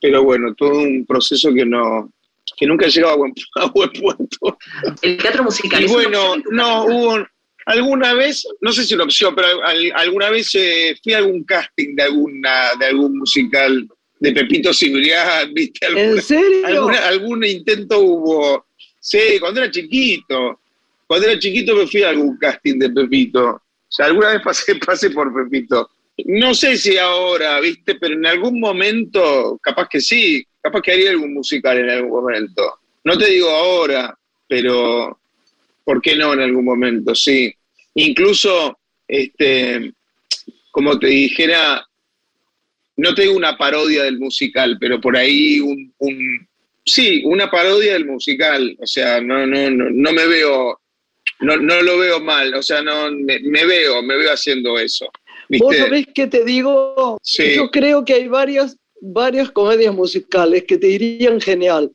pero 0.00 0.24
bueno, 0.24 0.54
todo 0.54 0.78
un 0.78 1.04
proceso 1.06 1.52
que 1.52 1.66
no 1.66 2.10
que 2.56 2.66
nunca 2.66 2.86
llegaba 2.86 3.12
a 3.12 3.16
buen, 3.16 3.34
a 3.56 3.66
buen 3.66 3.90
puerto. 3.90 4.58
El 5.02 5.18
teatro 5.18 5.44
musical. 5.44 5.84
Y 5.84 5.88
bueno, 5.88 6.36
no, 6.50 6.84
hubo 6.86 7.26
alguna 7.66 8.14
vez, 8.14 8.46
no 8.60 8.72
sé 8.72 8.84
si 8.84 8.94
una 8.94 9.04
opción, 9.04 9.34
pero 9.34 9.48
alguna 9.94 10.30
vez 10.30 10.54
eh, 10.54 10.96
fui 11.02 11.12
a 11.12 11.18
algún 11.18 11.44
casting 11.44 11.94
de 11.96 12.04
alguna 12.04 12.70
de 12.78 12.86
algún 12.86 13.18
musical 13.18 13.86
de 14.20 14.32
Pepito 14.32 14.72
Cibrián, 14.72 15.52
¿viste? 15.54 15.86
¿En 15.86 16.22
serio? 16.22 16.88
algún 16.88 17.44
intento 17.44 18.00
hubo. 18.00 18.65
Sí, 19.06 19.38
cuando 19.38 19.62
era 19.62 19.70
chiquito. 19.70 20.58
Cuando 21.06 21.28
era 21.28 21.38
chiquito 21.38 21.76
me 21.76 21.86
fui 21.86 22.02
a 22.02 22.08
algún 22.08 22.36
casting 22.38 22.76
de 22.76 22.90
Pepito. 22.90 23.50
O 23.50 23.62
sea, 23.88 24.06
alguna 24.06 24.30
vez 24.32 24.42
pasé, 24.84 25.10
por 25.10 25.32
Pepito. 25.32 25.88
No 26.24 26.52
sé 26.54 26.76
si 26.76 26.98
ahora, 26.98 27.60
¿viste? 27.60 27.94
Pero 27.94 28.14
en 28.14 28.26
algún 28.26 28.58
momento, 28.58 29.60
capaz 29.62 29.88
que 29.88 30.00
sí, 30.00 30.44
capaz 30.60 30.82
que 30.82 30.90
haría 30.90 31.10
algún 31.10 31.34
musical 31.34 31.78
en 31.78 31.88
algún 31.88 32.20
momento. 32.20 32.80
No 33.04 33.16
te 33.16 33.30
digo 33.30 33.48
ahora, 33.48 34.18
pero 34.48 35.20
¿por 35.84 36.02
qué 36.02 36.16
no 36.16 36.32
en 36.32 36.40
algún 36.40 36.64
momento? 36.64 37.14
Sí. 37.14 37.54
Incluso, 37.94 38.76
este, 39.06 39.92
como 40.72 40.98
te 40.98 41.06
dijera, 41.06 41.86
no 42.96 43.14
tengo 43.14 43.36
una 43.36 43.56
parodia 43.56 44.02
del 44.02 44.18
musical, 44.18 44.78
pero 44.80 45.00
por 45.00 45.16
ahí 45.16 45.60
un, 45.60 46.48
sí, 46.86 47.22
una 47.24 47.50
parodia 47.50 47.94
del 47.94 48.06
musical. 48.06 48.76
O 48.80 48.86
sea, 48.86 49.20
no, 49.20 49.46
no, 49.46 49.70
no, 49.70 50.12
me 50.12 50.26
veo, 50.26 50.80
no, 51.40 51.56
no 51.56 51.82
lo 51.82 51.98
veo 51.98 52.20
mal. 52.20 52.54
O 52.54 52.62
sea, 52.62 52.82
no 52.82 53.10
me, 53.10 53.38
veo, 53.66 54.02
me 54.02 54.16
veo 54.16 54.32
haciendo 54.32 54.78
eso. 54.78 55.06
¿Vos 55.58 55.76
sabés 55.76 56.06
qué 56.14 56.26
te 56.26 56.44
digo? 56.44 57.18
Yo 57.22 57.70
creo 57.70 58.04
que 58.04 58.14
hay 58.14 58.28
varias, 58.28 58.76
varias 59.00 59.50
comedias 59.50 59.94
musicales 59.94 60.64
que 60.64 60.78
te 60.78 60.88
irían 60.88 61.40
genial. 61.40 61.92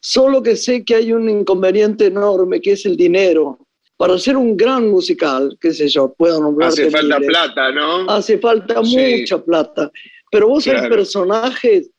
Solo 0.00 0.42
que 0.42 0.56
sé 0.56 0.84
que 0.84 0.96
hay 0.96 1.12
un 1.12 1.28
inconveniente 1.28 2.06
enorme 2.06 2.60
que 2.60 2.72
es 2.72 2.84
el 2.86 2.96
dinero. 2.96 3.58
Para 3.96 4.14
hacer 4.14 4.36
un 4.36 4.56
gran 4.56 4.90
musical, 4.90 5.56
qué 5.60 5.72
sé 5.72 5.88
yo, 5.88 6.12
puedo 6.12 6.40
nombrar. 6.40 6.70
Hace 6.70 6.90
falta 6.90 7.20
plata, 7.20 7.70
¿no? 7.70 8.10
Hace 8.10 8.38
falta 8.38 8.82
mucha 8.82 9.38
plata. 9.44 9.92
Pero 10.28 10.48
vos 10.48 10.66
hay 10.66 10.88
personajes 10.88 11.90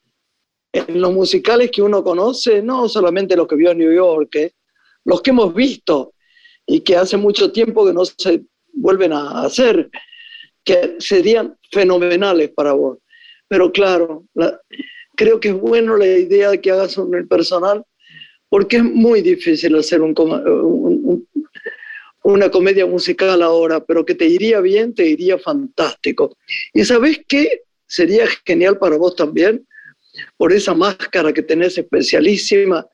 en 0.73 0.99
los 0.99 1.13
musicales 1.13 1.69
que 1.71 1.83
uno 1.83 2.03
conoce, 2.03 2.61
no 2.63 2.89
solamente 2.89 3.37
los 3.37 3.47
que 3.47 3.55
vio 3.55 3.71
en 3.71 3.77
New 3.77 3.93
York, 3.93 4.35
¿eh? 4.35 4.53
los 5.05 5.21
que 5.21 5.29
hemos 5.29 5.53
visto 5.53 6.13
y 6.65 6.81
que 6.81 6.97
hace 6.97 7.15
mucho 7.15 7.51
tiempo 7.51 7.85
que 7.85 7.93
no 7.93 8.03
se 8.05 8.43
vuelven 8.73 9.13
a 9.13 9.43
hacer, 9.43 9.89
que 10.63 10.95
serían 10.97 11.55
fenomenales 11.71 12.49
para 12.49 12.73
vos. 12.73 12.97
Pero 13.47 13.71
claro, 13.71 14.25
creo 15.15 15.39
que 15.39 15.49
es 15.49 15.55
bueno 15.55 15.95
la 15.95 16.07
idea 16.07 16.49
de 16.51 16.59
que 16.61 16.71
hagas 16.71 16.97
un 16.97 17.13
el 17.13 17.27
personal, 17.27 17.83
porque 18.49 18.77
es 18.77 18.83
muy 18.83 19.21
difícil 19.21 19.75
hacer 19.75 20.01
un, 20.01 20.15
una 22.23 22.49
comedia 22.49 22.87
musical 22.87 23.43
ahora, 23.43 23.83
pero 23.85 24.05
que 24.05 24.15
te 24.15 24.25
iría 24.25 24.59
bien, 24.59 24.95
te 24.95 25.05
iría 25.05 25.37
fantástico. 25.37 26.35
¿Y 26.73 26.83
sabes 26.83 27.21
qué 27.27 27.61
sería 27.85 28.25
genial 28.45 28.79
para 28.79 28.97
vos 28.97 29.15
también? 29.15 29.67
Por 30.37 30.51
esa 30.53 30.73
máscara 30.73 31.33
que 31.33 31.43
tenés 31.43 31.77
especialísima, 31.77 32.85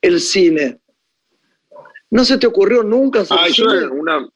el 0.00 0.20
cine. 0.20 0.80
¿No 2.10 2.24
se 2.24 2.38
te 2.38 2.46
ocurrió 2.46 2.82
nunca 2.82 3.20
hacer 3.20 3.36
Ay, 3.38 3.52
yo 3.52 3.66
una, 3.92 4.28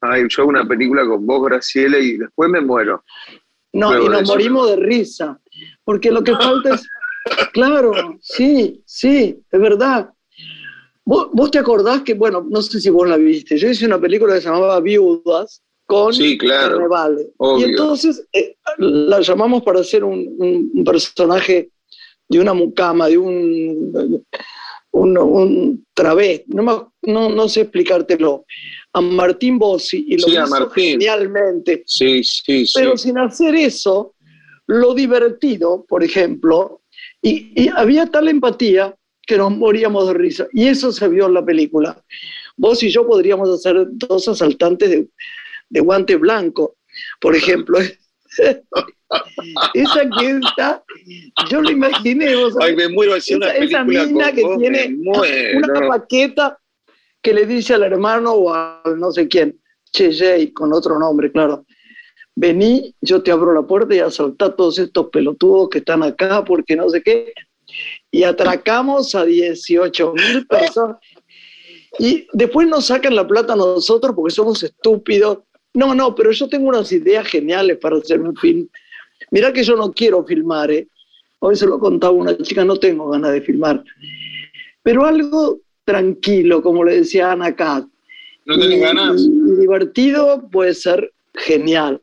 ay, 0.00 0.24
yo 0.28 0.46
una 0.46 0.66
película 0.66 1.06
con 1.06 1.26
vos, 1.26 1.44
Graciela, 1.48 1.98
y 1.98 2.18
después 2.18 2.50
me 2.50 2.60
muero. 2.60 3.04
No, 3.72 4.02
y 4.02 4.08
nos 4.08 4.28
morimos 4.28 4.68
de 4.70 4.76
risa, 4.76 5.40
porque 5.84 6.10
lo 6.10 6.22
que 6.22 6.32
falta 6.32 6.74
es, 6.74 6.88
claro, 7.52 7.92
sí, 8.20 8.82
sí, 8.84 9.42
es 9.50 9.60
verdad. 9.60 10.12
¿Vos, 11.04 11.50
te 11.50 11.58
acordás 11.58 12.02
que, 12.02 12.14
bueno, 12.14 12.46
no 12.48 12.62
sé 12.62 12.80
si 12.80 12.90
vos 12.90 13.08
la 13.08 13.16
viste, 13.16 13.56
yo 13.56 13.68
hice 13.68 13.86
una 13.86 14.00
película 14.00 14.34
que 14.34 14.40
se 14.40 14.48
llamaba 14.48 14.80
Viudas 14.80 15.62
con 15.92 16.14
sí, 16.14 16.38
claro, 16.38 16.88
Y 17.58 17.64
entonces 17.64 18.26
eh, 18.32 18.56
la 18.78 19.20
llamamos 19.20 19.62
para 19.62 19.80
hacer 19.80 20.04
un, 20.04 20.72
personaje 20.86 21.70
de 22.28 22.40
una 22.40 22.54
mucama, 22.54 23.08
de 23.08 23.18
un, 23.18 24.24
un, 24.92 25.18
un 25.18 25.86
través, 25.92 26.44
no, 26.46 26.94
no, 27.02 27.28
no, 27.28 27.48
sé 27.48 27.62
explicártelo, 27.62 28.46
a 28.94 29.00
Martín 29.02 29.58
Bossi 29.58 30.06
y 30.08 30.16
lo 30.16 30.28
hizo 30.28 30.70
genialmente. 30.70 31.82
Sí, 31.84 32.24
sí, 32.24 32.64
Pero 32.74 32.96
sin 32.96 33.18
hacer 33.18 33.54
eso, 33.54 34.14
lo 34.66 34.94
divertido, 34.94 35.84
por 35.86 36.02
ejemplo, 36.02 36.80
y, 37.20 37.52
y 37.54 37.68
había 37.68 38.06
tal 38.06 38.28
empatía 38.28 38.96
que 39.26 39.36
nos 39.36 39.54
moríamos 39.54 40.06
de 40.06 40.14
risa. 40.14 40.48
Y 40.52 40.68
eso 40.68 40.90
se 40.90 41.06
vio 41.08 41.26
en 41.26 41.34
la 41.34 41.44
película. 41.44 42.02
Vos 42.56 42.82
y 42.82 42.88
yo 42.88 43.06
podríamos 43.06 43.50
hacer 43.50 43.86
dos 43.90 44.26
asaltantes 44.28 44.90
de, 44.90 45.08
de 45.72 45.80
guante 45.80 46.16
blanco, 46.16 46.76
por 47.20 47.34
ejemplo. 47.34 47.78
esa 49.74 50.10
que 50.18 50.40
está, 50.42 50.82
yo 51.50 51.62
lo 51.62 51.70
imaginé. 51.70 52.34
Ay, 52.60 52.76
me 52.76 52.88
muero 52.88 53.16
esa, 53.16 53.36
una 53.36 53.50
esa 53.52 53.84
mina 53.84 54.32
que 54.32 54.42
tiene 54.58 54.96
una 54.96 55.88
paqueta 55.88 56.58
que 57.20 57.32
le 57.32 57.46
dice 57.46 57.74
al 57.74 57.82
hermano 57.84 58.32
o 58.32 58.54
al 58.54 58.98
no 58.98 59.12
sé 59.12 59.28
quién, 59.28 59.60
Che 59.92 60.12
Jay, 60.12 60.52
con 60.52 60.72
otro 60.72 60.98
nombre, 60.98 61.30
claro. 61.30 61.66
Vení, 62.34 62.94
yo 63.00 63.22
te 63.22 63.30
abro 63.30 63.52
la 63.52 63.62
puerta 63.62 63.94
y 63.94 63.98
asaltá 63.98 64.46
a 64.46 64.56
todos 64.56 64.78
estos 64.78 65.08
pelotudos 65.10 65.68
que 65.68 65.78
están 65.78 66.02
acá 66.02 66.42
porque 66.44 66.74
no 66.74 66.88
sé 66.88 67.02
qué 67.02 67.34
y 68.10 68.24
atracamos 68.24 69.14
a 69.14 69.24
18 69.24 70.12
mil 70.12 70.46
personas. 70.48 70.96
Y 71.98 72.26
después 72.32 72.66
nos 72.66 72.86
sacan 72.86 73.14
la 73.14 73.26
plata 73.26 73.52
a 73.52 73.56
nosotros 73.56 74.14
porque 74.14 74.34
somos 74.34 74.62
estúpidos. 74.62 75.40
No, 75.74 75.94
no, 75.94 76.14
pero 76.14 76.30
yo 76.32 76.48
tengo 76.48 76.68
unas 76.68 76.92
ideas 76.92 77.26
geniales 77.26 77.78
para 77.78 77.96
hacer 77.96 78.20
un 78.20 78.36
film. 78.36 78.68
Mirá 79.30 79.52
que 79.52 79.64
yo 79.64 79.76
no 79.76 79.92
quiero 79.92 80.24
filmar, 80.24 80.70
¿eh? 80.70 80.86
Hoy 81.38 81.56
se 81.56 81.66
lo 81.66 81.78
contaba 81.78 82.12
una 82.12 82.36
chica, 82.38 82.64
no 82.64 82.76
tengo 82.76 83.08
ganas 83.10 83.32
de 83.32 83.40
filmar. 83.40 83.82
Pero 84.82 85.06
algo 85.06 85.60
tranquilo, 85.84 86.62
como 86.62 86.84
le 86.84 86.98
decía 86.98 87.32
Ana 87.32 87.54
Kat. 87.54 87.84
¿No 88.44 88.58
tenés 88.58 88.80
ganas? 88.80 89.20
Y 89.20 89.60
divertido 89.60 90.48
puede 90.50 90.74
ser 90.74 91.12
genial, 91.34 92.00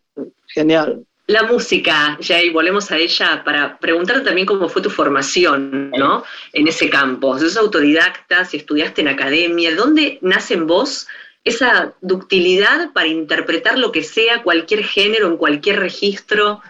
genial. 0.47 1.05
La 1.27 1.43
música, 1.43 2.17
Jay, 2.21 2.49
volvemos 2.49 2.89
a 2.89 2.97
ella 2.97 3.43
para 3.45 3.77
preguntarte 3.77 4.23
también 4.23 4.47
cómo 4.47 4.67
fue 4.67 4.81
tu 4.81 4.89
formación, 4.89 5.91
¿no? 5.91 6.23
En 6.53 6.67
ese 6.67 6.89
campo. 6.89 7.37
¿Sos 7.37 7.55
autodidacta? 7.55 8.45
Si 8.45 8.57
estudiaste 8.57 9.01
en 9.01 9.09
academia, 9.09 9.75
¿dónde 9.75 10.17
nace 10.21 10.55
en 10.55 10.65
vos 10.65 11.07
esa 11.43 11.95
ductilidad 12.01 12.91
para 12.93 13.07
interpretar 13.07 13.77
lo 13.77 13.91
que 13.91 14.03
sea, 14.03 14.43
cualquier 14.43 14.83
género, 14.83 15.27
en 15.27 15.37
cualquier 15.37 15.79
registro? 15.79 16.61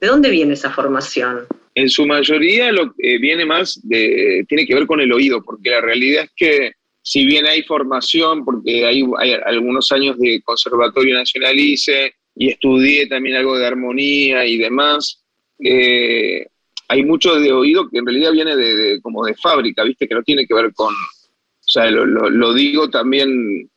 ¿De 0.00 0.06
dónde 0.06 0.30
viene 0.30 0.54
esa 0.54 0.70
formación? 0.70 1.46
En 1.74 1.88
su 1.88 2.06
mayoría 2.06 2.72
lo, 2.72 2.94
eh, 2.98 3.18
viene 3.18 3.44
más 3.44 3.80
de, 3.82 4.44
tiene 4.48 4.66
que 4.66 4.74
ver 4.74 4.86
con 4.86 5.00
el 5.00 5.12
oído, 5.12 5.42
porque 5.42 5.70
la 5.70 5.80
realidad 5.80 6.24
es 6.24 6.30
que 6.36 6.72
si 7.02 7.24
bien 7.24 7.46
hay 7.46 7.62
formación, 7.62 8.44
porque 8.44 8.84
hay, 8.84 9.02
algunos 9.46 9.90
años 9.92 10.18
de 10.18 10.42
Conservatorio 10.44 11.14
Nacional 11.14 11.58
ICE, 11.58 12.12
y 12.38 12.50
estudié 12.50 13.06
también 13.08 13.36
algo 13.36 13.58
de 13.58 13.66
armonía 13.66 14.46
y 14.46 14.58
demás. 14.58 15.24
Eh, 15.58 16.46
hay 16.86 17.04
mucho 17.04 17.34
de 17.34 17.52
oído 17.52 17.88
que 17.88 17.98
en 17.98 18.06
realidad 18.06 18.32
viene 18.32 18.56
de, 18.56 19.00
como 19.02 19.24
de 19.24 19.34
fábrica, 19.34 19.82
¿viste? 19.82 20.06
Que 20.06 20.14
no 20.14 20.22
tiene 20.22 20.46
que 20.46 20.54
ver 20.54 20.72
con, 20.72 20.94
o 20.94 21.70
sea, 21.70 21.90
lo, 21.90 22.54
digo 22.54 22.88
también 22.88 23.68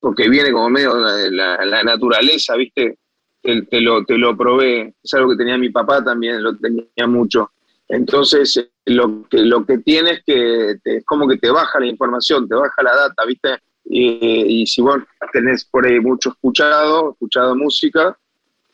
porque 0.00 0.28
viene 0.28 0.52
como 0.52 0.70
medio 0.70 0.94
la, 0.96 1.82
naturaleza, 1.82 2.56
¿viste? 2.56 2.98
Te, 3.42 3.80
lo, 3.80 4.04
te 4.04 4.18
lo 4.18 4.36
probé, 4.36 4.94
es 5.02 5.14
algo 5.14 5.30
que 5.30 5.36
tenía 5.36 5.56
mi 5.56 5.70
papá 5.70 6.04
también, 6.04 6.42
lo 6.42 6.56
tenía 6.56 7.06
mucho. 7.06 7.50
Entonces, 7.88 8.68
lo 8.84 9.26
que, 9.28 9.38
lo 9.38 9.64
que 9.64 9.78
tiene 9.78 10.10
es 10.10 10.22
que 10.24 10.76
es 10.84 11.04
como 11.04 11.26
que 11.26 11.38
te 11.38 11.50
baja 11.50 11.80
la 11.80 11.86
información, 11.86 12.46
te 12.46 12.54
baja 12.54 12.82
la 12.82 12.94
data, 12.94 13.24
¿viste? 13.26 13.56
Y, 13.90 14.66
si 14.66 14.82
vos 14.82 14.98
tenés 15.32 15.64
por 15.64 15.86
ahí 15.86 15.98
mucho 15.98 16.30
escuchado, 16.30 17.12
escuchado 17.12 17.56
música, 17.56 18.18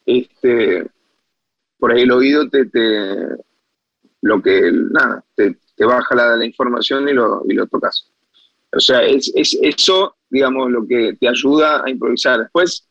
este, 0.05 0.85
por 1.79 1.93
ahí 1.93 2.03
el 2.03 2.11
oído 2.11 2.49
te, 2.51 2.69
lo 4.23 4.43
que, 4.43 4.73
nada, 4.73 5.25
te, 5.37 5.57
baja 5.85 6.15
la, 6.17 6.45
información 6.45 7.09
y 7.09 7.13
lo, 7.13 7.43
y 7.49 7.55
lo 7.55 7.67
tocas. 7.69 8.11
O 8.75 8.81
sea, 8.81 9.03
es, 9.03 9.33
es, 9.35 9.59
eso, 9.63 10.17
digamos, 10.29 10.71
lo 10.71 10.87
que 10.87 11.17
te 11.19 11.29
ayuda 11.29 11.83
a 11.85 11.91
improvisar. 11.91 12.41
Después, 12.41 12.87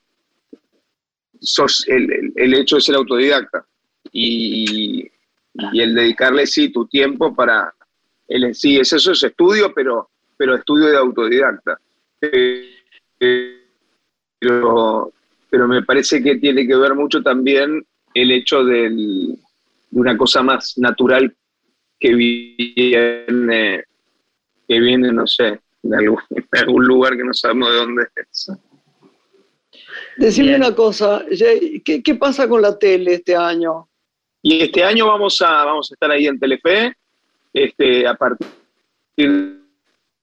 sos 1.40 1.86
el, 1.88 2.32
el, 2.36 2.54
hecho 2.54 2.78
de 2.78 2.82
ser 2.82 2.96
autodidacta 2.96 3.66
y, 4.12 5.02
y, 5.02 5.82
el 5.82 5.94
dedicarle, 5.94 6.48
sí, 6.48 6.70
tu 6.70 6.88
tiempo 6.88 7.36
para, 7.36 7.74
el, 8.28 8.56
sí, 8.56 8.78
es 8.78 8.94
eso, 8.94 9.12
es 9.12 9.24
estudio, 9.24 9.74
pero, 9.74 10.10
pero 10.38 10.56
estudio 10.56 10.88
de 10.88 10.98
autodidacta 10.98 11.78
pero, 14.40 15.14
pero 15.50 15.68
me 15.68 15.84
parece 15.84 16.22
que 16.22 16.36
tiene 16.38 16.66
que 16.68 16.76
ver 16.76 16.96
mucho 16.96 17.22
también 17.22 17.86
el 18.14 18.32
hecho 18.32 18.64
de 18.64 19.36
una 19.92 20.18
cosa 20.18 20.42
más 20.42 20.78
natural 20.78 21.36
que 22.00 22.14
viene, 22.14 23.84
que 24.68 24.80
viene 24.80 25.12
no 25.12 25.28
sé, 25.28 25.60
de 25.84 25.98
algún, 25.98 26.86
lugar 26.86 27.16
que 27.16 27.24
no 27.24 27.34
sabemos 27.34 27.70
de 27.70 27.76
dónde 27.76 28.04
es. 28.16 28.52
Decime 30.18 30.56
una 30.56 30.74
cosa, 30.74 31.24
¿qué, 31.30 32.02
¿qué, 32.04 32.16
pasa 32.16 32.48
con 32.48 32.62
la 32.62 32.78
tele 32.78 33.16
este 33.16 33.36
año? 33.36 33.88
Y 34.42 34.62
este 34.62 34.84
año 34.84 35.08
vamos 35.08 35.42
a, 35.42 35.66
vamos 35.66 35.92
a 35.92 35.96
estar 35.96 36.12
ahí 36.12 36.28
en 36.28 36.40
Telefe, 36.40 36.94
este, 37.54 38.08
a 38.08 38.16
partir 38.16 39.62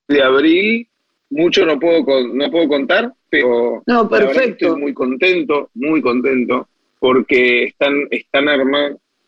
de 0.08 0.22
abril, 0.22 0.88
mucho 1.30 1.64
no 1.64 1.78
puedo, 1.78 2.04
no 2.28 2.50
puedo 2.50 2.68
contar, 2.68 3.12
pero 3.28 3.82
no, 3.86 4.08
perfecto. 4.08 4.66
estoy 4.66 4.80
muy 4.80 4.92
contento, 4.92 5.70
muy 5.74 6.02
contento, 6.02 6.68
porque 6.98 7.64
están, 7.64 8.08
están, 8.10 8.46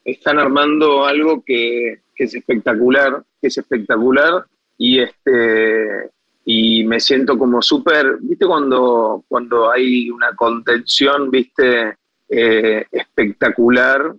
están 0.05 0.39
armando 0.39 1.07
algo 1.07 1.43
que, 1.45 2.01
es 2.17 2.35
espectacular, 2.37 3.25
que 3.41 3.49
es 3.49 3.59
espectacular 3.59 4.45
y 4.79 5.01
este 5.01 6.11
y 6.45 6.85
me 6.85 6.99
siento 6.99 7.39
como 7.39 7.63
súper, 7.63 8.19
viste 8.21 8.47
cuando, 8.47 9.25
cuando 9.29 9.71
hay 9.71 10.11
una 10.11 10.35
contención, 10.35 11.31
viste, 11.31 11.97
eh, 12.29 12.87
espectacular 12.91 14.15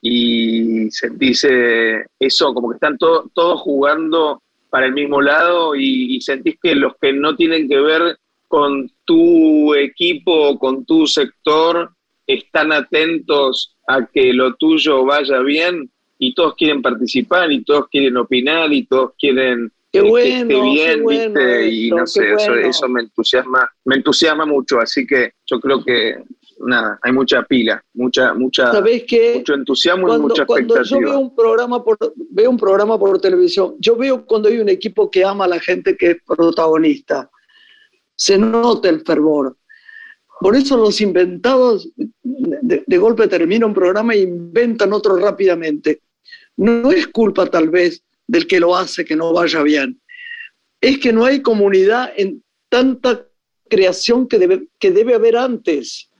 y 0.00 0.88
se 0.90 1.10
dice 1.10 2.06
eso, 2.18 2.54
como 2.54 2.70
que 2.70 2.76
están 2.76 2.96
todos 2.96 3.60
jugando 3.60 4.40
para 4.70 4.86
el 4.86 4.92
mismo 4.92 5.20
lado 5.20 5.74
y, 5.74 6.20
sentís 6.20 6.58
que 6.62 6.74
los 6.74 6.92
que 7.00 7.12
no 7.12 7.34
tienen 7.34 7.68
que 7.68 7.80
ver 7.80 8.18
con 8.46 8.90
tu 9.04 9.74
equipo, 9.74 10.58
con 10.58 10.84
tu 10.84 11.06
sector, 11.06 11.90
están 12.26 12.72
atentos 12.72 13.74
a 13.88 14.06
que 14.06 14.32
lo 14.32 14.54
tuyo 14.54 15.04
vaya 15.04 15.40
bien 15.40 15.90
y 16.18 16.34
todos 16.34 16.54
quieren 16.54 16.82
participar 16.82 17.50
y 17.50 17.64
todos 17.64 17.88
quieren 17.88 18.16
opinar 18.16 18.72
y 18.72 18.84
todos 18.86 19.12
quieren 19.18 19.72
qué 20.02 20.08
bueno, 20.08 20.48
que 20.48 20.60
bien, 20.62 21.06
¿viste? 21.06 21.68
y 21.68 21.90
no 21.90 22.06
sé, 22.06 22.34
eso, 22.64 22.88
me 22.88 23.02
entusiasma, 23.02 23.70
me 23.84 23.96
entusiasma 23.96 24.46
mucho, 24.46 24.80
así 24.80 25.06
que 25.06 25.32
yo 25.46 25.60
creo 25.60 25.84
que 25.84 26.16
nada, 26.60 26.98
hay 27.02 27.12
mucha 27.12 27.42
pila, 27.42 27.82
mucha, 27.94 28.34
mucha, 28.34 28.72
mucho 28.72 29.54
entusiasmo 29.54 30.14
y 30.14 30.18
mucha 30.18 30.42
expectativa. 30.42 30.46
Cuando 30.46 30.82
yo 30.82 30.98
veo 31.00 31.18
un 31.18 31.34
programa 31.34 31.84
por, 31.84 31.98
veo 32.30 32.50
un 32.50 32.56
programa 32.56 32.98
por 32.98 33.20
televisión, 33.20 33.76
yo 33.78 33.96
veo 33.96 34.24
cuando 34.24 34.48
hay 34.48 34.58
un 34.58 34.68
equipo 34.68 35.10
que 35.10 35.24
ama 35.24 35.44
a 35.44 35.48
la 35.48 35.60
gente 35.60 35.96
que 35.96 36.12
es 36.12 36.16
protagonista, 36.26 37.30
se 38.14 38.38
nota 38.38 38.88
el 38.88 39.02
fervor. 39.02 39.56
Por 40.40 40.54
eso 40.54 40.76
los 40.76 41.00
inventados 41.00 41.90
de, 41.94 42.84
de 42.86 42.98
golpe 42.98 43.26
termina 43.26 43.64
un 43.64 43.72
programa 43.72 44.14
e 44.14 44.20
inventan 44.20 44.92
otro 44.92 45.16
rápidamente. 45.16 46.02
No 46.56 46.90
es 46.90 47.06
culpa 47.08 47.46
tal 47.46 47.70
vez 47.70 48.02
del 48.26 48.46
que 48.46 48.60
lo 48.60 48.76
hace 48.76 49.04
que 49.04 49.16
no 49.16 49.32
vaya 49.32 49.62
bien. 49.62 50.00
Es 50.80 50.98
que 50.98 51.12
no 51.12 51.24
hay 51.24 51.42
comunidad 51.42 52.12
en 52.16 52.42
tanta 52.68 53.26
creación 53.68 54.28
que 54.28 54.38
debe, 54.38 54.68
que 54.78 54.90
debe 54.90 55.14
haber 55.14 55.36
antes. 55.36 56.10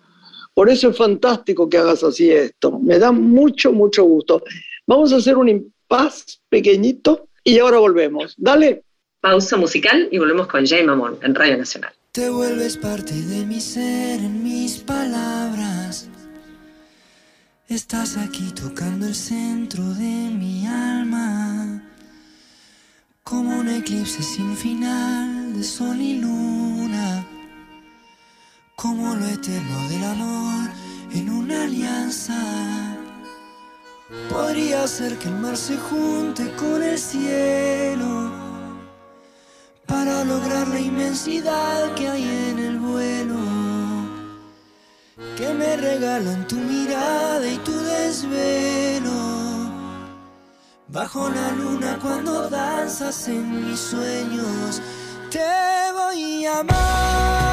Por 0.55 0.71
eso 0.71 0.89
es 0.89 0.97
fantástico 0.97 1.69
que 1.69 1.79
hagas 1.79 2.03
así 2.03 2.31
esto. 2.31 2.79
Me 2.79 2.99
da 2.99 3.13
mucho, 3.13 3.73
mucho 3.73 4.05
gusto. 4.05 4.43
Vamos 4.87 5.13
a 5.13 5.17
hacer 5.17 5.37
un 5.37 5.49
impas 5.49 6.41
pequeñito 6.49 7.29
y 7.45 7.59
ahora 7.59 7.79
volvemos. 7.79 8.35
Dale. 8.39 8.83
Pausa 9.21 9.57
musical 9.57 10.09
y 10.11 10.19
volvemos 10.19 10.47
con 10.47 10.67
Jay 10.67 10.85
Mamón 10.85 11.19
en 11.23 11.35
Radio 11.35 11.59
Nacional. 11.59 11.93
Te 12.13 12.31
vuelves 12.31 12.79
parte 12.79 13.13
de 13.13 13.45
mi 13.45 13.61
ser 13.61 14.21
en 14.21 14.43
mis 14.43 14.79
palabras. 14.79 16.09
Estás 17.69 18.17
aquí 18.17 18.53
tocando 18.55 19.07
el 19.07 19.15
centro 19.15 19.83
de 19.83 20.31
mi 20.31 20.67
alma. 20.67 21.86
Como 23.29 23.59
un 23.59 23.69
eclipse 23.69 24.23
sin 24.23 24.57
final 24.57 25.53
de 25.53 25.65
sol 25.65 26.01
y 26.01 26.15
luna. 26.21 27.27
Como 28.77 29.17
lo 29.17 29.27
eterno 29.27 29.89
del 29.89 30.05
amor 30.05 30.71
en 31.13 31.31
una 31.31 31.65
alianza. 31.65 32.41
Podría 34.31 34.87
ser 34.87 35.19
que 35.19 35.27
el 35.27 35.35
mar 35.41 35.57
se 35.57 35.77
junte 35.77 36.55
con 36.55 36.81
el 36.81 36.97
cielo 36.97 38.31
para 39.87 40.23
lograr 40.23 40.69
la 40.69 40.79
inmensidad 40.79 41.95
que 41.97 42.09
hay 42.09 42.23
en 42.23 42.59
el 42.61 42.79
vuelo 42.79 43.39
que 45.37 45.53
me 45.53 45.77
regalan 45.77 46.47
tu 46.47 46.55
mirada 46.55 47.45
y 47.49 47.57
tu 47.59 47.73
desvelo. 47.73 49.26
Bajo 50.97 51.29
la 51.29 51.53
luna 51.53 51.99
cuando 52.01 52.49
danzas 52.49 53.29
en 53.29 53.67
mis 53.67 53.79
sueños, 53.79 54.81
te 55.31 55.45
voy 55.93 56.47
a 56.47 56.61
amar 56.61 57.46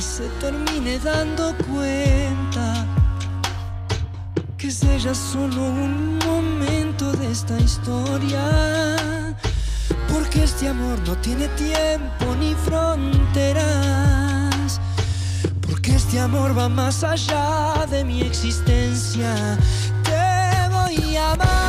se 0.00 0.28
termine 0.40 0.98
dando 1.00 1.54
cuenta 1.66 2.86
que 4.56 4.68
es 4.68 4.82
ella 4.84 5.12
solo 5.14 5.62
un 5.62 6.18
momento 6.18 7.10
de 7.12 7.32
esta 7.32 7.58
historia. 7.58 8.96
Porque 10.12 10.44
este 10.44 10.68
amor 10.68 10.98
no 11.06 11.16
tiene 11.16 11.48
tiempo 11.48 12.36
ni 12.38 12.54
fronteras. 12.54 13.60
Porque 15.66 15.96
este 15.96 16.20
amor 16.20 16.56
va 16.56 16.68
más 16.68 17.02
allá 17.02 17.84
de 17.90 18.04
mi 18.04 18.22
existencia. 18.22 19.58
Te 20.04 20.68
voy 20.70 21.16
a 21.16 21.32
amar 21.32 21.67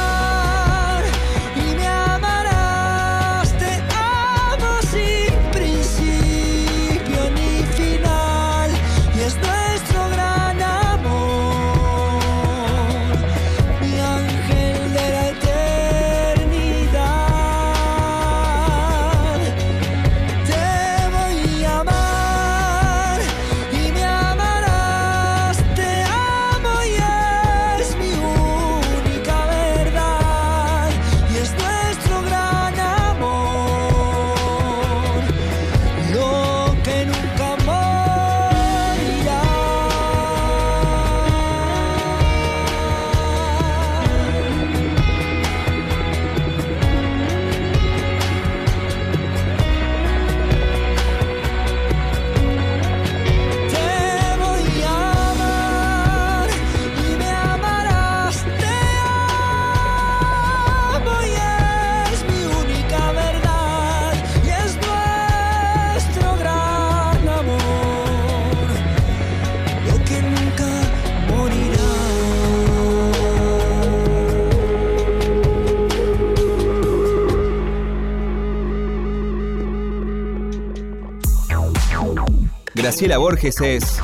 Graciela 82.90 83.20
Borges 83.20 83.62
es 83.62 84.02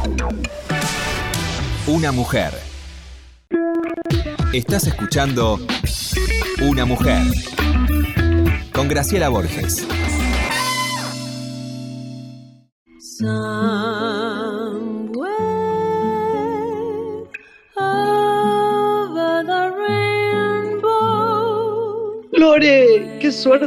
una 1.87 2.11
mujer. 2.11 2.53
Estás 4.53 4.85
escuchando 4.85 5.59
Una 6.61 6.85
mujer 6.85 7.23
con 8.71 8.87
Graciela 8.87 9.29
Borges. 9.29 9.87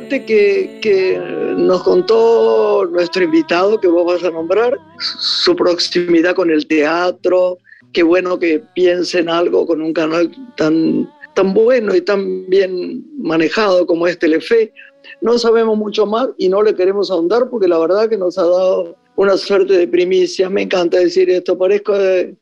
Qué 0.09 0.17
suerte 0.17 0.25
que, 0.25 0.79
que 0.81 1.55
nos 1.57 1.83
contó 1.83 2.87
nuestro 2.91 3.25
invitado 3.25 3.81
que 3.81 3.89
vos 3.89 4.07
vas 4.07 4.25
a 4.25 4.31
nombrar, 4.31 4.79
su 4.99 5.55
proximidad 5.55 6.35
con 6.35 6.51
el 6.51 6.67
teatro. 6.67 7.59
Qué 7.93 8.03
bueno 8.03 8.39
que 8.39 8.63
piensen 8.75 9.29
algo 9.29 9.67
con 9.67 9.81
un 9.81 9.93
canal 9.93 10.31
tan, 10.57 11.11
tan 11.35 11.55
bueno 11.55 11.95
y 11.95 12.01
tan 12.01 12.49
bien 12.49 13.05
manejado 13.19 13.87
como 13.87 14.07
es 14.07 14.19
Telefe. 14.19 14.73
No 15.21 15.39
sabemos 15.39 15.77
mucho 15.77 16.07
más 16.07 16.29
y 16.39 16.49
no 16.49 16.63
le 16.63 16.75
queremos 16.75 17.11
ahondar 17.11 17.49
porque 17.51 17.69
la 17.69 17.79
verdad 17.79 18.09
que 18.09 18.19
nos 18.19 18.37
ha 18.39 18.43
dado 18.43 18.97
una 19.17 19.37
suerte 19.37 19.75
de 19.75 19.89
primicia. 19.89 20.49
Me 20.51 20.63
encanta 20.63 20.99
decir 20.99 21.31
esto, 21.31 21.57
parezco 21.57 21.97
de 21.97 22.37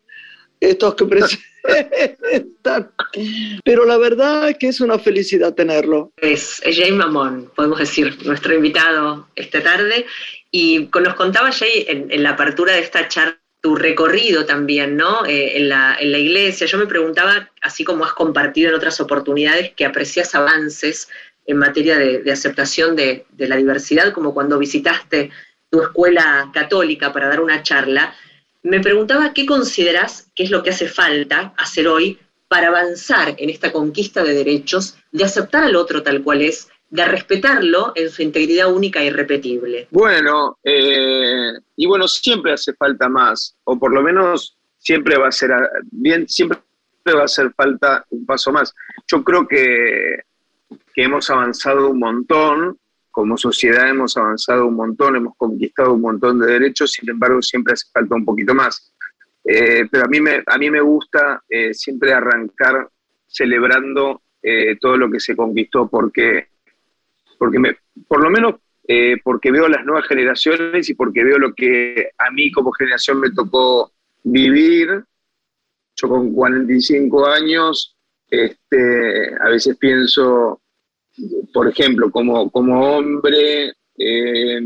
estos 0.60 0.94
que 0.94 1.04
presentan. 1.04 1.46
Pero 3.64 3.84
la 3.84 3.96
verdad 3.96 4.50
es 4.50 4.58
que 4.58 4.68
es 4.68 4.80
una 4.80 4.98
felicidad 4.98 5.54
tenerlo. 5.54 6.12
Es, 6.16 6.60
es 6.64 6.76
Jay 6.76 6.92
Mamón, 6.92 7.50
podemos 7.54 7.78
decir, 7.78 8.16
nuestro 8.24 8.54
invitado 8.54 9.28
esta 9.36 9.62
tarde. 9.62 10.06
Y 10.50 10.88
nos 11.02 11.14
contaba 11.14 11.52
Jay 11.52 11.86
en, 11.88 12.22
la 12.22 12.30
apertura 12.30 12.72
de 12.74 12.80
esta 12.80 13.08
charla 13.08 13.38
tu 13.62 13.74
recorrido 13.74 14.46
también, 14.46 14.96
¿no? 14.96 15.26
Eh, 15.26 15.56
en, 15.56 15.68
la, 15.68 15.98
iglesia. 16.00 16.66
Yo 16.68 16.78
me 16.78 16.86
preguntaba, 16.86 17.50
así 17.62 17.82
como 17.82 18.04
has 18.04 18.12
compartido 18.12 18.68
en 18.68 18.76
otras 18.76 19.00
oportunidades, 19.00 19.72
que 19.74 19.84
aprecias 19.84 20.34
avances 20.36 21.08
en 21.46 21.56
materia 21.56 21.98
de, 21.98 22.30
aceptación 22.30 22.94
de 22.94 23.24
la 23.38 23.56
diversidad, 23.56 24.12
como 24.12 24.34
cuando 24.34 24.58
visitaste 24.58 25.30
tu 25.70 25.82
escuela 25.82 26.50
católica 26.54 27.12
para 27.12 27.28
dar 27.28 27.40
una 27.40 27.62
charla. 27.62 28.14
Me 28.66 28.80
preguntaba 28.80 29.32
qué 29.32 29.46
consideras 29.46 30.28
que 30.34 30.42
es 30.42 30.50
lo 30.50 30.64
que 30.64 30.70
hace 30.70 30.88
falta 30.88 31.54
hacer 31.56 31.86
hoy 31.86 32.18
para 32.48 32.66
avanzar 32.66 33.36
en 33.38 33.48
esta 33.48 33.70
conquista 33.70 34.24
de 34.24 34.34
derechos, 34.34 34.98
de 35.12 35.22
aceptar 35.22 35.62
al 35.62 35.76
otro 35.76 36.02
tal 36.02 36.24
cual 36.24 36.42
es, 36.42 36.68
de 36.90 37.04
respetarlo 37.04 37.92
en 37.94 38.10
su 38.10 38.22
integridad 38.22 38.74
única 38.74 39.00
e 39.00 39.06
irrepetible. 39.06 39.86
Bueno, 39.92 40.58
eh, 40.64 41.52
y 41.76 41.86
bueno, 41.86 42.08
siempre 42.08 42.54
hace 42.54 42.74
falta 42.74 43.08
más, 43.08 43.54
o 43.62 43.78
por 43.78 43.94
lo 43.94 44.02
menos 44.02 44.56
siempre 44.78 45.16
va 45.16 45.28
a 45.28 45.32
ser 45.32 45.52
bien, 45.92 46.28
siempre 46.28 46.58
va 47.14 47.20
a 47.20 47.26
hacer 47.26 47.52
falta 47.56 48.04
un 48.10 48.26
paso 48.26 48.50
más. 48.50 48.74
Yo 49.06 49.22
creo 49.22 49.46
que, 49.46 50.22
que 50.92 51.04
hemos 51.04 51.30
avanzado 51.30 51.90
un 51.90 52.00
montón, 52.00 52.80
como 53.16 53.38
sociedad 53.38 53.88
hemos 53.88 54.14
avanzado 54.18 54.66
un 54.66 54.74
montón, 54.74 55.16
hemos 55.16 55.34
conquistado 55.38 55.94
un 55.94 56.02
montón 56.02 56.38
de 56.38 56.48
derechos, 56.48 56.92
sin 56.92 57.08
embargo 57.08 57.40
siempre 57.40 57.72
hace 57.72 57.86
falta 57.90 58.14
un 58.14 58.26
poquito 58.26 58.54
más. 58.54 58.92
Eh, 59.42 59.88
pero 59.90 60.04
a 60.04 60.08
mí 60.08 60.20
me, 60.20 60.42
a 60.44 60.58
mí 60.58 60.70
me 60.70 60.82
gusta 60.82 61.42
eh, 61.48 61.72
siempre 61.72 62.12
arrancar 62.12 62.90
celebrando 63.26 64.20
eh, 64.42 64.76
todo 64.78 64.98
lo 64.98 65.10
que 65.10 65.18
se 65.18 65.34
conquistó, 65.34 65.88
porque, 65.88 66.48
porque 67.38 67.58
me, 67.58 67.78
por 68.06 68.22
lo 68.22 68.28
menos 68.28 68.56
porque 69.24 69.50
veo 69.50 69.66
las 69.66 69.84
nuevas 69.84 70.06
generaciones 70.06 70.88
y 70.90 70.94
porque 70.94 71.24
veo 71.24 71.38
lo 71.38 71.54
que 71.54 72.10
a 72.18 72.30
mí 72.30 72.52
como 72.52 72.70
generación 72.70 73.18
me 73.18 73.30
tocó 73.30 73.92
vivir. 74.24 75.02
Yo 75.96 76.08
con 76.08 76.34
45 76.34 77.26
años, 77.26 77.96
este, 78.28 79.34
a 79.40 79.48
veces 79.48 79.76
pienso, 79.78 80.60
por 81.52 81.68
ejemplo, 81.68 82.10
como, 82.10 82.50
como 82.50 82.96
hombre, 82.96 83.72
eh, 83.98 84.60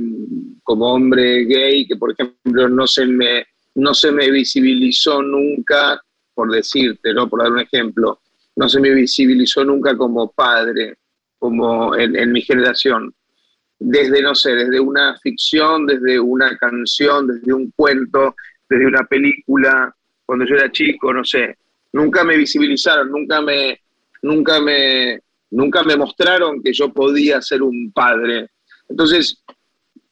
como 0.62 0.92
hombre 0.92 1.44
gay, 1.44 1.86
que 1.86 1.96
por 1.96 2.12
ejemplo 2.12 2.68
no 2.68 2.86
se 2.86 3.06
me, 3.06 3.46
no 3.76 3.94
se 3.94 4.12
me 4.12 4.30
visibilizó 4.30 5.22
nunca, 5.22 6.00
por 6.34 6.50
decirte, 6.50 7.12
¿no? 7.14 7.28
por 7.28 7.42
dar 7.42 7.52
un 7.52 7.60
ejemplo, 7.60 8.20
no 8.56 8.68
se 8.68 8.80
me 8.80 8.90
visibilizó 8.90 9.64
nunca 9.64 9.96
como 9.96 10.32
padre, 10.32 10.96
como 11.38 11.94
en, 11.96 12.16
en 12.16 12.32
mi 12.32 12.42
generación 12.42 13.14
desde, 13.80 14.20
no 14.20 14.34
sé, 14.34 14.54
desde 14.54 14.78
una 14.78 15.18
ficción, 15.18 15.86
desde 15.86 16.20
una 16.20 16.56
canción, 16.58 17.26
desde 17.26 17.52
un 17.52 17.72
cuento, 17.74 18.36
desde 18.68 18.86
una 18.86 19.04
película, 19.04 19.94
cuando 20.26 20.44
yo 20.44 20.54
era 20.54 20.70
chico, 20.70 21.12
no 21.12 21.24
sé, 21.24 21.56
nunca 21.92 22.22
me 22.22 22.36
visibilizaron, 22.36 23.10
nunca 23.10 23.40
me, 23.40 23.80
nunca 24.22 24.60
me, 24.60 25.20
nunca 25.50 25.82
me 25.82 25.96
mostraron 25.96 26.62
que 26.62 26.72
yo 26.72 26.92
podía 26.92 27.40
ser 27.42 27.62
un 27.62 27.92
padre. 27.92 28.50
Entonces, 28.88 29.42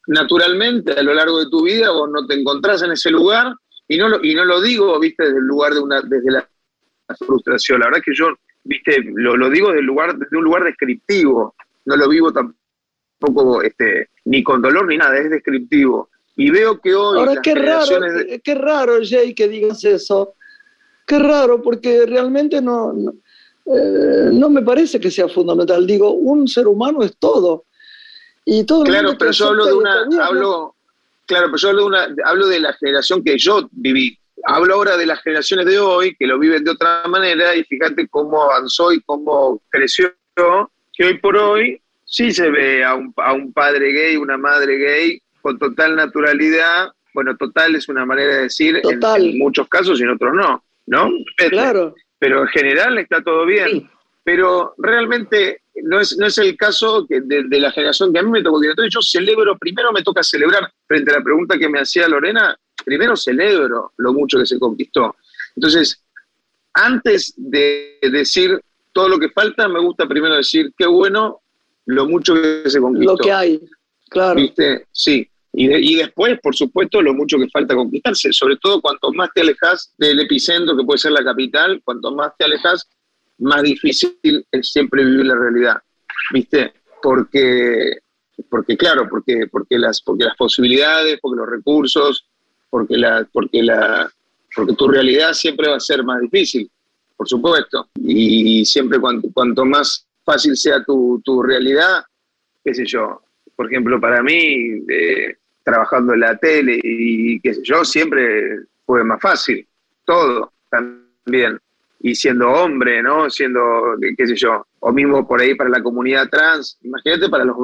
naturalmente, 0.07 0.93
a 0.93 1.03
lo 1.03 1.15
largo 1.15 1.39
de 1.39 1.51
tu 1.51 1.63
vida 1.63 1.91
vos 1.91 2.09
no 2.11 2.27
te 2.27 2.35
encontrás 2.35 2.83
en 2.83 2.93
ese 2.93 3.11
lugar, 3.11 3.53
y 3.87 3.97
no 3.97 4.09
lo, 4.09 4.23
y 4.23 4.35
no 4.35 4.45
lo 4.45 4.61
digo, 4.61 4.99
viste, 5.01 5.25
desde 5.25 5.39
el 5.39 5.45
lugar 5.47 5.73
de 5.75 5.81
una, 5.81 6.03
desde 6.03 6.31
la 6.31 6.49
frustración. 7.19 7.81
La 7.81 7.87
verdad 7.87 8.03
que 8.05 8.15
yo, 8.15 8.29
viste, 8.65 9.03
lo, 9.15 9.37
lo 9.37 9.49
digo 9.51 9.69
desde, 9.69 9.81
el 9.81 9.87
lugar, 9.87 10.17
desde 10.19 10.37
un 10.37 10.45
lugar 10.45 10.65
descriptivo, 10.65 11.55
no 11.87 11.97
lo 11.97 12.09
vivo 12.09 12.33
tampoco 12.33 12.59
poco 13.19 13.63
este, 13.63 14.11
ni 14.27 14.45
con 14.45 14.63
dolor 14.63 14.87
ni 14.87 14.97
nada, 14.97 15.19
es 15.19 15.29
descriptivo. 15.31 16.09
Y 16.37 16.51
veo 16.51 16.81
que 16.81 16.95
hoy. 16.95 17.19
Ahora, 17.19 17.41
qué 17.43 17.55
raro, 17.55 18.01
de- 18.01 18.41
qué 18.45 18.55
raro, 18.55 18.99
Jay, 19.03 19.35
que 19.35 19.49
digas 19.49 19.85
eso. 19.85 20.35
Qué 21.05 21.19
raro, 21.19 21.61
porque 21.61 22.07
realmente 22.07 22.61
no, 22.63 22.93
no, 22.93 23.15
eh, 23.75 24.31
no 24.33 24.51
me 24.51 24.63
parece 24.63 24.99
que 24.99 25.11
sea 25.11 25.29
fundamental. 25.29 25.87
Digo, 25.87 26.13
un 26.13 26.49
ser 26.49 26.67
humano 26.67 27.03
es 27.03 27.17
todo. 27.19 27.65
Y 28.45 28.65
todo 28.65 28.85
Claro, 28.85 29.15
pero 29.19 29.31
yo 29.31 29.49
hablo 29.49 29.67
de 29.67 29.75
una. 29.75 30.07
claro, 31.27 31.47
pero 31.47 31.57
yo 31.57 31.69
hablo 31.69 31.81
de, 31.83 31.87
una, 31.87 32.09
hablo 32.25 32.47
de 32.47 32.61
la 32.61 32.73
generación 32.75 33.23
que 33.23 33.37
yo 33.39 33.69
viví. 33.73 34.19
Hablo 34.45 34.75
ahora 34.77 34.97
de 34.97 35.05
las 35.05 35.21
generaciones 35.21 35.67
de 35.67 35.79
hoy 35.79 36.15
que 36.17 36.27
lo 36.27 36.39
viven 36.39 36.65
de 36.65 36.71
otra 36.71 37.03
manera 37.09 37.55
y 37.57 37.65
fíjate 37.65 38.09
cómo 38.09 38.43
avanzó 38.45 38.93
y 38.93 39.01
cómo 39.03 39.61
creció, 39.69 40.13
que 40.93 41.05
hoy 41.05 41.19
por 41.19 41.37
hoy 41.37 41.81
sí 42.05 42.33
se 42.33 42.49
ve 42.51 42.85
a 42.85 42.95
un, 42.95 43.13
a 43.17 43.33
un 43.35 43.53
padre 43.53 43.93
gay, 43.93 44.17
una 44.17 44.39
madre 44.39 44.79
gay 44.79 45.21
con 45.43 45.59
total 45.59 45.97
naturalidad. 45.97 46.89
Bueno, 47.13 47.37
total 47.37 47.75
es 47.75 47.89
una 47.89 48.07
manera 48.07 48.37
de 48.37 48.43
decir 48.43 48.77
en- 48.77 48.83
Total. 48.83 49.25
En, 49.27 49.39
muchos 49.39 49.69
casos 49.69 50.01
y 50.01 50.05
en 50.05 50.11
otros 50.11 50.33
no, 50.35 50.63
¿no? 50.87 51.11
Claro. 51.51 51.95
Pero 52.19 52.43
en 52.43 52.49
general 52.49 52.99
está 52.99 53.23
todo 53.23 53.47
bien. 53.47 53.69
Sí. 53.71 53.87
pero 54.25 54.75
realmente 54.77 55.63
no 55.85 56.01
es, 56.01 56.19
no 56.19 56.27
es 56.27 56.37
el 56.37 56.55
caso 56.57 57.07
que 57.09 57.21
de, 57.23 57.45
de 57.45 57.61
la 57.61 57.73
generación 57.73 58.13
que 58.13 58.19
a 58.19 58.23
mí 58.23 58.31
me 58.31 58.43
tocó. 58.43 58.63
Entonces 58.63 58.93
yo 58.93 59.01
celebro, 59.01 59.57
primero 59.57 59.91
me 59.91 60.03
toca 60.03 60.23
celebrar, 60.23 60.71
frente 60.87 61.11
a 61.11 61.19
la 61.19 61.25
pregunta 61.25 61.57
que 61.57 61.69
me 61.69 61.81
hacía 61.81 62.07
Lorena, 62.09 62.55
primero 62.85 63.17
celebro 63.17 63.93
lo 63.97 64.13
mucho 64.13 64.39
que 64.39 64.45
se 64.45 64.59
conquistó. 64.59 65.17
Entonces, 65.57 66.03
antes 66.75 67.33
de 67.37 67.99
decir 68.03 68.61
todo 68.93 69.09
lo 69.09 69.19
que 69.19 69.31
falta, 69.31 69.67
me 69.69 69.81
gusta 69.81 70.07
primero 70.07 70.37
decir 70.37 70.73
qué 70.77 70.87
bueno 70.87 71.41
lo 71.87 72.07
mucho 72.07 72.35
que 72.35 72.69
se 72.69 72.81
conquistó. 72.81 73.13
Lo 73.13 73.19
que 73.19 73.33
hay, 73.33 73.61
claro. 74.11 74.35
¿Viste? 74.35 74.87
Sí. 74.93 75.27
Y, 75.53 75.67
de- 75.67 75.81
y 75.81 75.95
después, 75.97 76.39
por 76.41 76.55
supuesto, 76.55 77.01
lo 77.03 77.15
mucho 77.15 77.39
que 77.39 77.49
falta 77.49 77.75
conquistarse. 77.75 78.33
Sobre 78.33 78.57
todo, 78.57 78.81
cuanto 78.81 79.13
más 79.13 79.31
te 79.35 79.41
alejas 79.41 79.93
del 79.99 80.21
epicentro, 80.21 80.77
que 80.77 80.85
puede 80.85 80.99
ser 80.99 81.13
la 81.13 81.25
capital, 81.25 81.81
cuanto 81.85 82.13
más 82.13 82.33
te 82.39 82.45
alejas, 82.45 82.89
más 83.39 83.63
difícil 83.63 84.45
es 84.51 84.71
siempre 84.71 85.05
vivir 85.05 85.27
la 85.27 85.35
realidad. 85.37 85.77
¿Viste? 86.33 86.73
Porque, 87.03 87.99
porque 88.51 88.77
claro, 88.77 89.09
porque, 89.09 89.47
porque, 89.51 89.79
las, 89.79 90.03
porque 90.03 90.25
las 90.25 90.37
posibilidades, 90.37 91.19
porque 91.21 91.39
los 91.39 91.49
recursos, 91.49 92.27
porque, 92.71 92.97
la, 92.97 93.27
porque, 93.33 93.63
la, 93.63 94.11
porque 94.55 94.75
tu 94.75 94.89
realidad 94.89 95.33
siempre 95.33 95.69
va 95.69 95.77
a 95.77 95.81
ser 95.81 96.03
más 96.05 96.21
difícil, 96.21 96.71
por 97.17 97.29
supuesto. 97.29 97.89
Y 97.97 98.65
siempre 98.65 98.99
cuanto, 99.01 99.29
cuanto 99.33 99.65
más 99.65 100.07
fácil 100.25 100.57
sea 100.57 100.85
tu, 100.85 101.23
tu 101.25 101.43
realidad, 101.43 102.03
qué 102.65 102.75
sé 102.75 102.85
yo, 102.85 103.23
por 103.59 103.67
ejemplo, 103.67 104.01
para 104.01 104.23
mí, 104.23 104.85
eh, 104.89 105.37
trabajando 105.65 106.15
en 106.15 106.21
la 106.21 106.37
tele 106.37 106.79
y 106.81 107.41
qué 107.41 107.55
sé 107.55 107.61
yo, 107.65 107.85
siempre 107.85 108.61
fue 108.87 109.03
más 109.03 109.21
fácil, 109.21 109.67
todo 110.05 110.53
también. 110.71 111.59
Y 111.99 112.15
siendo 112.15 112.49
hombre, 112.53 113.03
¿no? 113.03 113.29
Siendo, 113.29 113.97
qué, 114.17 114.29
sé 114.29 114.37
yo, 114.37 114.65
o 114.79 114.93
mismo 114.93 115.27
por 115.27 115.41
ahí 115.41 115.57
para 115.57 115.71
la 115.71 115.83
comunidad 115.83 116.29
trans, 116.29 116.79
imagínate 116.83 117.29
para 117.29 117.45
los, 117.45 117.57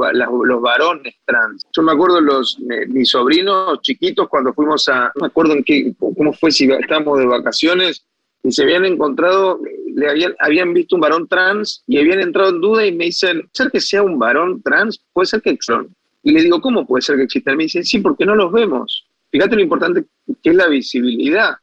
los 0.45 0.61
varones 0.61 1.15
trans. 1.25 1.65
Yo 1.73 1.83
me 1.85 1.93
acuerdo 1.93 2.21
los, 2.21 2.59
eh, 2.73 2.87
mis 2.89 3.11
sobrinos 3.11 3.81
chiquitos 3.81 4.29
cuando 4.29 4.53
fuimos 4.53 4.89
a, 4.89 5.13
no 5.15 5.21
me 5.21 5.27
acuerdo 5.29 5.53
en 5.53 5.63
qué, 5.63 5.95
cómo 5.97 6.33
fue, 6.33 6.51
si 6.51 6.69
estábamos 6.73 7.21
de 7.21 7.27
vacaciones, 7.27 8.05
y 8.45 8.53
se 8.53 8.63
habían 8.63 8.85
encontrado, 8.85 9.59
le 9.97 10.09
habían, 10.09 10.35
habían 10.39 10.75
visto 10.75 10.97
un 10.97 11.01
varón 11.01 11.27
trans 11.27 11.83
y 11.87 11.99
habían 11.99 12.21
entrado 12.21 12.51
en 12.51 12.61
duda 12.61 12.87
y 12.87 12.93
me 12.93 13.07
dicen, 13.07 13.41
¿puede 13.41 13.51
ser 13.53 13.71
que 13.71 13.81
sea 13.81 14.03
un 14.03 14.19
varón 14.19 14.63
trans? 14.63 15.03
¿Puede 15.15 15.27
ser 15.27 15.41
que 15.41 15.57
son? 15.61 15.89
Y 16.23 16.33
le 16.33 16.43
digo, 16.43 16.61
¿cómo 16.61 16.87
puede 16.87 17.01
ser 17.01 17.17
que 17.17 17.23
existan? 17.23 17.57
Me 17.57 17.65
dicen, 17.65 17.85
sí, 17.85 17.99
porque 18.01 18.27
no 18.27 18.35
los 18.35 18.53
vemos. 18.53 19.07
Fíjate 19.33 19.57
lo 19.57 19.63
importante 19.63 20.05
que 20.43 20.51
es 20.51 20.57
la 20.57 20.69
visibilidad. 20.69 21.55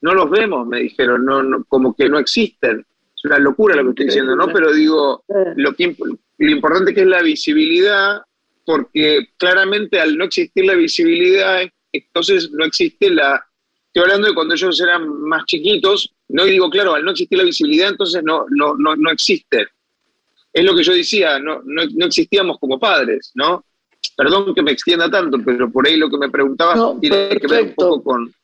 No 0.00 0.14
los 0.14 0.30
vemos, 0.30 0.66
me 0.66 0.80
dijeron, 0.80 1.26
no, 1.26 1.42
no, 1.42 1.62
como 1.64 1.94
que 1.94 2.08
no 2.08 2.18
existen. 2.18 2.86
es 3.14 3.24
una 3.24 3.38
locura 3.38 3.76
lo 3.76 3.84
que 3.84 3.90
estoy 3.90 4.06
diciendo, 4.06 4.34
¿no? 4.34 4.48
Pero 4.48 4.72
digo, 4.72 5.22
lo, 5.56 5.74
que, 5.74 5.94
lo 6.38 6.50
importante 6.50 6.94
que 6.94 7.02
es 7.02 7.06
la 7.06 7.20
visibilidad, 7.20 8.22
porque 8.64 9.28
claramente 9.36 10.00
al 10.00 10.16
no 10.16 10.24
existir 10.24 10.64
la 10.64 10.74
visibilidad, 10.74 11.60
entonces 11.92 12.50
no 12.50 12.64
existe 12.64 13.10
la... 13.10 13.44
Estoy 13.88 14.04
hablando 14.04 14.28
de 14.28 14.34
cuando 14.34 14.54
ellos 14.54 14.80
eran 14.80 15.22
más 15.22 15.44
chiquitos, 15.44 16.14
no 16.32 16.44
digo, 16.44 16.70
claro, 16.70 16.94
al 16.94 17.04
no 17.04 17.10
existir 17.10 17.38
la 17.38 17.44
visibilidad, 17.44 17.88
entonces 17.88 18.22
no, 18.22 18.46
no, 18.50 18.74
no, 18.76 18.96
no 18.96 19.10
existe. 19.10 19.68
Es 20.52 20.64
lo 20.64 20.74
que 20.74 20.82
yo 20.82 20.92
decía, 20.92 21.38
no, 21.38 21.60
no, 21.64 21.82
no 21.94 22.06
existíamos 22.06 22.58
como 22.58 22.78
padres, 22.78 23.32
¿no? 23.34 23.64
Perdón 24.16 24.54
que 24.54 24.62
me 24.62 24.72
extienda 24.72 25.10
tanto, 25.10 25.38
pero 25.44 25.70
por 25.70 25.86
ahí 25.86 25.96
lo 25.96 26.10
que 26.10 26.18
me 26.18 26.30
preguntaba 26.30 26.98
tiene 27.00 27.36
que 27.36 27.46
ver 27.46 27.64
un 27.64 27.74
poco 27.74 28.02
con, 28.02 28.34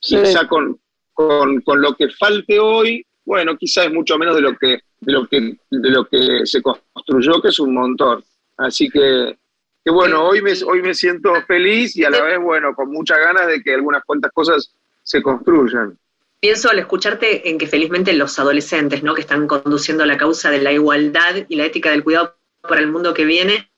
quizá 0.00 0.46
con, 0.46 0.78
con, 1.12 1.60
con, 1.62 1.80
lo 1.80 1.94
que 1.94 2.08
falte 2.10 2.58
hoy, 2.58 3.04
bueno, 3.24 3.56
quizá 3.56 3.84
es 3.84 3.92
mucho 3.92 4.18
menos 4.18 4.36
de 4.36 4.42
lo 4.42 4.56
que, 4.56 4.80
de 5.00 5.12
lo 5.12 5.26
que, 5.26 5.56
de 5.70 5.90
lo 5.90 6.06
que 6.06 6.44
se 6.44 6.62
construyó, 6.62 7.40
que 7.40 7.48
es 7.48 7.58
un 7.58 7.74
montón. 7.74 8.22
Así 8.56 8.88
que, 8.88 9.36
que 9.84 9.90
bueno, 9.90 10.24
hoy 10.24 10.42
me, 10.42 10.52
hoy 10.66 10.82
me 10.82 10.94
siento 10.94 11.32
feliz 11.46 11.96
y 11.96 12.04
a 12.04 12.10
la 12.10 12.22
vez, 12.22 12.38
bueno, 12.40 12.74
con 12.74 12.90
muchas 12.90 13.18
ganas 13.18 13.46
de 13.46 13.62
que 13.62 13.74
algunas 13.74 14.04
cuantas 14.04 14.32
cosas 14.32 14.74
se 15.02 15.22
construyan. 15.22 15.98
Pienso 16.40 16.70
al 16.70 16.78
escucharte 16.78 17.48
en 17.50 17.58
que 17.58 17.66
felizmente 17.66 18.12
los 18.12 18.38
adolescentes, 18.38 19.02
¿no? 19.02 19.14
que 19.14 19.22
están 19.22 19.48
conduciendo 19.48 20.06
la 20.06 20.16
causa 20.16 20.50
de 20.50 20.62
la 20.62 20.72
igualdad 20.72 21.34
y 21.48 21.56
la 21.56 21.64
ética 21.64 21.90
del 21.90 22.04
cuidado 22.04 22.36
para 22.62 22.80
el 22.80 22.86
mundo 22.86 23.12
que 23.12 23.24
viene, 23.24 23.70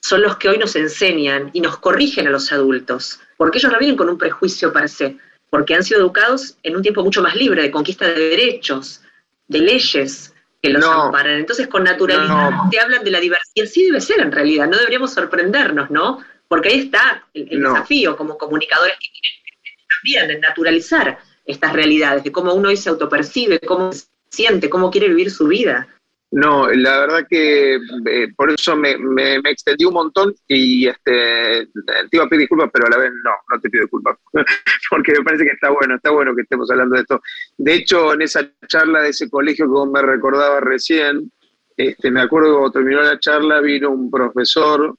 son 0.00 0.22
los 0.22 0.36
que 0.36 0.48
hoy 0.48 0.58
nos 0.58 0.74
enseñan 0.76 1.50
y 1.52 1.60
nos 1.60 1.76
corrigen 1.78 2.26
a 2.28 2.30
los 2.30 2.50
adultos, 2.52 3.20
porque 3.36 3.58
ellos 3.58 3.72
no 3.72 3.78
vienen 3.78 3.96
con 3.96 4.08
un 4.08 4.16
prejuicio 4.16 4.72
para 4.72 4.88
sí, 4.88 5.18
porque 5.50 5.74
han 5.74 5.84
sido 5.84 6.00
educados 6.00 6.56
en 6.62 6.76
un 6.76 6.82
tiempo 6.82 7.02
mucho 7.02 7.22
más 7.22 7.34
libre 7.36 7.62
de 7.62 7.70
conquista 7.70 8.06
de 8.06 8.30
derechos, 8.30 9.02
de 9.48 9.58
leyes 9.58 10.34
que 10.62 10.70
los 10.70 10.84
amparan. 10.84 11.36
Entonces, 11.36 11.68
con 11.68 11.84
naturalidad 11.84 12.50
te 12.70 12.80
hablan 12.80 13.04
de 13.04 13.10
la 13.10 13.20
diversidad. 13.20 13.52
Y 13.54 13.62
así 13.62 13.84
debe 13.84 14.00
ser 14.00 14.20
en 14.20 14.32
realidad, 14.32 14.68
no 14.68 14.78
deberíamos 14.78 15.12
sorprendernos, 15.12 15.90
¿no? 15.90 16.24
Porque 16.48 16.68
ahí 16.68 16.80
está 16.80 17.24
el, 17.34 17.60
desafío 17.60 18.16
como 18.16 18.38
comunicadores 18.38 18.96
que 18.98 19.08
quieren 19.10 20.26
también 20.26 20.40
naturalizar 20.40 21.18
estas 21.46 21.72
realidades, 21.72 22.24
de 22.24 22.32
cómo 22.32 22.54
uno 22.54 22.68
hoy 22.68 22.76
se 22.76 22.90
autopercibe, 22.90 23.60
cómo 23.60 23.92
se 23.92 24.06
siente, 24.28 24.68
cómo 24.68 24.90
quiere 24.90 25.08
vivir 25.08 25.30
su 25.30 25.46
vida. 25.46 25.88
No, 26.32 26.68
la 26.68 26.98
verdad 26.98 27.26
que 27.28 27.76
eh, 27.76 28.28
por 28.36 28.50
eso 28.50 28.76
me, 28.76 28.98
me, 28.98 29.36
extendí 29.36 29.84
un 29.84 29.94
montón 29.94 30.34
y 30.48 30.88
este, 30.88 31.68
te 31.84 32.08
iba 32.10 32.24
a 32.24 32.28
pedir 32.28 32.40
disculpas, 32.40 32.70
pero 32.72 32.86
a 32.86 32.90
la 32.90 32.98
vez 32.98 33.12
no, 33.22 33.30
no 33.50 33.60
te 33.60 33.70
pido 33.70 33.84
disculpas, 33.84 34.18
porque 34.90 35.12
me 35.12 35.24
parece 35.24 35.44
que 35.44 35.52
está 35.52 35.70
bueno, 35.70 35.94
está 35.94 36.10
bueno 36.10 36.34
que 36.34 36.42
estemos 36.42 36.68
hablando 36.70 36.96
de 36.96 37.02
esto. 37.02 37.22
De 37.56 37.74
hecho, 37.74 38.12
en 38.12 38.22
esa 38.22 38.46
charla 38.66 39.02
de 39.02 39.10
ese 39.10 39.30
colegio 39.30 39.66
que 39.66 39.70
vos 39.70 39.88
me 39.88 40.02
recordabas 40.02 40.62
recién, 40.64 41.30
este, 41.76 42.10
me 42.10 42.22
acuerdo 42.22 42.48
que 42.48 42.54
cuando 42.54 42.72
terminó 42.72 43.02
la 43.02 43.20
charla 43.20 43.60
vino 43.60 43.90
un 43.90 44.10
profesor, 44.10 44.96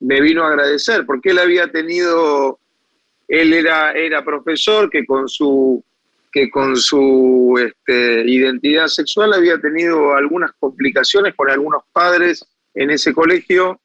me 0.00 0.20
vino 0.20 0.44
a 0.44 0.48
agradecer, 0.48 1.04
porque 1.04 1.30
él 1.30 1.38
había 1.38 1.70
tenido, 1.70 2.58
él 3.32 3.54
era, 3.54 3.92
era 3.92 4.22
profesor 4.22 4.90
que 4.90 5.06
con 5.06 5.26
su 5.26 5.82
que 6.30 6.50
con 6.50 6.76
su 6.76 7.58
este, 7.58 8.24
identidad 8.26 8.86
sexual 8.86 9.34
había 9.34 9.58
tenido 9.58 10.14
algunas 10.14 10.52
complicaciones 10.58 11.34
con 11.34 11.50
algunos 11.50 11.82
padres 11.92 12.44
en 12.74 12.90
ese 12.90 13.12
colegio 13.12 13.80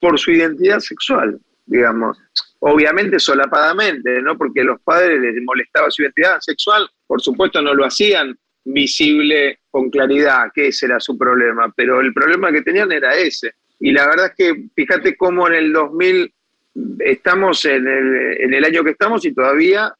por 0.00 0.18
su 0.18 0.32
identidad 0.32 0.80
sexual, 0.80 1.40
digamos. 1.66 2.18
Obviamente 2.58 3.20
solapadamente, 3.20 4.20
¿no? 4.20 4.36
Porque 4.36 4.64
los 4.64 4.80
padres 4.80 5.20
les 5.20 5.40
molestaba 5.44 5.90
su 5.90 6.02
identidad 6.02 6.40
sexual, 6.40 6.88
por 7.06 7.20
supuesto 7.20 7.62
no 7.62 7.72
lo 7.74 7.84
hacían 7.84 8.36
visible 8.64 9.60
con 9.70 9.90
claridad, 9.90 10.50
que 10.52 10.68
ese 10.68 10.86
era 10.86 10.98
su 10.98 11.16
problema, 11.16 11.72
pero 11.76 12.00
el 12.00 12.12
problema 12.12 12.50
que 12.50 12.62
tenían 12.62 12.90
era 12.90 13.14
ese. 13.14 13.52
Y 13.78 13.92
la 13.92 14.06
verdad 14.06 14.26
es 14.26 14.34
que 14.36 14.68
fíjate 14.74 15.16
cómo 15.16 15.46
en 15.46 15.54
el 15.54 15.72
2000 15.72 16.34
estamos 16.98 17.64
en 17.64 17.86
el, 17.86 18.40
en 18.40 18.54
el 18.54 18.64
año 18.64 18.84
que 18.84 18.90
estamos 18.90 19.24
y 19.24 19.32
todavía 19.32 19.94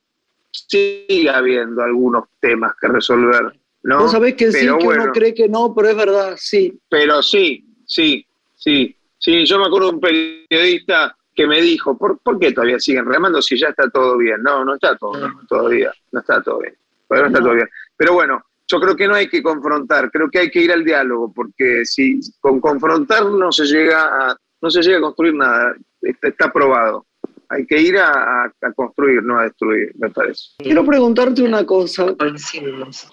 sigue 0.51 1.31
habiendo 1.31 1.83
algunos 1.83 2.25
temas 2.41 2.73
que 2.81 2.89
resolver. 2.89 3.53
¿no? 3.83 4.01
Vos 4.01 4.13
sabés 4.13 4.35
que 4.35 4.51
sí, 4.53 4.67
que 4.67 4.71
uno 4.71 5.13
cree 5.13 5.35
que 5.35 5.49
no, 5.49 5.75
pero 5.75 5.89
es 5.89 5.97
verdad, 5.97 6.35
sí. 6.37 6.79
Pero 6.89 7.23
sí, 7.23 7.65
sí, 7.87 8.27
sí. 8.55 8.95
Sí, 9.19 9.45
yo 9.45 9.59
me 9.59 9.67
acuerdo 9.67 9.89
de 9.89 9.95
un 9.95 10.01
periodista 10.01 11.17
que 11.35 11.47
me 11.47 11.61
dijo, 11.61 11.97
¿por, 11.97 12.19
¿por 12.19 12.39
qué 12.39 12.53
todavía 12.53 12.79
siguen 12.79 13.07
remando 13.07 13.43
si 13.43 13.59
ya 13.59 13.69
está 13.69 13.89
todo 13.91 14.17
bien? 14.17 14.43
No, 14.43 14.65
no 14.65 14.75
está 14.75 14.97
todo 14.97 15.13
bien, 15.13 15.33
todavía, 15.49 15.93
no 16.13 16.21
está 16.21 16.43
todo 16.43 16.61
bien. 16.61 16.75
no 17.11 17.27
está 17.27 17.39
todo 17.41 17.55
bien. 17.55 17.69
Pero 17.97 18.15
bueno, 18.15 18.45
yo 18.67 18.81
creo 18.81 18.95
que 18.95 19.09
no 19.09 19.15
hay 19.15 19.29
que 19.29 19.43
confrontar, 19.43 20.11
creo 20.11 20.29
que 20.31 20.41
hay 20.41 20.51
que 20.51 20.61
ir 20.61 20.73
al 20.73 20.85
diálogo, 20.85 21.33
porque 21.33 21.85
si 21.85 22.21
con 22.41 22.61
confrontar 22.61 23.27
no 23.27 23.51
se 23.51 23.65
llega 23.65 24.31
a, 24.31 24.37
no 24.61 24.71
se 24.71 24.83
llega 24.83 24.99
a 24.99 25.03
construir 25.03 25.35
nada, 25.35 25.75
está, 26.03 26.29
está 26.29 26.53
probado 26.53 27.07
hay 27.51 27.67
que 27.67 27.81
ir 27.81 27.97
a, 27.99 28.53
construir, 28.77 29.23
no 29.23 29.39
a 29.39 29.45
destruir, 29.45 29.93
me 29.97 30.11
parece. 30.11 30.51
Quiero 30.59 30.85
preguntarte 30.85 31.43
una 31.43 31.65
cosa. 31.65 32.15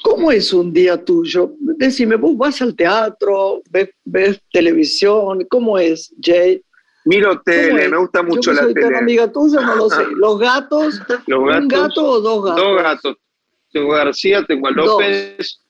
¿Cómo 0.04 0.32
es 0.32 0.52
un 0.54 0.74
día 0.74 1.04
tuyo? 1.04 1.54
Decime, 1.60 2.16
vos 2.18 2.38
vas 2.38 2.62
al 2.62 2.76
teatro, 2.76 3.62
ves, 3.70 4.42
televisión, 4.52 5.46
¿cómo 5.50 5.78
es, 5.78 6.14
Jay? 6.22 6.62
Miro 7.06 7.40
tele, 7.42 7.88
me 7.88 7.98
gusta 7.98 8.24
mucho 8.24 8.52
Yo 8.52 8.54
la 8.54 8.64
soy 8.64 8.74
tele. 8.74 8.98
amiga 8.98 9.32
tuya, 9.32 9.62
no 9.62 9.76
lo 9.76 9.90
sé. 9.90 10.04
¿Los 10.16 10.40
gatos? 10.40 11.02
¿Un 11.28 11.68
gato 11.68 12.04
o 12.04 12.20
dos 12.20 12.44
gatos? 12.44 12.64
Dos 12.64 12.84
gatos. 12.84 13.18
Tengo 13.72 13.94
a 13.94 13.98
García, 14.06 14.44
tengo 14.46 14.68
a 14.68 14.72
López. 14.72 15.62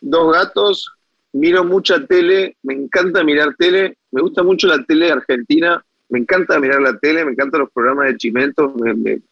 Dos. 0.00 0.32
gatos. 0.32 0.92
Miro 1.32 1.62
mucha 1.62 2.04
tele, 2.06 2.56
me 2.62 2.74
encanta 2.74 3.22
mirar 3.22 3.54
tele. 3.56 3.98
Me 4.10 4.22
gusta 4.22 4.42
mucho 4.42 4.66
la 4.66 4.82
tele 4.84 5.12
argentina 5.12 5.84
me 6.10 6.18
encanta 6.18 6.58
mirar 6.58 6.82
la 6.82 6.98
tele, 6.98 7.24
me 7.24 7.32
encantan 7.32 7.60
los 7.60 7.70
programas 7.70 8.08
de 8.08 8.16
Chimentos, 8.16 8.74
me, 8.76 8.94
me, 8.94 9.22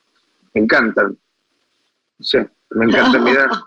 encantan. 0.54 1.16
O 2.18 2.22
sea, 2.22 2.50
me 2.70 2.86
encanta 2.86 3.18
mirar. 3.18 3.50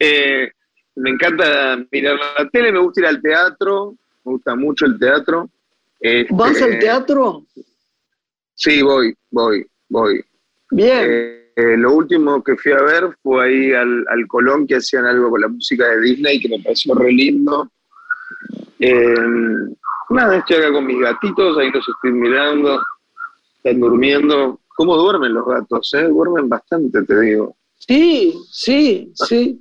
Eh, 0.00 0.50
me 0.96 1.10
encanta 1.10 1.78
mirar 1.90 2.18
la 2.36 2.48
tele, 2.50 2.72
me 2.72 2.80
gusta 2.80 3.00
ir 3.00 3.06
al 3.06 3.22
teatro, 3.22 3.94
me 4.24 4.32
gusta 4.32 4.56
mucho 4.56 4.86
el 4.86 4.98
teatro. 4.98 5.48
¿Vas 6.30 6.60
al 6.60 6.70
este, 6.70 6.80
teatro? 6.80 7.46
Sí, 8.54 8.82
voy, 8.82 9.16
voy, 9.30 9.64
voy. 9.88 10.22
Bien. 10.72 11.06
Eh, 11.08 11.52
eh, 11.56 11.76
lo 11.76 11.94
último 11.94 12.42
que 12.42 12.56
fui 12.56 12.72
a 12.72 12.82
ver 12.82 13.16
fue 13.22 13.46
ahí 13.46 13.72
al, 13.72 14.04
al, 14.08 14.26
Colón, 14.26 14.66
que 14.66 14.76
hacían 14.76 15.06
algo 15.06 15.30
con 15.30 15.40
la 15.40 15.48
música 15.48 15.88
de 15.88 16.00
Disney, 16.00 16.40
que 16.40 16.48
me 16.48 16.60
pareció 16.60 16.94
re 16.94 17.12
lindo. 17.12 17.70
Nada, 20.10 20.36
estoy 20.36 20.56
acá 20.56 20.72
con 20.72 20.86
mis 20.86 21.00
gatitos, 21.00 21.58
ahí 21.58 21.70
los 21.70 21.86
estoy 21.88 22.12
mirando, 22.12 22.80
están 23.56 23.80
durmiendo. 23.80 24.60
¿Cómo 24.76 24.96
duermen 24.96 25.34
los 25.34 25.46
gatos? 25.46 25.92
Eh? 25.94 26.08
Duermen 26.08 26.48
bastante, 26.48 27.02
te 27.02 27.20
digo. 27.20 27.56
Sí, 27.76 28.34
sí, 28.50 29.12
sí. 29.14 29.60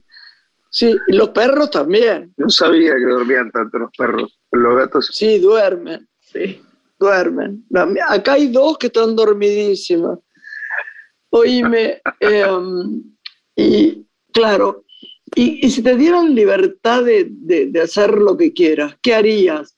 Sí, 0.70 0.98
y 1.08 1.14
los 1.14 1.30
perros 1.30 1.70
también. 1.70 2.34
No 2.36 2.50
sabía 2.50 2.96
que 2.96 3.06
dormían 3.06 3.52
tanto 3.52 3.78
los 3.78 3.92
perros. 3.96 4.40
Los 4.52 4.76
gatos. 4.76 5.10
Sí, 5.14 5.38
duermen. 5.38 6.10
Sí, 6.20 6.64
duermen. 7.00 7.64
Acá 8.10 8.34
hay 8.34 8.48
dos 8.48 8.80
que 8.80 8.88
están 8.88 9.16
dormidísimas. 9.16 10.18
Oíme, 11.30 12.02
em, 12.20 13.04
y 13.56 14.08
claro, 14.32 14.84
y, 15.36 15.70
si 15.70 15.84
te 15.84 15.96
dieran 15.96 16.34
libertad 16.34 17.04
de, 17.04 17.28
de, 17.30 17.82
hacer 17.82 18.18
lo 18.18 18.36
que 18.38 18.54
quieras, 18.54 18.98
¿qué 19.02 19.14
harías? 19.16 19.78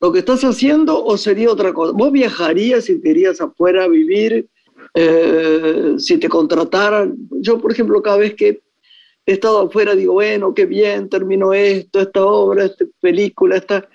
Lo 0.00 0.12
que 0.12 0.20
estás 0.20 0.42
haciendo 0.42 1.04
o 1.04 1.16
sería 1.16 1.50
otra 1.50 1.72
cosa? 1.72 1.92
¿Vos 1.92 2.10
viajarías 2.12 2.84
si 2.84 3.00
te 3.00 3.10
irías 3.10 3.40
afuera 3.40 3.84
a 3.84 3.88
vivir? 3.88 4.48
Eh, 4.94 5.94
si 5.98 6.18
te 6.18 6.28
contrataran. 6.28 7.16
Yo, 7.40 7.60
por 7.60 7.72
ejemplo, 7.72 8.02
cada 8.02 8.16
vez 8.18 8.34
que 8.34 8.62
he 9.26 9.32
estado 9.32 9.60
afuera 9.60 9.94
digo, 9.94 10.14
bueno, 10.14 10.54
qué 10.54 10.66
bien, 10.66 11.08
terminó 11.08 11.52
esto, 11.52 12.00
esta 12.00 12.24
obra, 12.24 12.64
esta 12.64 12.84
película, 13.00 13.56
esta... 13.56 13.88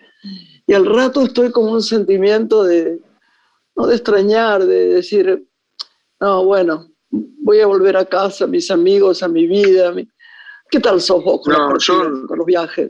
Y 0.67 0.73
al 0.73 0.85
rato 0.85 1.21
estoy 1.21 1.51
con 1.51 1.67
un 1.69 1.81
sentimiento 1.81 2.63
de, 2.63 2.99
no 3.75 3.85
de 3.87 3.95
extrañar, 3.95 4.65
de 4.65 4.95
decir, 4.95 5.45
no, 6.19 6.45
bueno, 6.45 6.87
voy 7.11 7.59
a 7.59 7.67
volver 7.67 7.97
a 7.97 8.05
casa, 8.05 8.45
a 8.45 8.47
mis 8.47 8.71
amigos, 8.71 9.21
a 9.21 9.27
mi 9.27 9.45
vida. 9.45 9.93
¿Qué 10.71 10.79
tal 10.79 11.01
sos 11.01 11.23
vos 11.23 11.41
con, 11.41 12.25
con 12.25 12.37
los 12.37 12.45
viajes? 12.45 12.89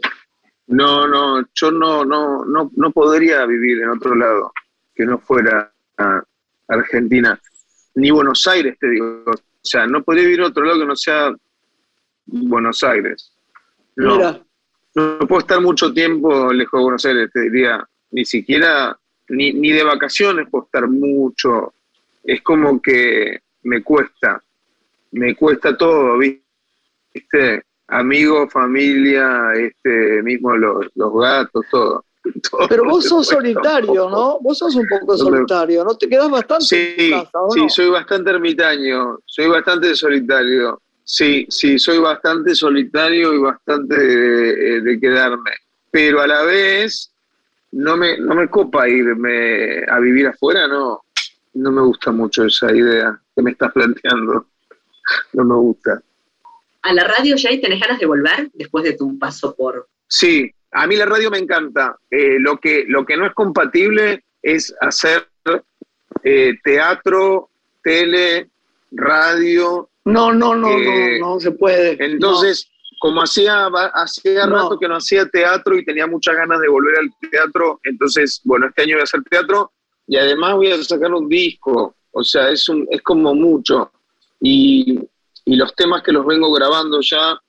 No, 0.68 1.08
no, 1.08 1.46
yo 1.54 1.72
no, 1.72 2.04
no, 2.04 2.44
no, 2.44 2.72
no 2.76 2.92
podría 2.92 3.46
vivir 3.46 3.82
en 3.82 3.90
otro 3.90 4.16
lado 4.16 4.52
que 4.96 5.06
no 5.06 5.20
fuera 5.20 5.72
Argentina, 6.68 7.40
ni 7.96 8.12
Buenos 8.12 8.48
Aires, 8.48 8.78
te 8.80 8.90
digo. 8.90 9.24
O 9.28 9.34
sea, 9.62 9.86
no 9.86 10.04
podría 10.04 10.24
vivir 10.24 10.40
en 10.40 10.46
otro 10.46 10.66
lado 10.66 10.80
que 10.80 10.86
no 10.86 10.96
sea 10.96 11.36
Buenos 12.26 12.84
Aires. 12.84 13.34
No, 13.96 14.46
no 14.96 15.20
puedo 15.28 15.40
estar 15.40 15.62
mucho 15.62 15.94
tiempo 15.94 16.52
lejos 16.52 16.80
de 16.80 16.84
Buenos 16.84 17.06
Aires, 17.06 17.30
te 17.32 17.42
diría. 17.42 17.88
Ni 18.12 18.26
siquiera, 18.26 18.98
ni, 19.30 19.54
ni 19.54 19.72
de 19.72 19.84
vacaciones 19.84 20.48
puedo 20.50 20.66
estar 20.66 20.88
mucho. 20.88 21.74
Es 22.24 22.42
como 22.42 22.82
que 22.82 23.42
me 23.64 23.84
cuesta, 23.84 24.42
me 25.12 25.36
cuesta 25.36 25.78
todo, 25.78 26.18
¿viste? 26.18 27.64
Amigos, 27.88 28.52
familia, 28.52 29.54
este, 29.54 30.24
mismo 30.24 30.56
los, 30.56 30.86
los 30.96 31.14
gatos, 31.14 31.66
todo. 31.70 32.06
Todo 32.50 32.68
Pero 32.68 32.86
vos 32.86 33.06
sos 33.06 33.28
solitario, 33.28 34.10
¿no? 34.10 34.40
Vos 34.40 34.58
sos 34.58 34.76
un 34.76 34.88
poco 34.88 35.16
solitario, 35.16 35.84
¿no? 35.84 35.96
Te 35.96 36.10
quedás 36.10 36.28
bastante 36.30 36.66
Sí, 36.66 36.96
tu 37.12 37.12
casa, 37.12 37.42
¿o 37.42 37.52
sí, 37.52 37.62
no? 37.62 37.70
soy 37.70 37.90
bastante 37.92 38.32
ermitaño, 38.32 39.20
soy 39.26 39.48
bastante 39.48 39.96
solitario. 39.96 40.82
Sí, 41.04 41.46
sí, 41.50 41.78
soy 41.78 42.00
bastante 42.00 42.56
solitario 42.56 43.32
y 43.32 43.38
bastante 43.38 43.96
de, 43.96 44.82
de 44.82 45.00
quedarme. 45.00 45.52
Pero 45.92 46.20
a 46.20 46.26
la 46.26 46.42
vez, 46.42 47.14
no 47.74 47.96
me, 47.96 48.18
no 48.18 48.34
me 48.34 48.50
copa 48.50 48.88
irme 48.90 49.84
a 49.88 50.00
vivir 50.00 50.28
afuera, 50.28 50.68
no. 50.68 51.04
No 51.54 51.72
me 51.72 51.82
gusta 51.82 52.12
mucho 52.12 52.46
esa 52.46 52.74
idea 52.76 53.20
que 53.36 53.42
me 53.42 53.52
estás 53.52 53.72
planteando. 53.72 54.48
No 55.34 55.44
me 55.44 55.54
gusta. 55.54 56.02
¿A 56.86 56.94
la 56.94 57.04
radio, 57.04 57.36
Jay, 57.36 57.60
tenés 57.60 57.80
ganas 57.80 58.00
de 58.00 58.06
volver 58.06 58.50
después 58.54 58.84
de 58.84 58.94
tu 58.94 59.18
paso 59.18 59.56
por... 59.56 59.88
Sí, 60.08 60.52
a 60.72 60.86
mí 60.86 60.96
la 60.96 61.08
radio 61.08 61.32
me 61.32 61.40
encanta. 61.40 61.98
Eh, 62.12 62.38
lo, 62.40 62.58
que, 62.60 62.86
lo 62.88 63.04
que 63.06 63.18
no 63.18 63.26
es 63.26 63.34
compatible 63.34 64.24
es 64.44 64.72
hacer 64.82 65.28
eh, 66.24 66.54
teatro, 66.64 67.50
tele, 67.84 68.50
radio. 68.92 69.90
No, 70.06 70.32
no, 70.32 70.56
no, 70.56 70.70
Eh, 70.70 71.18
no, 71.20 71.36
no 71.36 71.40
se 71.40 71.52
puede. 71.52 71.98
Entonces, 72.06 72.70
como 73.00 73.24
hacía, 73.24 73.66
hacía 73.96 74.46
No. 74.46 74.56
rato 74.56 74.78
que 74.80 74.88
no 74.88 74.98
hacía 74.98 75.28
teatro 75.28 75.76
y 75.78 75.84
tenía 75.86 76.06
muchas 76.06 76.36
ganas 76.36 76.60
de 76.60 76.68
volver 76.68 77.00
al 77.00 77.10
teatro, 77.32 77.80
entonces, 77.84 78.42
bueno, 78.44 78.68
este 78.68 78.84
año 78.84 78.96
voy 78.96 79.02
a 79.02 79.06
hacer 79.06 79.24
teatro 79.24 79.72
y 80.08 80.18
además 80.18 80.54
voy 80.54 80.72
a 80.72 80.84
sacar 80.84 81.12
un 81.12 81.28
disco. 81.28 81.96
O 82.12 82.24
sea, 82.24 82.50
es, 82.52 82.70
un, 82.70 82.88
es 82.92 83.02
como 83.02 83.34
mucho. 83.34 83.92
Y, 84.40 85.00
y 85.46 85.56
los 85.56 85.74
temas 85.76 86.02
que 86.04 86.12
los 86.12 86.26
vengo 86.26 86.52
grabando 86.52 87.00
ya 87.02 87.40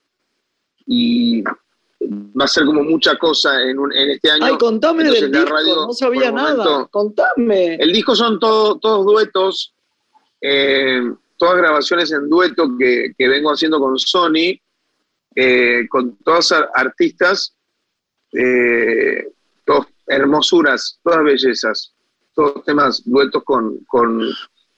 y 0.86 1.42
va 1.42 2.44
a 2.44 2.48
ser 2.48 2.64
como 2.66 2.82
mucha 2.84 3.16
cosa 3.16 3.62
en, 3.62 3.78
un- 3.78 3.92
en 3.92 4.10
este 4.10 4.30
año. 4.30 4.44
Ay, 4.44 4.58
contame 4.58 5.02
Entonces, 5.02 5.22
del 5.22 5.32
disco, 5.32 5.50
radio, 5.56 5.74
no 5.86 5.92
sabía 5.92 6.30
nada. 6.30 6.56
momento- 6.64 6.88
Contame. 6.90 7.74
El 7.76 7.92
disco 7.92 8.14
son 8.14 8.38
todo- 8.38 8.78
todos 8.78 9.04
duetos, 9.06 9.72
eh, 10.40 11.00
todas 11.38 11.56
grabaciones 11.56 12.12
en 12.12 12.28
dueto 12.28 12.68
que, 12.78 13.12
que 13.16 13.28
vengo 13.28 13.50
haciendo 13.50 13.80
con 13.80 13.98
Sony, 13.98 14.60
eh, 15.34 15.86
con 15.88 16.16
todas 16.18 16.52
ar- 16.52 16.70
artistas, 16.74 17.54
eh, 18.32 19.28
todas 19.64 19.86
hermosuras, 20.06 20.98
todas 21.02 21.24
bellezas, 21.24 21.92
todos 22.34 22.62
temas 22.64 23.02
duetos 23.04 23.42
con, 23.42 23.78
con- 23.86 24.28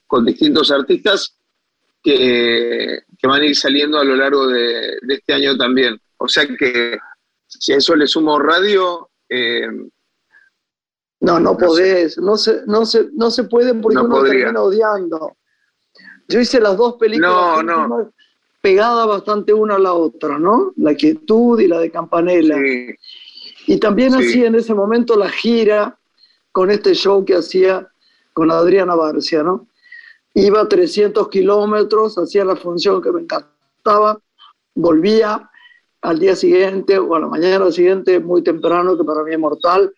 con 0.06 0.24
distintos 0.24 0.70
artistas 0.70 1.34
que, 2.02 3.00
que 3.18 3.26
van 3.26 3.42
a 3.42 3.46
ir 3.46 3.56
saliendo 3.56 3.98
a 3.98 4.04
lo 4.04 4.14
largo 4.16 4.46
de, 4.46 4.96
de 5.02 5.14
este 5.14 5.32
año 5.34 5.56
también. 5.56 6.00
O 6.18 6.28
sea 6.28 6.46
que 6.46 6.98
si 7.46 7.72
a 7.72 7.76
eso 7.76 7.96
le 7.96 8.06
sumo 8.06 8.38
radio, 8.38 9.10
eh, 9.28 9.66
No, 11.20 11.40
no 11.40 11.52
No 11.52 11.56
podés, 11.58 12.16
no 12.18 12.36
se, 12.36 12.62
no 12.66 12.86
se, 12.86 13.08
no 13.12 13.30
se 13.30 13.44
puede 13.44 13.74
porque 13.74 13.96
No 13.96 14.04
uno 14.04 14.16
podría. 14.16 14.44
termina 14.44 14.62
odiando. 14.62 15.36
Yo 16.28 16.38
hice 16.40 16.60
las 16.60 16.76
dos 16.76 16.94
películas 16.94 17.32
No, 17.32 17.62
no. 17.62 17.76
últimas 17.96 18.06
pegadas 18.60 19.06
bastante 19.06 19.52
una 19.52 19.76
a 19.76 19.78
la 19.78 19.94
otra, 19.94 20.38
¿no? 20.38 20.72
La 20.76 20.94
quietud 20.94 21.58
y 21.60 21.66
la 21.66 21.80
de 21.80 21.90
Campanella. 21.90 22.56
sí, 22.56 22.94
Y 23.66 23.78
también 23.78 24.12
Sí. 24.12 24.18
hacía 24.28 24.46
en 24.46 24.54
ese 24.54 24.74
momento 24.74 25.16
la 25.16 25.28
gira 25.28 25.98
con 26.52 26.70
este 26.70 26.94
show 26.94 27.24
que 27.24 27.34
hacía 27.36 27.88
con 28.32 28.50
Adriana 28.50 28.94
Barcia, 28.94 29.42
¿no? 29.42 29.66
Iba 30.39 30.61
a 30.61 30.68
300 30.68 31.28
kilómetros, 31.28 32.16
hacía 32.16 32.45
la 32.45 32.55
función 32.55 33.03
que 33.03 33.11
me 33.11 33.22
encantaba, 33.22 34.20
volvía 34.72 35.51
al 36.01 36.18
día 36.20 36.36
siguiente 36.36 36.97
o 36.97 37.12
a 37.16 37.20
la 37.20 37.26
mañana 37.26 37.72
siguiente 37.72 38.20
muy 38.20 38.45
temprano, 38.45 38.97
que 38.97 39.03
para 39.03 39.24
mí 39.24 39.32
es 39.32 39.39
mortal. 39.39 39.93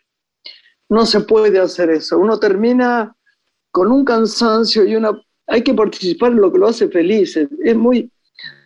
No 0.89 1.05
se 1.05 1.21
puede 1.21 1.59
hacer 1.59 1.91
eso. 1.91 2.19
Uno 2.19 2.39
termina 2.39 3.15
con 3.71 3.93
un 3.93 4.03
cansancio 4.03 4.85
y 4.87 4.97
una... 4.97 5.13
Hay 5.47 5.63
que 5.63 5.75
participar 5.75 6.33
en 6.33 6.41
lo 6.41 6.51
que 6.51 6.59
lo 6.59 6.69
hace 6.69 6.89
feliz. 6.89 7.37
Es 7.37 7.77
muy 7.77 8.11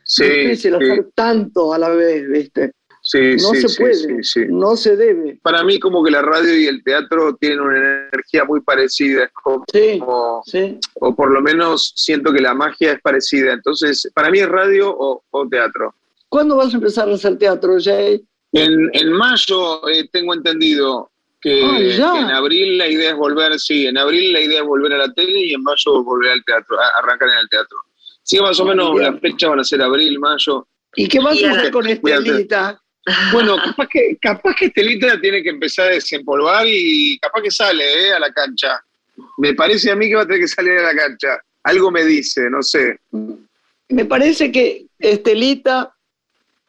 sí, 0.04 0.22
difícil 0.22 0.76
sí. 0.78 0.84
hacer 0.84 1.10
tanto 1.12 1.74
a 1.74 1.78
la 1.78 1.88
vez, 1.88 2.28
¿viste? 2.28 2.72
Sí, 3.06 3.32
No 3.36 3.50
sí, 3.50 3.60
se 3.60 3.68
sí, 3.68 3.76
puede, 3.82 4.22
sí, 4.24 4.40
no 4.48 4.76
se 4.76 4.96
debe. 4.96 5.38
Para 5.42 5.62
mí 5.62 5.78
como 5.78 6.02
que 6.02 6.10
la 6.10 6.22
radio 6.22 6.56
y 6.58 6.66
el 6.66 6.82
teatro 6.82 7.36
tienen 7.36 7.60
una 7.60 7.76
energía 8.08 8.46
muy 8.46 8.62
parecida, 8.62 9.30
como, 9.42 9.62
o 10.94 11.14
por 11.14 11.30
lo 11.30 11.42
menos 11.42 11.92
siento 11.94 12.32
que 12.32 12.40
la 12.40 12.54
magia 12.54 12.92
es 12.92 13.02
parecida. 13.02 13.52
Entonces, 13.52 14.10
para 14.14 14.30
mí 14.30 14.38
es 14.38 14.48
radio 14.48 14.88
o, 14.90 15.22
o 15.30 15.48
teatro. 15.48 15.94
¿Cuándo 16.30 16.56
vas 16.56 16.72
a 16.72 16.76
empezar 16.78 17.06
a 17.10 17.12
hacer 17.14 17.36
teatro, 17.36 17.76
Jay? 17.78 18.24
En, 18.52 18.88
en 18.94 19.12
mayo 19.12 19.86
eh, 19.88 20.08
tengo 20.10 20.32
entendido 20.32 21.10
que, 21.42 21.60
Ah, 21.62 21.76
que 22.14 22.20
en 22.20 22.30
abril 22.30 22.78
la 22.78 22.88
idea 22.88 23.10
es 23.10 23.16
volver, 23.16 23.58
sí, 23.60 23.86
en 23.86 23.98
abril 23.98 24.32
la 24.32 24.40
idea 24.40 24.60
es 24.60 24.66
volver 24.66 24.94
a 24.94 24.98
la 24.98 25.12
tele 25.12 25.40
y 25.44 25.52
en 25.52 25.62
mayo 25.62 26.02
volver 26.02 26.32
al 26.32 26.44
teatro, 26.44 26.80
a- 26.80 27.00
arrancar 27.00 27.28
en 27.28 27.38
el 27.40 27.48
teatro. 27.50 27.76
Sí, 28.22 28.40
más 28.40 28.58
o 28.60 28.62
Ah, 28.62 28.68
menos 28.68 28.98
las 28.98 29.20
fechas 29.20 29.50
van 29.50 29.60
a 29.60 29.64
ser 29.64 29.82
abril, 29.82 30.18
mayo. 30.18 30.66
¿Y 30.96 31.06
qué 31.06 31.18
vas 31.20 31.42
a 31.42 31.50
hacer 31.50 31.70
con 31.70 31.86
Estelita? 31.86 32.80
Bueno, 33.32 33.56
capaz 33.62 33.88
que, 33.88 34.16
capaz 34.20 34.54
que 34.56 34.66
Estelita 34.66 35.20
tiene 35.20 35.42
que 35.42 35.50
empezar 35.50 35.88
a 35.88 35.94
desempolvar 35.94 36.66
y 36.66 37.18
capaz 37.18 37.42
que 37.42 37.50
sale 37.50 37.84
eh, 37.84 38.12
a 38.14 38.18
la 38.18 38.32
cancha. 38.32 38.82
Me 39.38 39.54
parece 39.54 39.90
a 39.90 39.96
mí 39.96 40.08
que 40.08 40.16
va 40.16 40.22
a 40.22 40.26
tener 40.26 40.40
que 40.40 40.48
salir 40.48 40.78
a 40.78 40.92
la 40.92 40.94
cancha. 40.94 41.38
Algo 41.64 41.90
me 41.90 42.04
dice, 42.04 42.48
no 42.50 42.62
sé. 42.62 42.98
Me 43.88 44.04
parece 44.06 44.50
que 44.50 44.86
Estelita 44.98 45.94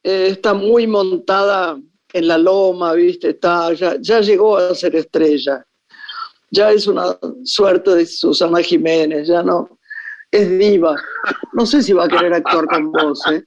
eh, 0.04 0.28
está 0.32 0.54
muy 0.54 0.88
montada 0.88 1.78
en 2.12 2.28
la 2.28 2.38
loma, 2.38 2.94
¿viste? 2.94 3.30
Está, 3.30 3.74
ya, 3.74 3.98
ya 4.00 4.20
llegó 4.22 4.58
a 4.58 4.76
ser 4.76 4.96
estrella. 4.96 5.66
Ya 6.52 6.72
es 6.72 6.88
una 6.88 7.18
suerte 7.44 7.92
de 7.96 8.06
Susana 8.06 8.62
Jiménez, 8.62 9.28
ya 9.28 9.42
no. 9.42 9.80
Es 10.32 10.58
diva. 10.58 10.96
No 11.54 11.66
sé 11.66 11.82
si 11.82 11.94
va 11.94 12.06
a 12.06 12.10
querer 12.10 12.34
actuar 12.34 12.66
con 12.68 12.92
vos, 12.92 13.22
¿eh? 13.32 13.44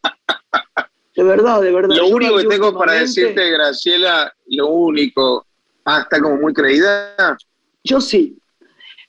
De 1.16 1.22
verdad, 1.22 1.60
de 1.60 1.72
verdad. 1.72 1.96
Lo 1.96 2.08
Yo 2.08 2.14
único 2.14 2.36
que 2.36 2.44
tengo 2.44 2.76
para 2.76 2.92
decirte, 2.92 3.50
Graciela, 3.50 4.32
lo 4.46 4.68
único. 4.68 5.46
Ah, 5.84 6.00
está 6.02 6.20
como 6.20 6.36
muy 6.36 6.52
creída. 6.52 7.36
Yo 7.82 8.00
sí. 8.00 8.38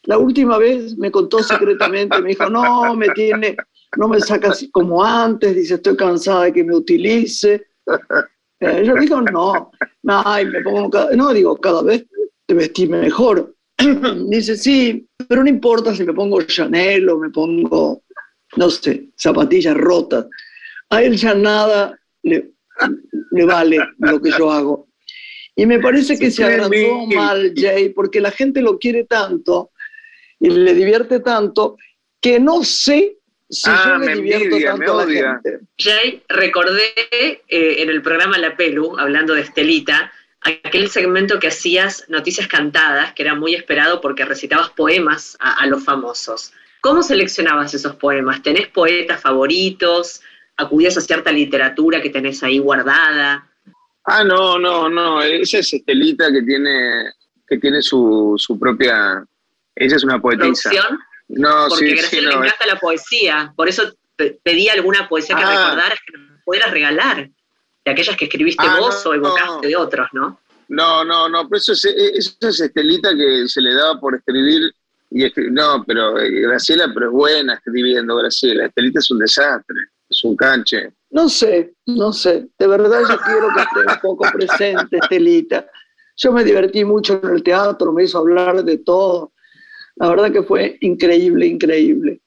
La 0.03 0.17
última 0.17 0.57
vez 0.57 0.97
me 0.97 1.11
contó 1.11 1.43
secretamente, 1.43 2.21
me 2.21 2.29
dijo, 2.29 2.49
no, 2.49 2.95
me 2.95 3.09
tiene, 3.09 3.55
no 3.97 4.07
me 4.07 4.19
saca 4.21 4.51
así 4.51 4.71
como 4.71 5.03
antes, 5.03 5.55
dice, 5.55 5.75
estoy 5.75 5.97
cansada 5.97 6.45
de 6.45 6.53
que 6.53 6.63
me 6.63 6.75
utilice. 6.75 7.67
Eh, 8.61 8.83
yo 8.85 8.95
digo, 8.95 9.21
no, 9.21 9.71
ay, 10.07 10.45
me 10.45 10.61
pongo 10.61 10.89
cada, 10.89 11.15
no, 11.15 11.33
digo, 11.33 11.55
cada 11.57 11.81
vez 11.83 12.05
te 12.45 12.53
vestís 12.53 12.89
mejor. 12.89 13.53
dice, 14.27 14.57
sí, 14.57 15.07
pero 15.27 15.43
no 15.43 15.49
importa 15.49 15.93
si 15.93 16.03
me 16.03 16.13
pongo 16.13 16.41
Chanel 16.41 17.09
o 17.09 17.19
me 17.19 17.29
pongo, 17.29 18.03
no 18.55 18.69
sé, 18.69 19.09
zapatillas 19.17 19.77
rotas. 19.77 20.25
A 20.89 21.03
él 21.03 21.15
ya 21.15 21.33
nada 21.33 21.99
le, 22.23 22.51
le 23.31 23.45
vale 23.45 23.79
lo 23.99 24.21
que 24.21 24.31
yo 24.31 24.51
hago. 24.51 24.87
Y 25.55 25.65
me 25.65 25.79
parece 25.79 26.17
que 26.17 26.31
se 26.31 26.43
agrandó 26.43 27.05
sí. 27.09 27.15
mal 27.15 27.53
Jay, 27.55 27.89
porque 27.89 28.21
la 28.21 28.31
gente 28.31 28.61
lo 28.61 28.79
quiere 28.79 29.03
tanto 29.03 29.71
y 30.39 30.49
le 30.49 30.73
divierte 30.73 31.19
tanto 31.19 31.77
que 32.21 32.39
no 32.39 32.63
sé 32.63 33.17
si 33.49 33.69
Ah, 33.69 33.83
yo 33.85 33.97
le 33.97 34.05
me 34.05 34.15
divierto 34.15 34.45
envidia, 34.45 34.75
me 34.75 34.85
tanto 34.85 34.99
a 34.99 35.05
la 35.05 35.11
gente. 35.11 35.59
Jay, 35.77 36.23
recordé 36.29 36.93
eh, 36.97 37.81
en 37.81 37.89
el 37.89 38.01
programa 38.01 38.37
La 38.37 38.55
Pelu, 38.55 38.97
hablando 38.97 39.33
de 39.33 39.41
Estelita, 39.41 40.11
aquel 40.41 40.89
segmento 40.89 41.39
que 41.39 41.47
hacías 41.47 42.05
noticias 42.07 42.47
cantadas, 42.47 43.13
que 43.13 43.23
era 43.23 43.35
muy 43.35 43.55
esperado 43.55 43.99
porque 44.01 44.23
recitabas 44.23 44.69
poemas 44.69 45.35
a, 45.39 45.61
a 45.61 45.65
los 45.65 45.83
famosos. 45.83 46.53
¿Cómo 46.81 47.03
seleccionabas 47.03 47.73
esos 47.73 47.95
poemas? 47.95 48.41
¿Tenés 48.41 48.67
poetas 48.67 49.19
favoritos? 49.19 50.21
¿Acudías 50.59 50.97
a 50.97 51.01
cierta 51.01 51.31
literatura 51.31 52.01
que 52.01 52.09
tenés 52.09 52.41
ahí 52.43 52.59
guardada? 52.59 53.47
Ah, 54.05 54.23
no, 54.23 54.59
no, 54.59 54.89
no. 54.89 55.21
Esa 55.21 55.59
es 55.59 55.73
Estelita 55.73 56.31
que 56.31 56.41
tiene, 56.41 57.11
que 57.47 57.57
tiene 57.57 57.81
su, 57.81 58.33
su 58.37 58.57
propia. 58.59 59.23
Ella 59.75 59.95
es 59.95 60.03
una 60.03 60.19
poetisa. 60.21 60.69
¿Producción? 60.69 60.99
No, 61.29 61.67
Porque 61.69 61.85
sí, 61.85 61.91
sí, 61.91 61.97
Graciela 61.97 62.29
no. 62.31 62.41
le 62.41 62.47
encanta 62.47 62.65
la 62.65 62.75
poesía. 62.79 63.53
Por 63.55 63.69
eso 63.69 63.83
pe- 64.15 64.39
pedí 64.43 64.67
alguna 64.67 65.07
poesía 65.07 65.35
que 65.37 65.43
Ah. 65.43 65.49
recordaras 65.65 65.99
que 66.05 66.17
nos 66.17 66.41
pudieras 66.43 66.71
regalar. 66.71 67.29
De 67.85 67.91
aquellas 67.91 68.17
que 68.17 68.25
escribiste 68.25 68.65
Ah, 68.67 68.77
vos 68.79 69.01
no, 69.05 69.11
o 69.11 69.13
evocaste 69.13 69.49
no. 69.55 69.61
de 69.61 69.75
otros, 69.77 70.09
¿no? 70.11 70.41
No, 70.67 71.03
no, 71.05 71.29
no, 71.29 71.47
pero 71.47 71.57
eso 71.57 71.71
es, 71.71 71.85
eso 71.85 72.35
es 72.41 72.59
Estelita 72.59 73.15
que 73.15 73.47
se 73.47 73.61
le 73.61 73.73
daba 73.73 73.99
por 73.99 74.15
escribir 74.15 74.71
y 75.11 75.23
No, 75.51 75.83
pero 75.87 76.19
eh, 76.19 76.29
Graciela, 76.41 76.91
pero 76.93 77.07
es 77.07 77.11
buena 77.13 77.53
escribiendo, 77.55 78.15
Graciela. 78.17 78.65
Estelita 78.65 78.99
es 78.99 79.09
un 79.09 79.19
desastre, 79.19 79.77
es 80.09 80.23
un 80.23 80.35
canche. 80.35 80.93
No 81.11 81.29
sé, 81.29 81.73
no 81.85 82.11
sé. 82.13 82.47
De 82.57 82.67
verdad 82.67 83.01
yo 83.09 83.17
quiero 83.19 83.47
que 83.55 83.61
esté 83.61 83.79
un 83.79 83.99
poco 84.01 84.25
presente, 84.31 84.97
Estelita. 85.01 85.67
Yo 86.17 86.31
me 86.31 86.43
divertí 86.43 86.83
mucho 86.83 87.19
en 87.23 87.29
el 87.29 87.43
teatro, 87.43 87.93
me 87.93 88.03
hizo 88.03 88.19
hablar 88.19 88.63
de 88.63 88.77
todo. 88.79 89.33
La 89.95 90.09
verdad 90.09 90.31
que 90.31 90.43
fue 90.43 90.77
increíble, 90.81 91.45
increíble. 91.47 92.21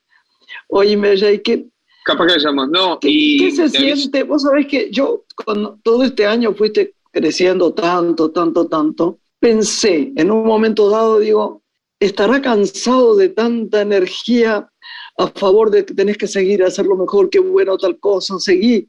Oye, 0.68 1.16
Jay, 1.16 1.40
¿qué, 1.40 1.66
Capaz 2.04 2.26
que 2.26 2.32
hayamos, 2.34 2.68
no. 2.68 2.98
¿Qué, 2.98 3.08
y 3.10 3.38
qué 3.38 3.50
se 3.52 3.62
aviso- 3.64 3.78
siente? 3.96 4.22
Vos 4.24 4.42
sabés 4.42 4.66
que 4.66 4.90
yo, 4.90 5.24
cuando 5.44 5.78
todo 5.82 6.02
este 6.02 6.26
año 6.26 6.52
fuiste 6.54 6.94
creciendo 7.12 7.72
tanto, 7.72 8.30
tanto, 8.32 8.66
tanto, 8.66 9.18
pensé 9.38 10.12
en 10.16 10.30
un 10.30 10.44
momento 10.44 10.90
dado, 10.90 11.18
digo, 11.20 11.62
¿estará 12.00 12.42
cansado 12.42 13.14
de 13.16 13.28
tanta 13.28 13.82
energía 13.82 14.68
a 15.18 15.26
favor 15.28 15.70
de 15.70 15.84
que 15.84 15.94
tenés 15.94 16.16
que 16.16 16.26
seguir 16.26 16.62
a 16.62 16.68
hacerlo 16.68 16.96
mejor? 16.96 17.30
Qué 17.30 17.38
bueno 17.38 17.76
tal 17.76 17.98
cosa, 17.98 18.38
seguí 18.38 18.88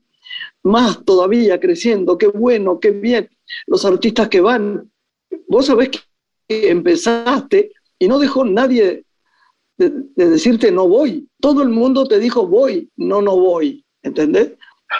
más 0.63 1.03
todavía 1.03 1.59
creciendo, 1.59 2.17
qué 2.17 2.27
bueno, 2.27 2.79
qué 2.79 2.91
bien. 2.91 3.29
Los 3.67 3.85
artistas 3.85 4.29
que 4.29 4.41
van, 4.41 4.91
vos 5.47 5.65
sabés 5.65 5.89
que 6.47 6.69
empezaste 6.69 7.71
y 7.99 8.07
no 8.07 8.19
dejó 8.19 8.45
nadie 8.45 9.05
de, 9.77 9.89
de 10.15 10.29
decirte 10.29 10.71
no 10.71 10.87
voy. 10.87 11.27
Todo 11.39 11.61
el 11.61 11.69
mundo 11.69 12.07
te 12.07 12.19
dijo 12.19 12.47
voy, 12.47 12.89
no, 12.95 13.21
no 13.21 13.35
voy. 13.37 13.83
¿Entendés? 14.01 14.53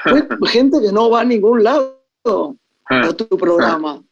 Fue 0.03 0.27
gente 0.49 0.81
que 0.81 0.91
no 0.91 1.09
va 1.09 1.21
a 1.21 1.25
ningún 1.25 1.63
lado 1.63 1.99
a 2.85 3.13
tu 3.13 3.37
programa. 3.37 4.03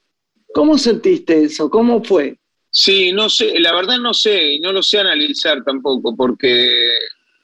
¿Cómo 0.53 0.77
sentiste 0.77 1.43
eso? 1.43 1.69
¿Cómo 1.69 2.03
fue? 2.03 2.37
Sí, 2.73 3.11
no 3.11 3.29
sé, 3.29 3.59
la 3.59 3.73
verdad 3.75 3.99
no 3.99 4.13
sé, 4.13 4.53
y 4.53 4.59
no 4.61 4.71
lo 4.71 4.81
sé 4.81 4.99
analizar 4.99 5.61
tampoco, 5.61 6.15
porque 6.15 6.69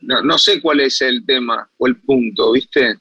no, 0.01 0.21
no 0.21 0.37
sé 0.37 0.61
cuál 0.61 0.79
es 0.79 1.01
el 1.01 1.25
tema 1.25 1.69
o 1.77 1.85
el 1.85 1.97
punto, 1.97 2.53
¿viste? 2.53 2.95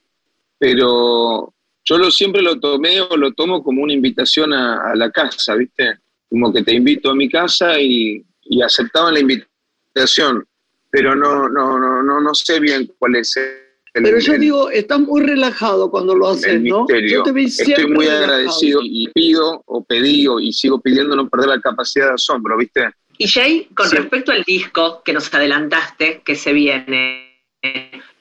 Pero 0.59 1.55
yo 1.85 1.99
lo, 1.99 2.11
siempre 2.11 2.43
lo 2.43 2.59
tomé 2.59 3.01
o 3.01 3.17
lo 3.17 3.33
tomo 3.33 3.63
como 3.63 3.83
una 3.83 3.93
invitación 3.93 4.53
a, 4.53 4.93
la 4.97 5.09
casa, 5.13 5.55
¿viste? 5.55 5.99
Como 6.29 6.53
que 6.53 6.65
te 6.65 6.75
invito 6.75 7.11
a 7.11 7.15
mi 7.15 7.29
casa 7.29 7.81
y, 7.81 8.25
y 8.43 8.61
aceptaban 8.61 9.15
la 9.15 9.21
invitación, 9.21 10.45
pero 10.91 11.15
no, 11.15 11.49
no, 11.49 11.79
no, 11.79 12.03
no, 12.03 12.21
no 12.21 12.35
sé 12.35 12.59
bien 12.59 12.91
cuál 12.99 13.15
es 13.15 13.37
el, 13.37 13.66
Pero 14.03 14.19
yo 14.19 14.35
el- 14.35 14.41
digo, 14.41 14.71
estás 14.71 15.01
muy 15.01 15.23
relajado 15.23 15.91
cuando 15.91 16.15
lo 16.15 16.29
haces, 16.29 16.47
el 16.55 16.65
¿no? 16.65 16.87
Yo 17.09 17.23
te 17.23 17.33
vi 17.33 17.45
Estoy 17.47 17.87
muy 17.87 18.07
relajado. 18.07 18.25
agradecido 18.25 18.81
y 18.83 19.09
pido 19.15 19.63
o 19.67 19.85
pedí 19.85 20.27
o- 20.27 20.41
y 20.41 20.53
sigo 20.53 20.81
pidiendo 20.81 21.17
no 21.17 21.29
perder 21.29 21.49
la 21.49 21.61
capacidad 21.61 22.09
de 22.09 22.13
asombro, 22.15 22.57
¿viste? 22.59 22.91
Y 23.19 23.29
Jay, 23.29 23.69
con 23.75 23.89
Sí. 23.89 23.97
respecto 23.97 24.33
al 24.33 24.43
disco 24.43 25.03
que 25.05 25.13
nos 25.15 25.33
adelantaste, 25.33 26.21
que 26.25 26.35
se 26.35 26.53
viene, 26.53 27.41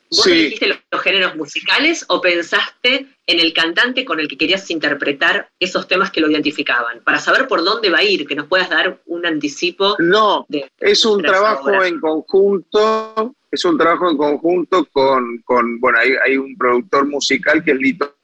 ¿vos 0.09 0.23
Sí. 0.23 0.31
elegiste 0.31 0.67
los, 0.67 0.77
los 0.91 1.01
géneros 1.01 1.35
musicales 1.35 2.05
o 2.07 2.21
pensaste 2.21 3.07
en 3.27 3.39
el 3.39 3.53
cantante 3.53 4.05
con 4.05 4.19
el 4.19 4.27
que 4.27 4.37
querías 4.37 4.69
interpretar 4.69 5.49
esos 5.59 5.87
temas 5.87 6.11
que 6.11 6.21
lo 6.21 6.29
identificaban? 6.29 7.01
Para 7.03 7.19
saber 7.19 7.47
por 7.47 7.63
dónde 7.63 7.89
va 7.89 7.99
a 7.99 8.03
ir, 8.03 8.27
que 8.27 8.35
nos 8.35 8.47
puedas 8.47 8.69
dar 8.69 9.01
un 9.05 9.25
anticipo 9.25 9.95
No, 9.99 10.45
de... 10.49 10.69
es 10.79 11.05
un 11.05 11.21
de 11.21 11.29
trabajo 11.29 11.69
obra. 11.69 11.87
en 11.87 11.99
conjunto, 11.99 13.35
es 13.51 13.65
un 13.65 13.77
trabajo 13.77 14.09
en 14.09 14.17
conjunto 14.17 14.85
con, 14.91 15.39
con 15.43 15.79
bueno, 15.79 15.99
hay, 15.99 16.11
hay 16.23 16.37
un 16.37 16.57
productor 16.57 17.07
musical 17.07 17.63
que 17.63 17.71
es 17.71 17.77
Lito 17.77 18.15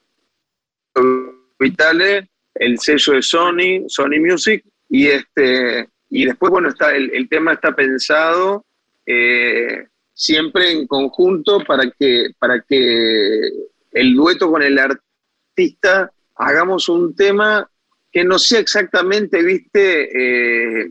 Vitale, 1.58 2.28
el 2.54 2.78
sello 2.78 3.14
de 3.14 3.22
Sony, 3.22 3.84
Sony 3.88 4.20
Music, 4.20 4.64
y 4.88 5.06
este 5.06 5.88
y 6.10 6.26
después, 6.26 6.50
bueno, 6.50 6.68
está 6.68 6.94
el, 6.94 7.10
el 7.14 7.26
tema 7.26 7.54
está 7.54 7.74
pensado 7.74 8.66
eh, 9.06 9.86
siempre 10.12 10.70
en 10.70 10.86
conjunto 10.86 11.60
para 11.60 11.90
que, 11.90 12.32
para 12.38 12.60
que 12.60 13.48
el 13.92 14.14
dueto 14.14 14.50
con 14.50 14.62
el 14.62 14.78
artista 14.78 16.10
hagamos 16.36 16.88
un 16.88 17.14
tema 17.14 17.68
que 18.10 18.24
no 18.24 18.38
sea 18.38 18.60
exactamente, 18.60 19.42
viste, 19.42 20.82
eh, 20.84 20.90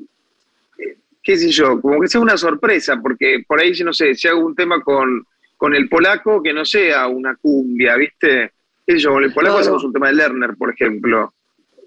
qué 1.22 1.38
sé 1.38 1.50
yo, 1.52 1.80
como 1.82 2.00
que 2.02 2.08
sea 2.08 2.22
una 2.22 2.38
sorpresa, 2.38 3.00
porque 3.02 3.44
por 3.48 3.60
ahí, 3.60 3.72
no 3.84 3.94
sé, 3.94 4.16
si 4.16 4.28
hago 4.28 4.44
un 4.46 4.56
tema 4.56 4.82
con, 4.82 5.26
con 5.58 5.76
el 5.76 5.88
polaco, 5.88 6.42
que 6.42 6.54
no 6.54 6.66
sea 6.66 7.08
una 7.08 7.36
cumbia, 7.36 7.96
¿viste? 7.96 8.54
Qué 8.86 8.94
sé 8.94 9.00
yo, 9.00 9.12
con 9.14 9.24
el 9.24 9.34
polaco 9.34 9.56
Claro. 9.58 9.62
hacemos 9.62 9.84
un 9.84 9.94
tema 9.94 10.08
de 10.08 10.14
Lerner, 10.14 10.56
por 10.58 10.72
ejemplo. 10.74 11.34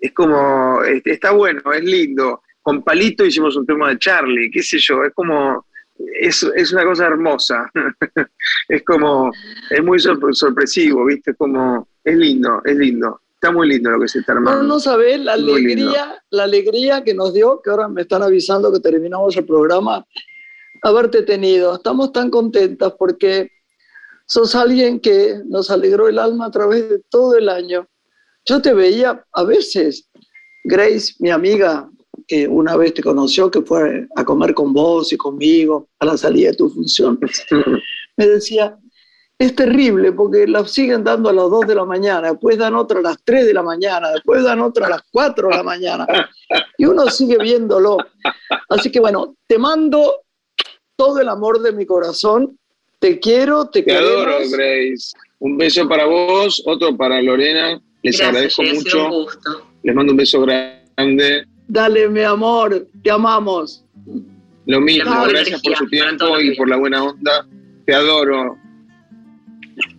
Es 0.01 0.12
como, 0.12 0.83
es- 0.85 1.03
está 1.05 1.33
bueno, 1.33 1.61
es 1.73 1.83
lindo. 1.83 2.43
Con 2.62 2.83
Palito 2.85 3.25
hicimos 3.25 3.57
un 3.57 3.67
tema 3.67 3.89
de 3.91 3.99
Charlie, 3.99 4.51
qué 4.51 4.62
sé 4.62 4.79
yo, 4.79 5.03
es 5.05 5.12
como, 5.12 5.67
es, 5.99 6.43
es 6.57 6.73
una 6.73 6.85
cosa 6.85 7.07
hermosa. 7.07 7.71
es 8.69 8.83
como, 8.85 9.31
es 9.71 9.83
muy 9.83 9.99
sorpre- 9.99 10.33
sorpresivo, 10.35 11.05
¿viste? 11.07 11.33
Es 11.33 11.37
como, 11.37 11.89
es 12.03 12.17
lindo, 12.17 12.61
es 12.65 12.77
lindo. 12.77 13.21
Está 13.35 13.53
muy 13.53 13.69
lindo 13.69 13.91
lo 13.91 14.01
que 14.01 14.09
se 14.09 14.21
está 14.21 14.33
No, 14.33 14.39
armando. 14.41 14.63
no 14.65 14.81
sabés 14.81 15.21
la 15.21 15.37
Muy 15.37 15.63
lindo. 15.65 15.91
alegría, 15.91 16.23
la 16.31 16.45
alegría 16.45 17.05
que 17.05 17.13
nos 17.15 17.35
dio, 17.35 17.61
que 17.63 17.71
ahora 17.71 17.89
me 17.89 18.03
están 18.03 18.23
avisando 18.23 18.73
que 18.73 18.81
terminamos 18.81 19.37
el 19.37 19.45
programa, 19.45 20.05
haberte 20.83 21.23
tenido. 21.23 21.75
Estamos 21.75 22.11
tan 22.13 22.31
contentas 22.31 22.95
porque 22.99 23.51
sos 24.27 24.55
alguien 24.55 24.99
que 24.99 25.41
nos 25.47 25.71
alegró 25.71 26.09
el 26.09 26.19
alma 26.19 26.47
a 26.47 26.51
través 26.51 26.89
de 26.89 27.01
todo 27.11 27.37
el 27.37 27.49
año. 27.51 27.87
Yo 28.47 28.63
te 28.63 28.73
veía 28.73 29.23
a 29.33 29.45
veces, 29.45 30.09
Grace, 30.65 31.13
mi 31.19 31.31
amiga, 31.31 31.89
que 32.27 32.49
una 32.49 32.77
vez 32.77 32.95
te 32.95 33.03
conoció, 33.03 33.51
que 33.51 33.62
fue 33.62 34.07
a 34.16 34.25
comer 34.25 34.55
con 34.55 34.72
vos 34.72 35.12
y 35.12 35.16
conmigo 35.16 35.89
a 35.99 36.07
la 36.07 36.16
salida 36.16 36.51
de 36.51 36.57
tu 36.57 36.68
función, 36.70 37.18
me 38.16 38.27
decía, 38.27 38.79
es 39.39 39.55
terrible 39.55 40.12
porque 40.12 40.47
la 40.47 40.66
siguen 40.66 41.03
dando 41.03 41.29
a 41.29 41.33
las 41.33 41.51
2 41.51 41.66
de 41.66 41.75
la 41.75 41.85
mañana, 41.85 42.31
después 42.31 42.57
dan 42.57 42.75
otra 42.77 43.01
a 43.01 43.03
las 43.03 43.16
3 43.25 43.47
de 43.47 43.55
la 43.55 43.62
mañana, 43.62 44.11
después 44.11 44.45
dan 44.45 44.61
otra 44.61 44.87
a 44.87 44.91
las 44.91 45.03
4 45.11 45.49
de 45.49 45.57
la 45.57 45.62
mañana. 45.62 46.07
Y 46.79 46.85
uno 46.85 47.07
sigue 47.11 47.37
viéndolo. 47.39 47.99
Así 48.68 48.91
que 48.93 49.01
bueno, 49.01 49.35
te 49.47 49.59
mando 49.59 50.22
todo 50.97 51.20
el 51.20 51.29
amor 51.29 51.61
de 51.61 51.72
mi 51.72 51.85
corazón. 51.85 52.59
Te 53.01 53.18
quiero, 53.18 53.68
te 53.68 53.83
Te 53.83 53.97
adoro. 53.97 54.39
Grace. 54.51 55.12
Un 55.41 55.59
beso 55.59 55.87
para 55.89 56.07
vos, 56.07 56.62
otro 56.64 56.97
para 56.97 57.20
Lorena. 57.20 57.81
Les 58.03 58.16
Gracias, 58.18 58.29
agradezco 58.29 58.62
mucho. 58.62 59.09
gusto. 59.11 59.66
Les 59.83 59.95
mando 59.95 60.12
un 60.12 60.16
beso 60.16 60.41
grande. 60.43 61.45
Dale, 61.75 62.09
mi 62.09 62.22
amor, 62.22 62.87
te 63.03 63.11
amamos. 63.11 63.85
Lo 64.66 64.81
mismo, 64.81 65.11
gracias 65.29 65.61
por 65.61 65.75
su 65.75 65.89
tiempo 65.89 66.39
y 66.39 66.57
por 66.57 66.68
la 66.68 66.77
buena 66.77 67.03
onda. 67.03 67.45
Te 67.85 67.95
adoro. 67.97 68.57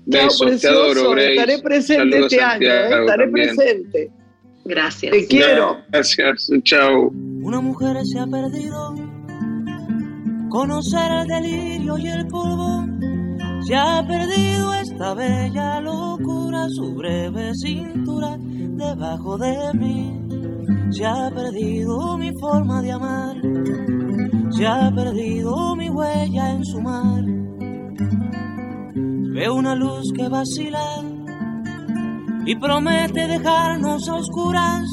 Besos, 0.06 0.40
te 0.40 0.46
precioso. 0.46 0.80
adoro, 0.80 1.12
Grace. 1.12 1.32
Estaré 1.32 1.60
presente 1.60 2.12
Saludos 2.12 2.32
este 2.32 2.44
año, 2.46 2.66
¿eh? 2.66 3.00
Estaré 3.02 3.24
también. 3.26 3.56
presente. 3.58 4.12
Gracias. 4.64 5.12
Te 5.12 5.28
quiero. 5.28 5.78
Gracias, 5.92 6.50
chao. 6.64 7.12
Una 7.42 7.60
mujer 7.60 7.98
se 8.06 8.20
ha 8.20 8.26
perdido. 8.26 8.96
Conocer 10.48 11.12
el 11.12 11.28
delirio 11.28 11.98
y 11.98 12.08
el 12.08 12.26
polvo. 12.28 12.86
Se 13.68 13.76
ha 13.76 14.02
perdido 14.08 14.74
esta 14.76 15.14
bella 15.14 15.82
locura, 15.82 16.70
su 16.70 16.96
breve 16.96 17.54
cintura 17.56 18.38
debajo 18.40 19.38
de 19.38 19.74
mí. 19.74 20.22
Se 20.96 21.06
ha 21.06 21.30
perdido 21.30 22.18
mi 22.18 22.32
forma 22.40 22.82
de 22.82 22.94
amar. 22.94 23.36
Se 24.52 24.66
ha 24.66 24.90
perdido 24.96 25.76
mi 25.76 25.90
huella 25.90 26.52
en 26.52 26.64
su 26.64 26.82
mar. 26.82 27.22
Veo 29.34 29.56
una 29.56 29.76
luz 29.76 30.14
que 30.16 30.30
vacila 30.30 30.80
y 32.46 32.56
promete 32.56 33.28
dejarnos 33.28 34.08
a 34.08 34.16
oscuras. 34.16 34.88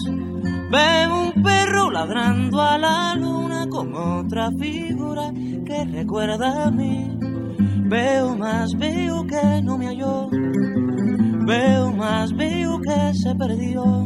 Veo 0.73 1.21
un 1.23 1.41
perro 1.41 1.89
ladrando 1.93 2.61
a 2.61 2.79
la 2.79 3.15
luna 3.15 3.69
con 3.71 3.95
otra 3.95 4.51
figura 4.59 5.31
que 5.65 5.85
recuerda 5.85 6.65
a 6.65 6.71
mí. 6.73 7.17
Veo 7.85 8.37
más, 8.37 8.73
veo 8.77 9.25
que 9.25 9.63
no 9.63 9.79
me 9.79 9.87
halló. 9.87 10.29
Veo 11.47 11.93
más, 11.93 12.35
veo 12.35 12.81
que 12.81 13.15
se 13.15 13.37
perdió. 13.37 14.05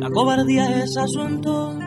La 0.00 0.10
cobardía 0.10 0.82
es 0.82 0.96
asunto 0.96 1.78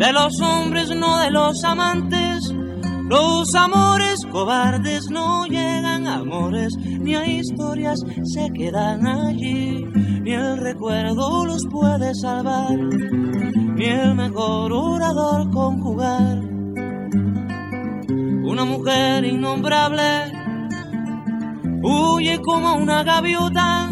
de 0.00 0.12
los 0.12 0.40
hombres, 0.40 0.88
no 0.96 1.18
de 1.18 1.30
los 1.30 1.62
amantes. 1.64 2.54
Los 3.08 3.54
amores 3.54 4.24
cobardes 4.30 5.10
no 5.10 5.44
llegan 5.46 6.06
a 6.06 6.16
amores, 6.16 6.74
ni 6.78 7.14
a 7.14 7.26
historias 7.26 7.98
se 8.22 8.48
quedan 8.54 9.06
allí. 9.06 9.84
Ni 10.22 10.32
el 10.32 10.58
recuerdo 10.58 11.44
los 11.44 11.62
puede 11.70 12.14
salvar, 12.14 12.78
ni 12.78 13.84
el 13.84 14.14
mejor 14.14 14.72
orador 14.72 15.50
conjugar. 15.50 16.38
Una 18.44 18.64
mujer 18.64 19.24
innombrable 19.24 20.32
huye 21.82 22.38
como 22.40 22.74
una 22.74 23.02
gaviota. 23.02 23.89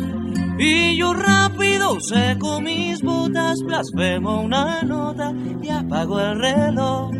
Y 0.59 0.97
yo 0.97 1.15
rápido 1.15 2.01
seco 2.01 2.61
mis 2.61 3.01
botas, 3.01 3.61
blasfemo 3.65 4.43
una 4.43 4.83
nota 4.83 5.33
y 5.63 5.69
apago 5.69 6.19
el 6.19 6.41
reloj. 6.41 7.11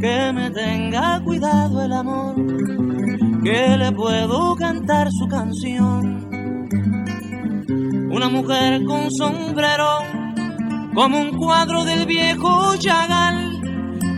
Que 0.00 0.32
me 0.32 0.50
tenga 0.50 1.20
cuidado 1.24 1.82
el 1.82 1.92
amor, 1.92 2.36
que 3.42 3.76
le 3.76 3.90
puedo 3.92 4.54
cantar 4.54 5.08
su 5.10 5.26
canción. 5.26 6.28
Una 8.12 8.28
mujer 8.28 8.84
con 8.84 9.10
sombrero, 9.10 9.98
como 10.94 11.18
un 11.18 11.36
cuadro 11.36 11.84
del 11.84 12.06
viejo 12.06 12.76
Chagall, 12.76 13.60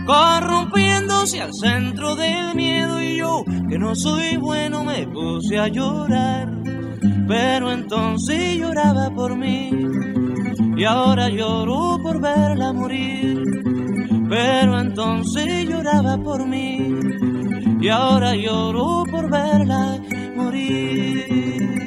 corrompiéndose 0.05 1.41
al 1.41 1.53
centro 1.53 2.15
del 2.15 2.55
miedo 2.55 3.01
y 3.01 3.17
yo, 3.17 3.43
que 3.67 3.79
no 3.79 3.95
soy 3.95 4.37
bueno, 4.37 4.83
me 4.83 5.07
puse 5.07 5.57
a 5.57 5.67
llorar. 5.69 6.68
Pero 7.29 7.71
entonces 7.71 8.57
lloraba 8.57 9.11
por 9.11 9.37
mí 9.37 9.69
y 10.75 10.83
ahora 10.83 11.29
lloro 11.29 11.99
por 12.01 12.19
verla 12.19 12.73
morir. 12.73 13.43
Pero 14.27 14.79
entonces 14.79 15.69
lloraba 15.69 16.17
por 16.17 16.47
mí 16.47 16.91
y 17.79 17.87
ahora 17.89 18.35
lloro 18.35 19.03
por 19.11 19.29
verla 19.29 20.01
morir. 20.35 21.78